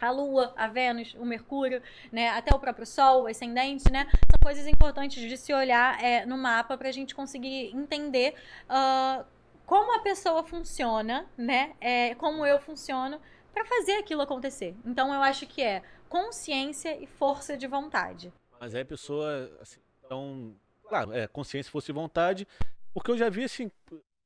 [0.00, 4.38] a Lua, a Vênus, o Mercúrio, né, até o próprio Sol, o ascendente, né, são
[4.42, 8.34] coisas importantes de se olhar é, no mapa para a gente conseguir entender
[8.68, 9.24] uh,
[9.66, 11.74] como a pessoa funciona, né?
[11.80, 13.20] É, como eu funciono
[13.52, 14.74] para fazer aquilo acontecer.
[14.84, 18.32] Então eu acho que é consciência e força de vontade.
[18.60, 20.54] Mas aí a pessoa, assim, então,
[20.88, 22.48] claro, é, consciência, força de vontade,
[22.92, 23.70] porque eu já vi assim,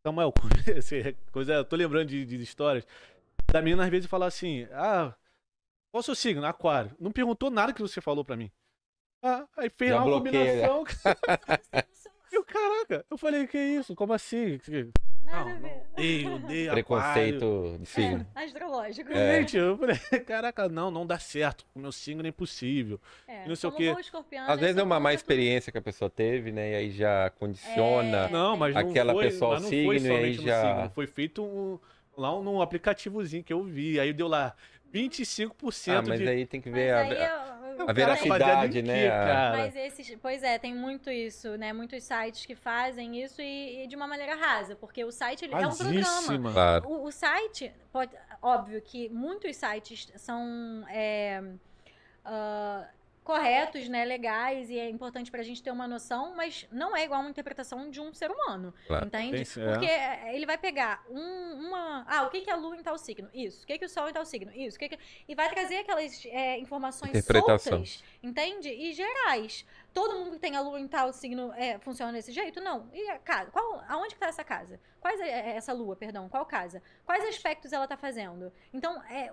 [0.07, 0.33] Samuel,
[1.33, 2.87] coisa, eu tô lembrando de, de histórias,
[3.51, 5.15] da menina às vezes falar assim, ah,
[5.91, 6.45] qual o seu signo?
[6.45, 6.95] Aquário.
[7.01, 8.51] Não perguntou nada que você falou pra mim.
[9.23, 10.69] Ah, aí fez Já uma bloqueia.
[10.69, 10.85] combinação.
[12.33, 13.95] eu, caraca, eu falei, que isso?
[13.95, 14.59] Como assim?
[15.25, 15.83] Nada Não, a não, ver.
[15.93, 16.73] odeio, odeio aquário.
[16.73, 18.27] Preconceito de signo.
[18.35, 19.13] É, astrológico.
[19.13, 19.39] É.
[19.41, 19.97] Gente, eu falei,
[20.27, 21.67] caraca, não, não dá certo.
[21.75, 22.99] O meu signo é impossível.
[23.27, 23.95] É, não sei o quê.
[24.47, 26.71] Às vezes é uma má experiência que a pessoa teve, né?
[26.73, 28.27] E aí já condiciona.
[28.27, 28.31] É.
[28.31, 30.91] Não, mas não Aquela foi, pessoa mas não signo, foi e aí já- signo.
[30.95, 31.79] Foi feito um,
[32.17, 34.01] lá num aplicativozinho que eu vi.
[34.01, 34.55] Aí deu lá
[34.95, 36.29] 25% Ah, mas de.
[36.29, 37.48] aí tem que Mas ver a, aí eu- eu-
[37.87, 39.09] a veracidade, né?
[39.09, 39.53] A-?
[39.57, 41.73] Mas esses, pois é, tem muito isso, né?
[41.73, 45.55] Muitos sites que fazem isso e, e de uma maneira rasa, porque o site ele
[45.55, 46.53] é um programa.
[46.53, 46.89] Claro.
[46.89, 51.43] O, o site, pode, óbvio que muitos sites são é,
[52.25, 52.87] ah,
[53.29, 57.21] corretos, né, legais, e é importante pra gente ter uma noção, mas não é igual
[57.21, 59.07] uma interpretação de um ser humano, Claro.
[59.07, 59.45] entende?
[59.45, 59.71] Sim, é.
[59.71, 62.07] Porque é, ele vai pegar um- uma...
[62.09, 63.29] Ah, o que que é a lua em tal signo?
[63.35, 63.65] Isso.
[63.65, 64.51] O que que o sol em tal signo?
[64.55, 64.77] Isso.
[64.77, 64.99] O que que...
[65.29, 67.85] E vai trazer aquelas é, informações Interpretação.
[67.85, 68.71] soltas, entende?
[68.71, 69.67] E gerais.
[69.93, 72.61] Todo mundo que tem a lua em tal signo é, funciona desse jeito?
[72.61, 72.89] Não.
[72.93, 73.51] E a casa?
[73.51, 74.79] Qual, aonde que tá essa casa?
[75.01, 76.29] Quais é, é essa lua, perdão?
[76.29, 76.83] Qual casa?
[77.05, 78.53] Quais aspectos ela tá fazendo?
[78.73, 79.33] Então, é,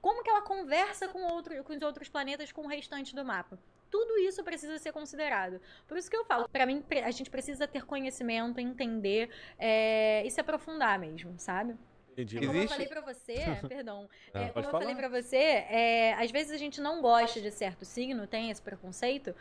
[0.00, 3.58] como que ela conversa com, outro, com os outros planetas, com o restante do mapa?
[3.90, 5.60] Tudo isso precisa ser considerado.
[5.88, 10.30] Por isso que eu falo, pra mim, a gente precisa ter conhecimento, entender é, e
[10.30, 11.76] se aprofundar mesmo, sabe?
[12.12, 12.38] Entendi.
[12.38, 13.34] Como eu Existe- falei pra você,
[13.68, 14.80] perdão, Ah, é, como eu falar.
[14.84, 18.60] falei pra você, é, às vezes a gente não gosta de certo signo, tem esse
[18.62, 19.34] preconceito,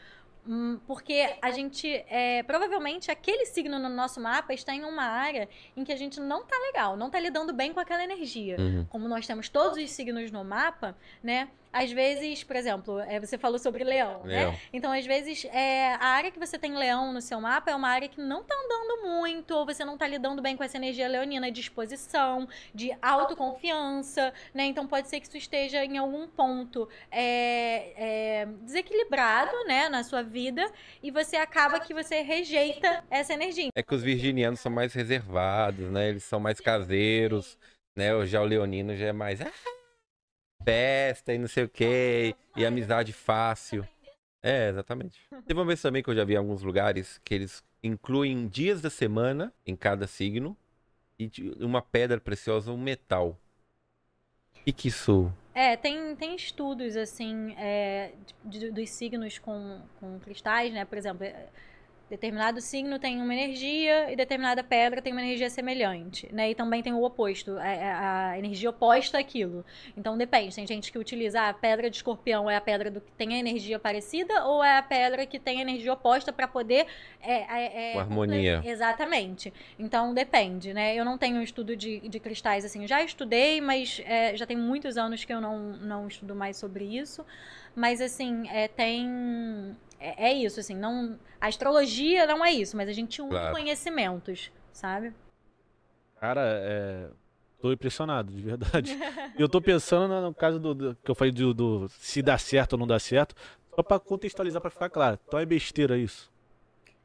[0.85, 5.83] porque a gente, é, provavelmente aquele signo no nosso mapa está em uma área em
[5.83, 8.57] que a gente não tá legal, não tá lidando bem com aquela energia.
[8.59, 8.85] Uhum.
[8.89, 11.49] Como nós temos todos os signos no mapa, né?
[11.75, 14.45] Às vezes, por exemplo, é, você falou sobre leão, né?
[14.45, 14.55] Leão.
[14.71, 17.89] Então, às vezes, é, a área que você tem leão no seu mapa é uma
[17.89, 21.05] área que não tá andando muito, ou você não tá lidando bem com essa energia
[21.05, 24.63] leonina de disposição, de autoconfiança, né?
[24.63, 30.23] Então, pode ser que isso esteja em algum ponto é, é, desequilibrado, né, na sua
[30.23, 30.65] vida,
[31.03, 33.67] e você acaba que você rejeita essa energia.
[33.75, 36.07] É que os virginianos são mais reservados, né?
[36.07, 37.57] Eles são mais caseiros,
[37.97, 38.25] né?
[38.25, 39.51] Já o leonino já é mais ah,
[40.65, 43.87] festa e não sei o quê, e amizade fácil.
[44.41, 45.19] É, exatamente.
[45.47, 48.81] Teve uma vez também que eu já vi em alguns lugares que eles incluem dias
[48.81, 50.57] da semana em cada signo
[51.17, 53.39] e de- uma pedra preciosa, um metal.
[54.65, 58.11] E que isso É, tem, tem estudos, assim, é,
[58.43, 60.83] de- dos signos com, com cristais, né?
[60.83, 61.25] Por exemplo,
[62.09, 66.51] determinado signo tem uma energia e determinada pedra tem uma energia semelhante, né?
[66.51, 69.65] E também tem o oposto, a, a- a energia oposta àquilo.
[69.97, 73.01] Então depende, tem gente que utiliza ah, a pedra de escorpião é a pedra do
[73.01, 76.47] que tem a energia parecida ou é a pedra que tem a energia oposta para
[76.47, 76.85] poder...
[77.21, 78.61] É, é, é, harmonia.
[78.63, 79.51] Exatamente.
[79.79, 80.95] Então depende, né?
[80.95, 82.87] Eu não tenho um estudo de, de cristais assim.
[82.87, 86.85] Já estudei, mas é, já tem muitos anos que eu não, não estudo mais sobre
[86.85, 87.25] isso.
[87.75, 89.75] Mas assim, é, tem.
[90.05, 91.17] É, é isso, assim, não.
[91.41, 93.55] A astrologia não é isso, mas a gente une Claro.
[93.55, 95.13] conhecimentos, sabe?
[96.19, 97.07] Cara, é.
[97.59, 98.95] Tô impressionado, de verdade.
[99.37, 102.37] E eu tô pensando no, caso do, do- que eu falei do, do se dá
[102.37, 103.35] certo ou não dá certo.
[103.75, 105.19] Só pra contextualizar, pra ficar claro.
[105.27, 106.31] Então é besteira isso.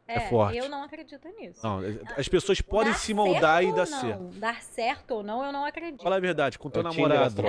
[0.07, 0.59] É forte.
[0.59, 1.61] Eu não acredito nisso.
[1.63, 1.81] Não,
[2.17, 4.23] as pessoas podem Dar se moldar e dar não, certo.
[4.39, 6.03] Dar certo ou não, eu não acredito.
[6.03, 7.43] Fala a verdade, com teu é o Tinder namorado.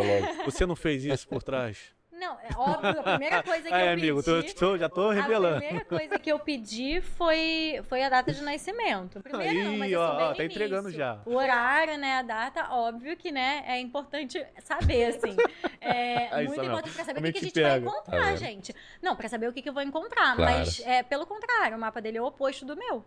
[0.45, 1.91] Você não fez isso por trás?
[2.21, 4.53] Não, é óbvio, a primeira coisa que Ai, eu amigo, pedi...
[4.53, 5.57] tô- tô- já tô A revelando.
[5.59, 9.19] primeira coisa que eu pedi foi, foi a data de nascimento.
[9.21, 11.19] Primeiro não, mas assim, ó, ó, no tá entregando já.
[11.25, 15.35] O horário, né, a data, óbvio que, né, é importante saber, assim.
[15.83, 17.87] É Aí, muito importante pra saber o que, é que a gente vai pega?
[17.89, 18.75] encontrar, Tá gente.
[19.01, 20.59] Não, pra saber o que, que eu vou encontrar, Claro.
[20.59, 23.03] mas é pelo contrário, o mapa dele é o oposto do meu.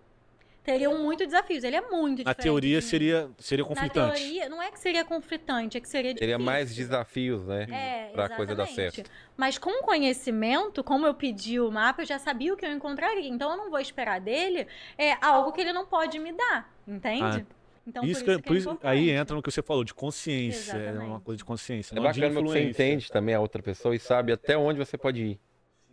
[0.65, 2.91] Teriam muito desafios, ele é muito Na diferente teoria de mim.
[2.91, 4.19] seria, seria Na conflitante.
[4.23, 6.39] teoria, não é que seria conflitante, é que seria difícil.
[6.39, 7.66] mais desafios, né?
[7.70, 8.95] É, pra coisa dar exatamente.
[8.97, 9.11] certo.
[9.36, 13.28] Mas com conhecimento, como eu pedi o mapa, eu já sabia o que eu encontraria.
[13.28, 14.66] Então eu não vou esperar dele
[14.97, 17.45] é algo que ele não pode me dar, entende?
[17.86, 19.93] Então isso por que, isso, por isso- é aí entra no que você falou, de
[19.93, 20.73] consciência.
[20.73, 21.24] É uma Exatamente.
[21.24, 21.95] coisa de consciência.
[21.95, 25.23] É bacana que você entende também a outra pessoa e sabe até onde você pode
[25.23, 25.41] ir,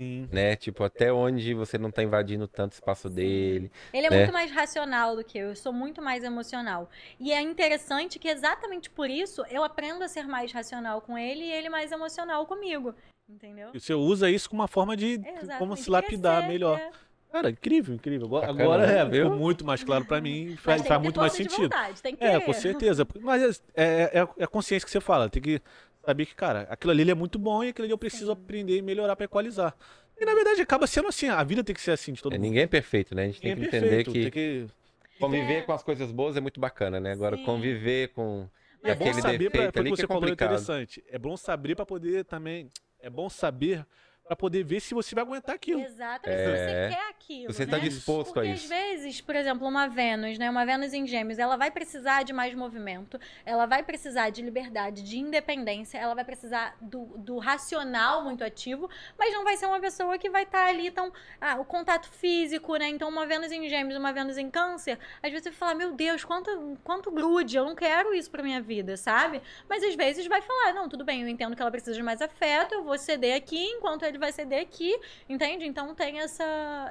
[0.02, 0.28] Sim.
[0.32, 0.56] né?
[0.56, 3.72] Tipo, até onde você não tá invadindo tanto espaço dele.
[3.94, 4.18] Ele é né?
[4.18, 6.90] muito mais racional do que eu, eu sou muito mais emocional.
[7.20, 11.44] E é interessante que exatamente por isso eu aprendo a ser mais racional com ele
[11.44, 12.96] e ele mais emocional comigo.
[13.30, 13.70] Entendeu?
[13.76, 15.22] E você usa isso como uma forma de
[15.60, 16.80] como se lapidar Crescer, melhor.
[16.80, 16.90] é.
[17.32, 18.26] Cara, incrível, incrível.
[18.26, 19.00] Agora, Bacana, agora né?
[19.00, 19.24] é, Viu?
[19.26, 21.62] ficou muito mais claro pra mim, faz, tem faz muito mais sentido.
[21.62, 23.08] vontade, tem que É, com certeza.
[23.22, 25.30] Mas é, é, é a consciência que você fala.
[25.30, 25.62] Tem que
[26.06, 28.78] saber que, cara, aquilo ali ele é muito bom e aquilo ali eu preciso aprender
[28.78, 29.76] e melhorar pra equalizar.
[30.20, 32.38] E na verdade acaba sendo assim, a vida tem que ser assim de todo É,
[32.38, 32.46] mundo.
[32.48, 33.24] ninguém é perfeito, né?
[33.24, 35.62] A gente tem Ninguém que é entender perfeito, que tem que conviver É.
[35.62, 37.12] com as coisas boas é muito bacana, né?
[37.14, 37.44] Agora, Sim.
[37.46, 38.48] conviver com
[38.84, 40.50] É bom saber, pra, defeito ali que você é falou complicado.
[40.50, 41.04] interessante.
[41.10, 42.70] É bom saber pra poder também.
[43.00, 43.86] É bom saber
[44.26, 45.82] pra poder ver se você vai aguentar aquilo.
[45.82, 46.46] Exatamente, É.
[46.46, 47.54] se você quer aquilo.
[47.54, 47.84] Você tá né?
[47.84, 48.70] disposto Porque a às isso.
[48.70, 50.50] vezes, por exemplo, uma Vênus, né?
[50.50, 55.04] Uma Vênus em Gêmeos, ela vai precisar de mais movimento, ela vai precisar de liberdade,
[55.04, 59.80] de independência, ela vai precisar do, do racional muito ativo, mas não vai ser uma
[59.80, 61.12] pessoa que vai estar ali tão.
[61.40, 62.88] Ah, o contato físico, né?
[62.88, 66.24] Então, uma Vênus em Gêmeos, uma Vênus em Câncer, às vezes você fala, meu Deus,
[66.24, 69.42] quanto, quanto grude, eu não quero isso pra minha vida, sabe?
[69.68, 72.22] Mas às vezes vai falar, não, tudo bem, eu entendo que ela precisa de mais
[72.22, 75.66] afeto, eu vou ceder aqui, enquanto ele vai ceder aqui, entende?
[75.66, 76.44] Então tem essa.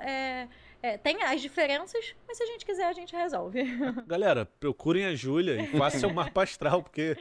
[0.05, 0.49] é,
[0.83, 3.63] é, tem as diferenças, mas se a gente quiser, a gente resolve.
[4.07, 7.17] Galera, procurem a Júlia e façam o mapa astral, porque.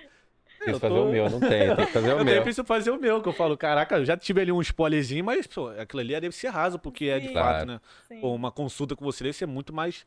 [0.57, 2.43] Preciso eu fazer tô- o meu, não tem, tem que fazer o Eu também meu.
[2.43, 5.47] preciso fazer o meu, que eu falo, caraca, eu já tive ali um spoilerzinho, mas
[5.47, 7.33] pô, aquilo ali deve ser raso, porque é de Sim.
[7.33, 7.65] fato, Claro.
[7.67, 7.81] né?
[8.09, 8.19] Sim.
[8.19, 10.05] Pô, uma consulta com você deve ser muito mais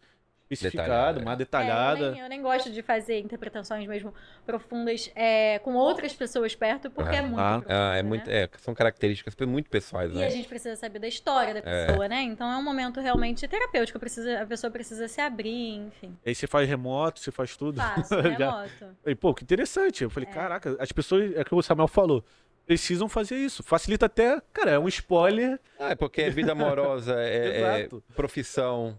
[0.55, 0.89] especificado,
[1.19, 1.24] Detalhada.
[1.24, 2.01] mais É, detalhada.
[2.07, 4.12] eu, nem, eu nem gosto de fazer interpretações mesmo
[4.47, 8.09] profundas é, com outras pessoas perto, porque é muito ah, profundo, Ah, é né?
[8.09, 10.27] muito, é, são características muito pessoais, E né?
[10.27, 11.87] a gente precisa saber da história da É.
[11.87, 12.23] pessoa, né?
[12.23, 13.99] Então é um momento realmente terapêutico.
[13.99, 16.16] Precisa, a pessoa precisa se abrir, enfim.
[16.24, 17.77] Aí você faz remoto, você faz tudo.
[18.11, 18.97] Já- remoto.
[19.03, 20.05] Falei, pô, que interessante.
[20.05, 20.33] Eu falei, É.
[20.33, 22.24] caraca, as pessoas, é o que o Samuel falou,
[22.66, 23.62] precisam fazer isso.
[23.62, 25.59] Facilita até, cara, é um spoiler.
[25.79, 28.99] Ah, é porque é vida amorosa, é, é profissão,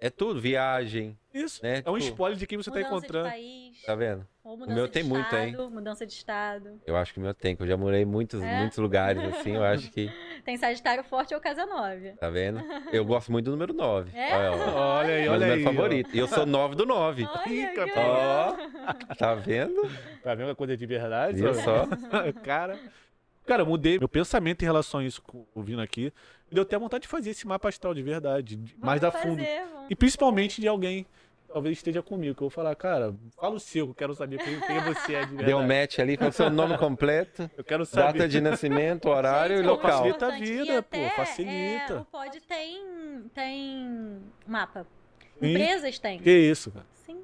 [0.00, 1.62] é tudo, viagem, Isso.
[1.62, 1.82] né?
[1.84, 3.24] É um Tipo, spoiler de quem você tá mudança encontrando.
[3.26, 4.26] de país, Tá vendo?
[4.44, 5.70] ou mudança meu tem muito, estado, hein?
[5.70, 6.80] mudança de estado.
[6.86, 8.58] Eu acho que o meu tem, que eu já morei em muitos, É?
[8.60, 10.10] muitos lugares, assim, eu acho que,
[10.44, 12.10] Tem Sagitário Forte ou Casa 9.
[12.20, 12.60] tá vendo?
[12.92, 14.10] Eu gosto muito do número 9.
[14.16, 14.34] É?
[14.36, 14.98] Olha, ó.
[14.98, 15.62] Olha aí, Meu olha número aí.
[15.66, 15.72] ó.
[15.72, 16.14] favorito.
[16.14, 17.24] E eu sou 9 do 9.
[17.24, 17.50] Olha, pô.
[17.50, 18.56] legal.
[19.18, 19.90] Tá vendo?
[20.22, 21.38] Tá vendo a coisa de verdade?
[21.38, 21.86] Viu só?
[22.44, 22.78] cara.
[23.46, 26.12] Cara, eu mudei meu pensamento em relação a isso com- ouvindo aqui.
[26.54, 29.38] Me deu até vontade de fazer esse mapa astral de verdade, de- mais a fundo.
[29.42, 29.86] fazer, vamos.
[29.90, 32.32] E principalmente de alguém que talvez esteja comigo.
[32.36, 35.20] Que eu vou falar, cara, fala o seu, eu quero saber quem, quem você é
[35.22, 35.44] de verdade.
[35.46, 38.12] Deu um match ali com o seu nome completo, Eu quero saber.
[38.18, 39.90] data de nascimento, horário Gente, e local.
[39.98, 41.92] Facilita a vida, pô, facilita.
[41.92, 42.84] é, o Pod tem,
[43.34, 44.86] tem mapa.
[45.40, 45.50] Sim.
[45.50, 46.20] Empresas têm.
[46.20, 46.86] Que isso, cara.
[47.04, 47.20] Sim.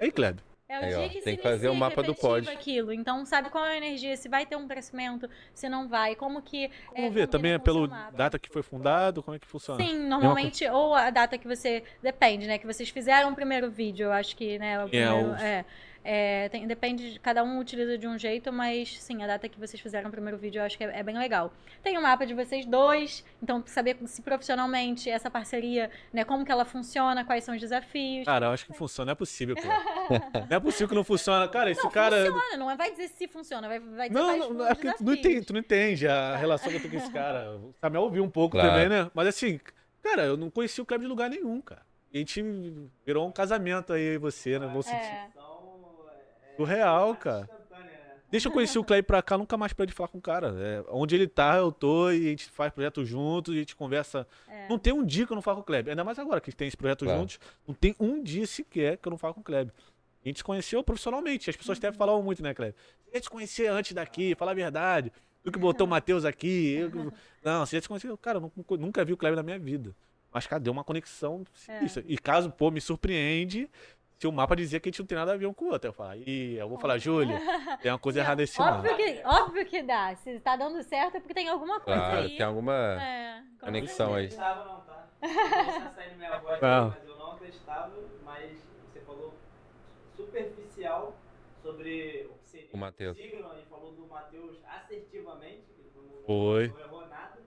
[0.00, 0.42] Aí, Kleber.
[0.68, 2.48] É o Aí, ó, dia que tem se que fazer o mapa do pod.
[2.50, 2.92] aquilo.
[2.92, 4.16] Então, sabe qual é a energia?
[4.16, 6.16] Se vai ter um crescimento, se não vai.
[6.16, 6.68] Como que.
[6.92, 8.16] Vamos é, ver, também é pelo mapa.
[8.16, 9.82] data que foi fundado, como é que funciona?
[9.84, 11.84] Sim, normalmente, ou a data que você.
[12.02, 12.58] Depende, né?
[12.58, 14.84] Que vocês fizeram o primeiro vídeo, eu acho que, né?
[14.84, 15.64] O primeiro, os- é,
[16.08, 19.58] é, tem- depende, de- cada um utiliza de um jeito, mas sim, a data que
[19.58, 21.52] vocês fizeram o primeiro vídeo eu acho que é, é bem legal.
[21.82, 26.24] Tem o mapa de vocês dois, então saber se profissionalmente essa parceria, né?
[26.24, 28.24] Como que ela funciona, quais são os desafios.
[28.24, 29.62] Cara, eu acho que funciona, não é possível, pô.
[30.48, 31.48] não é possível que não funcione.
[31.48, 32.16] Cara, esse não, cara.
[32.26, 35.12] funciona, não vai dizer se funciona, vai, vai dizer Não, não, é porque tu não,
[35.14, 37.56] entende, tu não entende a relação que eu tenho com esse cara.
[37.56, 38.70] O Samuel ouviu um pouco Claro.
[38.70, 39.10] também, né?
[39.12, 39.58] Mas assim,
[40.02, 41.82] cara, eu não conheci o Kleber de lugar nenhum, cara.
[42.12, 42.42] E a gente
[43.04, 44.66] virou um casamento aí, e você, né?
[44.66, 44.96] Vou sentir.
[44.96, 45.28] É.
[46.64, 47.48] real, cara.
[48.28, 50.52] Deixa eu conhecer o Kleber pra cá, nunca mais parei de falar com o cara.
[50.58, 53.76] É, onde ele tá, eu tô, e a gente faz projeto juntos, e a gente
[53.76, 54.26] conversa.
[54.48, 54.68] É.
[54.68, 55.92] Não tem um dia que eu não falo com o Kleber.
[55.92, 57.20] Ainda mais agora que a gente tem esse projeto Claro.
[57.20, 57.38] juntos.
[57.66, 59.72] Não tem um dia sequer que eu não falo com o Kleber.
[60.24, 61.48] A gente se conheceu profissionalmente.
[61.48, 62.74] As pessoas até falavam muito, né, Kleber?
[63.04, 65.12] Você ia te conhecer antes daqui, falar a verdade.
[65.44, 66.74] Tu que botou o Matheus aqui.
[66.80, 66.98] eu que-
[67.44, 68.14] Não, você ia te conhecer.
[68.18, 69.94] Cara, eu nunca, nunca vi o Kleber na minha vida.
[70.32, 71.78] Mas cadê uma conexão É.
[71.78, 72.04] sinistra?
[72.08, 73.70] E caso, pô, me surpreende
[74.18, 75.72] se o mapa dizia que a gente não tem nada a ver um com o
[75.72, 75.88] outro.
[75.88, 77.38] Eu falo, Ih, eu vou falar, Júlia,
[77.82, 78.78] tem uma coisa errada nesse mapa.
[78.78, 80.14] Óbvio que, óbvio que dá.
[80.16, 82.36] Se tá dando certo é porque tem alguma coisa Claro, aí.
[82.36, 82.72] tem alguma
[83.02, 84.24] É, conexão aí.
[84.26, 85.06] acreditava não, tá?
[85.22, 86.88] Não saindo minha voz, Não.
[86.90, 87.92] mas eu não acreditava,
[88.24, 88.58] mas
[88.92, 89.34] você falou
[90.16, 91.14] superficial
[91.62, 93.16] sobre o que seria O Matheus.
[93.16, 96.68] signo e falou do Matheus assertivamente, ele não, Foi.
[96.68, 97.38] não errou nada.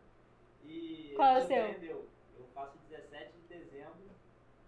[0.66, 1.58] E Qual é o ele seu?
[1.66, 2.08] surpreendeu.
[2.38, 3.94] Eu faço 17 de dezembro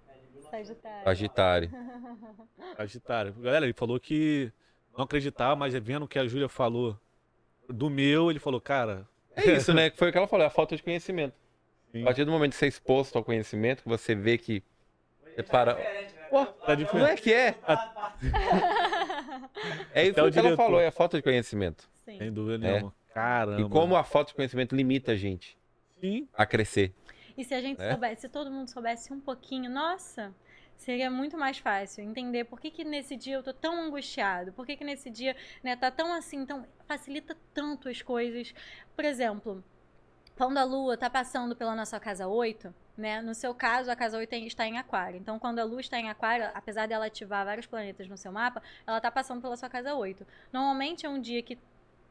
[0.08, 0.41] né, de 1900.
[0.52, 1.04] Sagitário.
[1.04, 1.72] Sagitário.
[2.78, 3.34] Sagitário.
[3.34, 4.52] Galera, ele falou que
[4.98, 7.00] não acreditava, mas vendo o que a Júlia falou
[7.70, 9.90] do meu, ele falou, cara, É isso, né?
[9.90, 11.34] Que foi o que ela falou, é a falta de conhecimento.
[11.92, 12.02] Sim.
[12.02, 14.64] A partir do momento que você é exposto ao conhecimento, que você vê que.
[15.36, 15.74] Você para.
[15.74, 16.22] Diferente, né?
[16.30, 17.10] Pô, tá Não diferente.
[17.12, 17.56] é que é.
[19.94, 21.90] É isso Até o que ela falou, é a falta de conhecimento.
[22.06, 22.18] Sim.
[22.18, 22.72] Sem dúvida É.
[22.74, 22.94] nenhuma.
[23.14, 23.62] Caramba.
[23.62, 25.58] E como a falta de conhecimento limita a gente
[26.00, 26.28] Sim.
[26.34, 26.94] a crescer.
[27.38, 27.92] E se a gente É?
[27.92, 30.34] soubesse, se todo mundo soubesse um pouquinho, nossa,
[30.76, 34.66] seria muito mais fácil entender por que, que nesse dia eu tô tão angustiado, por
[34.66, 38.54] que, que nesse dia né, tá tão assim, então facilita tanto as coisas.
[38.96, 39.64] Por exemplo,
[40.36, 43.22] quando a lua tá passando pela nossa casa 8, Né?
[43.22, 45.18] No seu caso, a casa 8 está em aquário.
[45.18, 48.62] Então, quando a lua está em aquário, apesar dela ativar vários planetas no seu mapa,
[48.86, 50.28] ela está passando pela sua casa 8.
[50.52, 51.58] Normalmente é um dia que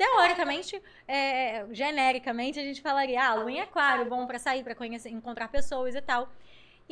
[0.00, 5.10] teoricamente, é, genericamente, a gente falaria, ah, lua em aquário, bom para sair, para conhecer,
[5.10, 6.32] encontrar pessoas e tal.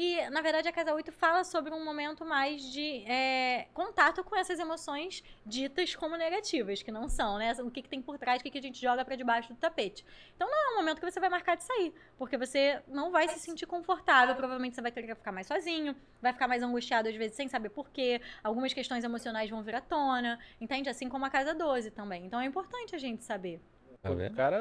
[0.01, 4.37] E, na verdade, a Casa 8 fala sobre um momento mais de é, contato com
[4.37, 7.53] essas emoções ditas como negativas, que não são, né?
[7.61, 9.59] O que, que tem por trás, o que, que a gente joga para debaixo do
[9.59, 10.07] tapete.
[10.37, 13.27] Então, não é um momento que você vai marcar de sair, porque você não vai
[13.29, 14.37] se sentir confortável.
[14.37, 17.49] Provavelmente você vai ter que ficar mais sozinho, vai ficar mais angustiado, às vezes, sem
[17.49, 18.21] saber porquê.
[18.45, 20.89] Algumas questões emocionais vão vir à tona, entende?
[20.89, 22.25] Assim como a Casa 12 também.
[22.25, 23.61] Então, é importante a gente saber.
[24.01, 24.37] Tá vendo?
[24.37, 24.59] Cara,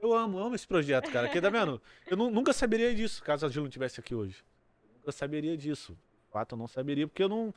[0.00, 1.28] eu amo, amo esse projeto, cara.
[1.28, 1.80] Aqui, tá vendo?
[2.06, 4.44] Eu nu- nunca saberia disso caso a Gil não estivesse aqui hoje.
[5.06, 5.92] Eu saberia disso.
[5.92, 7.54] De fato, eu não saberia, porque eu não.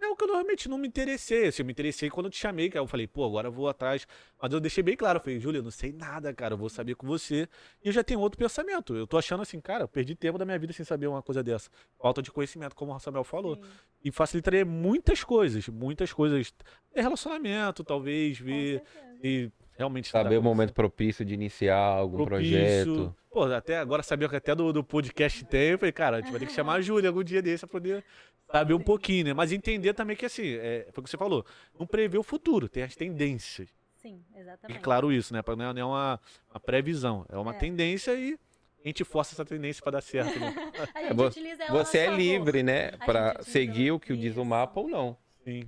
[0.00, 1.46] É o que eu normalmente não me interessei.
[1.46, 2.82] Assim, eu me interessei quando eu te chamei, cara.
[2.82, 4.06] Eu falei, pô, agora eu vou atrás.
[4.40, 5.18] Mas eu deixei bem claro.
[5.18, 6.54] Eu falei, Júlia, eu não sei nada, cara.
[6.54, 7.48] Eu vou saber com você.
[7.84, 8.96] E eu já tenho outro pensamento.
[8.96, 11.40] Eu tô achando assim, cara, eu perdi tempo da minha vida sem saber uma coisa
[11.40, 11.70] dessa.
[12.00, 13.54] Falta de conhecimento, como o Samuel falou.
[13.54, 13.62] Sim,
[14.04, 15.68] E facilitaria muitas coisas.
[15.68, 16.52] Muitas coisas.
[16.92, 18.82] É relacionamento, talvez, ver.
[19.22, 20.08] E realmente.
[20.08, 23.14] Saber o momento propício de iniciar algum projeto.
[23.30, 25.70] Pô, até agora sabia que até do, do podcast tem.
[25.70, 27.80] Eu falei, cara, a gente vai ter que chamar a Júlia algum dia desse pra
[27.80, 28.04] poder
[28.50, 29.32] saber um pouquinho, né?
[29.32, 31.44] Mas entender também que, assim, é, foi o que você falou,
[31.78, 33.68] não prevê o futuro, tem as tendências.
[33.96, 34.80] Sim, exatamente.
[34.80, 35.40] claro isso, né?
[35.42, 36.20] Pra- Não é não é uma,
[36.50, 37.58] uma previsão, é uma É.
[37.58, 38.36] tendência e
[38.84, 40.52] a gente força essa tendência pra dar certo, né?
[40.94, 42.18] A gente Vo- utiliza ela a Você é favor.
[42.18, 42.88] livre, né?
[42.98, 45.16] A Pra gente utiliza seguir o que diz o mapa ou não.
[45.44, 45.62] Sim.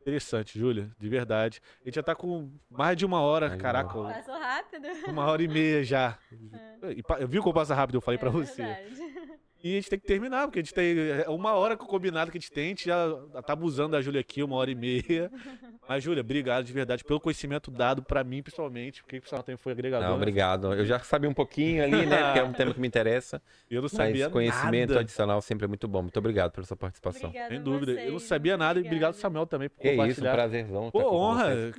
[0.00, 1.60] Interessante, Júlia, de verdade.
[1.82, 4.86] A gente já tá com mais de uma hora, de caraca, Passou rápido.
[5.08, 6.18] uma hora e meia já.
[6.96, 7.96] E pa- Viu como passa rápido?
[7.96, 8.62] Eu falei pra É você.
[8.62, 9.19] verdade.
[9.62, 11.86] E a gente tem que terminar, porque a gente tem é uma hora com o
[11.86, 13.14] combinado que a gente tem, a gente já
[13.44, 15.30] tá abusando da Júlia aqui, uma hora e meia.
[15.86, 19.58] Mas, Júlia, obrigado de verdade pelo conhecimento dado pra mim, principalmente, porque o pessoal também
[19.58, 20.04] foi agregador.
[20.06, 20.16] Não, né?
[20.16, 20.72] obrigado.
[20.72, 22.24] Eu já sabia um pouquinho ali, né?
[22.24, 23.42] Porque é um tema que me interessa.
[23.70, 25.00] Eu não Mas sabia conhecimento nada.
[25.00, 26.02] adicional sempre é muito bom.
[26.02, 27.28] Muito obrigado pela sua participação.
[27.28, 27.92] Obrigada Sem dúvida.
[27.92, 29.14] vocês, eu não sabia nada e obrigado.
[29.14, 30.32] Samuel, também, por Que isso, um compartilhar.
[30.32, 30.90] prazerzão.
[30.90, 31.72] Pô, com honra.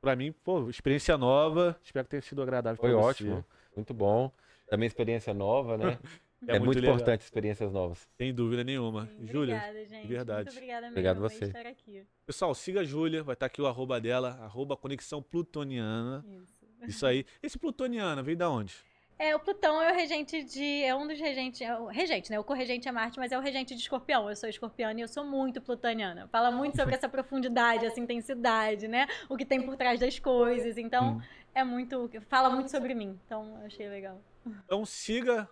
[0.00, 1.76] Pra mim, pô, experiência nova.
[1.82, 3.08] Espero que tenha sido agradável Foi pra você.
[3.08, 3.44] ótimo.
[3.76, 4.30] Muito bom.
[4.68, 5.98] Também experiência nova, né?
[6.46, 6.94] É, É, muito, legal.
[6.94, 8.06] importante experiências novas.
[8.16, 9.06] Sem dúvida nenhuma.
[9.06, 10.06] Sim, Júlia, Obrigada, gente.
[10.06, 10.44] verdade.
[10.44, 10.92] Muito obrigada mesmo.
[10.92, 11.44] Obrigado você.
[11.46, 12.06] estar aqui.
[12.24, 16.24] pessoal, siga a Júlia, vai estar aqui o arroba dela, arroba Conexão Plutoniana.
[16.28, 16.58] Isso.
[16.86, 17.24] Isso aí.
[17.42, 18.72] Esse Plutoniana veio da onde?
[19.18, 20.84] É, o Plutão é o regente de.
[20.84, 21.60] É um dos regentes.
[21.60, 22.38] É o regente, né?
[22.38, 24.30] O corregente é Marte, mas é o regente de escorpião.
[24.30, 26.28] Eu sou escorpiana e eu sou muito plutoniana.
[26.28, 29.08] Fala muito sobre essa profundidade, essa intensidade, né?
[29.28, 30.78] O que tem por trás das coisas.
[30.78, 31.20] Então, Hum.
[31.52, 32.08] é muito.
[32.28, 33.18] Fala muito sobre mim.
[33.26, 34.22] Então, eu achei legal.
[34.64, 35.48] Então siga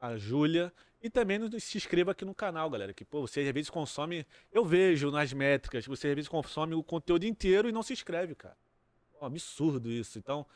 [0.00, 0.72] a Júlia
[1.02, 2.92] e também se inscreva aqui no canal, galera.
[2.92, 4.26] Que, pô, você às vezes consome.
[4.52, 8.34] Eu vejo nas métricas, você às vezes consome o conteúdo inteiro e não se inscreve,
[8.34, 8.56] cara.
[9.12, 10.18] Pô, absurdo isso.
[10.18, 10.46] Então,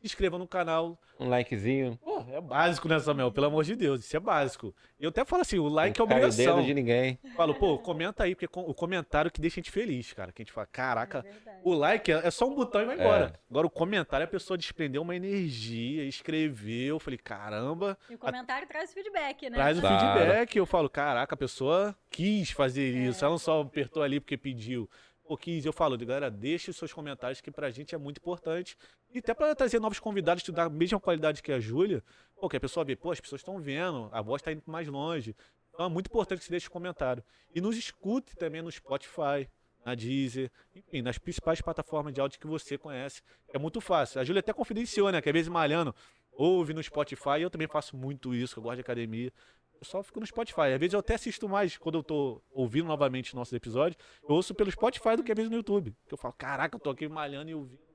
[0.00, 0.98] se inscreva no canal.
[1.18, 1.98] Um likezinho.
[2.02, 3.30] Pô, é básico, né, Samuel?
[3.30, 4.74] Pelo amor de Deus, isso é básico.
[4.98, 6.56] Eu até falo assim, o like é não o obrigação.
[6.56, 7.18] dedo de ninguém.
[7.36, 10.32] Falo, pô, comenta aí, porque o comentário que deixa a gente feliz, cara.
[10.32, 12.94] Que a gente fala, caraca, É o like é é só um botão e vai
[12.98, 13.32] embora.
[13.34, 13.38] É.
[13.50, 16.96] Agora o comentário, a pessoa desprendeu uma energia, escreveu.
[16.96, 19.56] Eu falei, caramba, E o comentário traz feedback, né?
[19.56, 20.18] traz o Claro.
[20.18, 20.56] feedback.
[20.56, 23.22] Eu falo, caraca, a pessoa quis fazer isso.
[23.24, 24.88] Ela não só apertou ali porque pediu.
[25.24, 25.64] Pô, quis.
[25.64, 28.76] Eu falo, galera, deixe os seus comentários, que pra gente é muito importante.
[29.12, 32.02] E até pra trazer novos convidados que dá a mesma qualidade que a Júlia.
[32.48, 35.36] Que a pessoa vê, pô, as pessoas estão vendo, a voz tá indo mais longe.
[35.74, 37.22] Então é muito importante que você deixe comentário.
[37.54, 39.48] E nos escute também no Spotify,
[39.84, 43.22] na Deezer, enfim, nas principais plataformas de áudio que você conhece.
[43.52, 44.20] É muito fácil.
[44.20, 45.20] A Júlia até confidenciou, né?
[45.20, 45.94] Que às vezes malhando,
[46.32, 47.40] ouve no Spotify.
[47.40, 49.32] Eu também faço muito isso, eu gosto de academia.
[49.80, 50.72] Eu só fico no Spotify.
[50.72, 54.00] Às vezes eu até assisto mais quando eu tô ouvindo novamente nossos episódios.
[54.22, 55.94] Eu ouço pelo Spotify do que às vezes no YouTube.
[56.06, 57.89] Que eu falo, caraca, eu tô aqui malhando e ouvindo.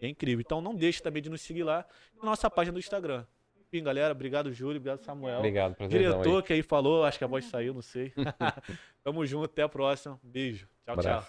[0.00, 0.40] É incrível.
[0.40, 1.84] Então não deixe também de nos seguir lá
[2.16, 3.24] na nossa página do Instagram.
[3.60, 5.38] Enfim, galera, obrigado, Júlio, obrigado, Samuel.
[5.38, 6.42] Obrigado, Diretor aí.
[6.42, 8.14] que aí falou, acho que a voz saiu, não sei.
[9.04, 10.18] Tamo junto, até a próxima.
[10.22, 10.66] Beijo.
[10.86, 11.24] Tchau, tchau.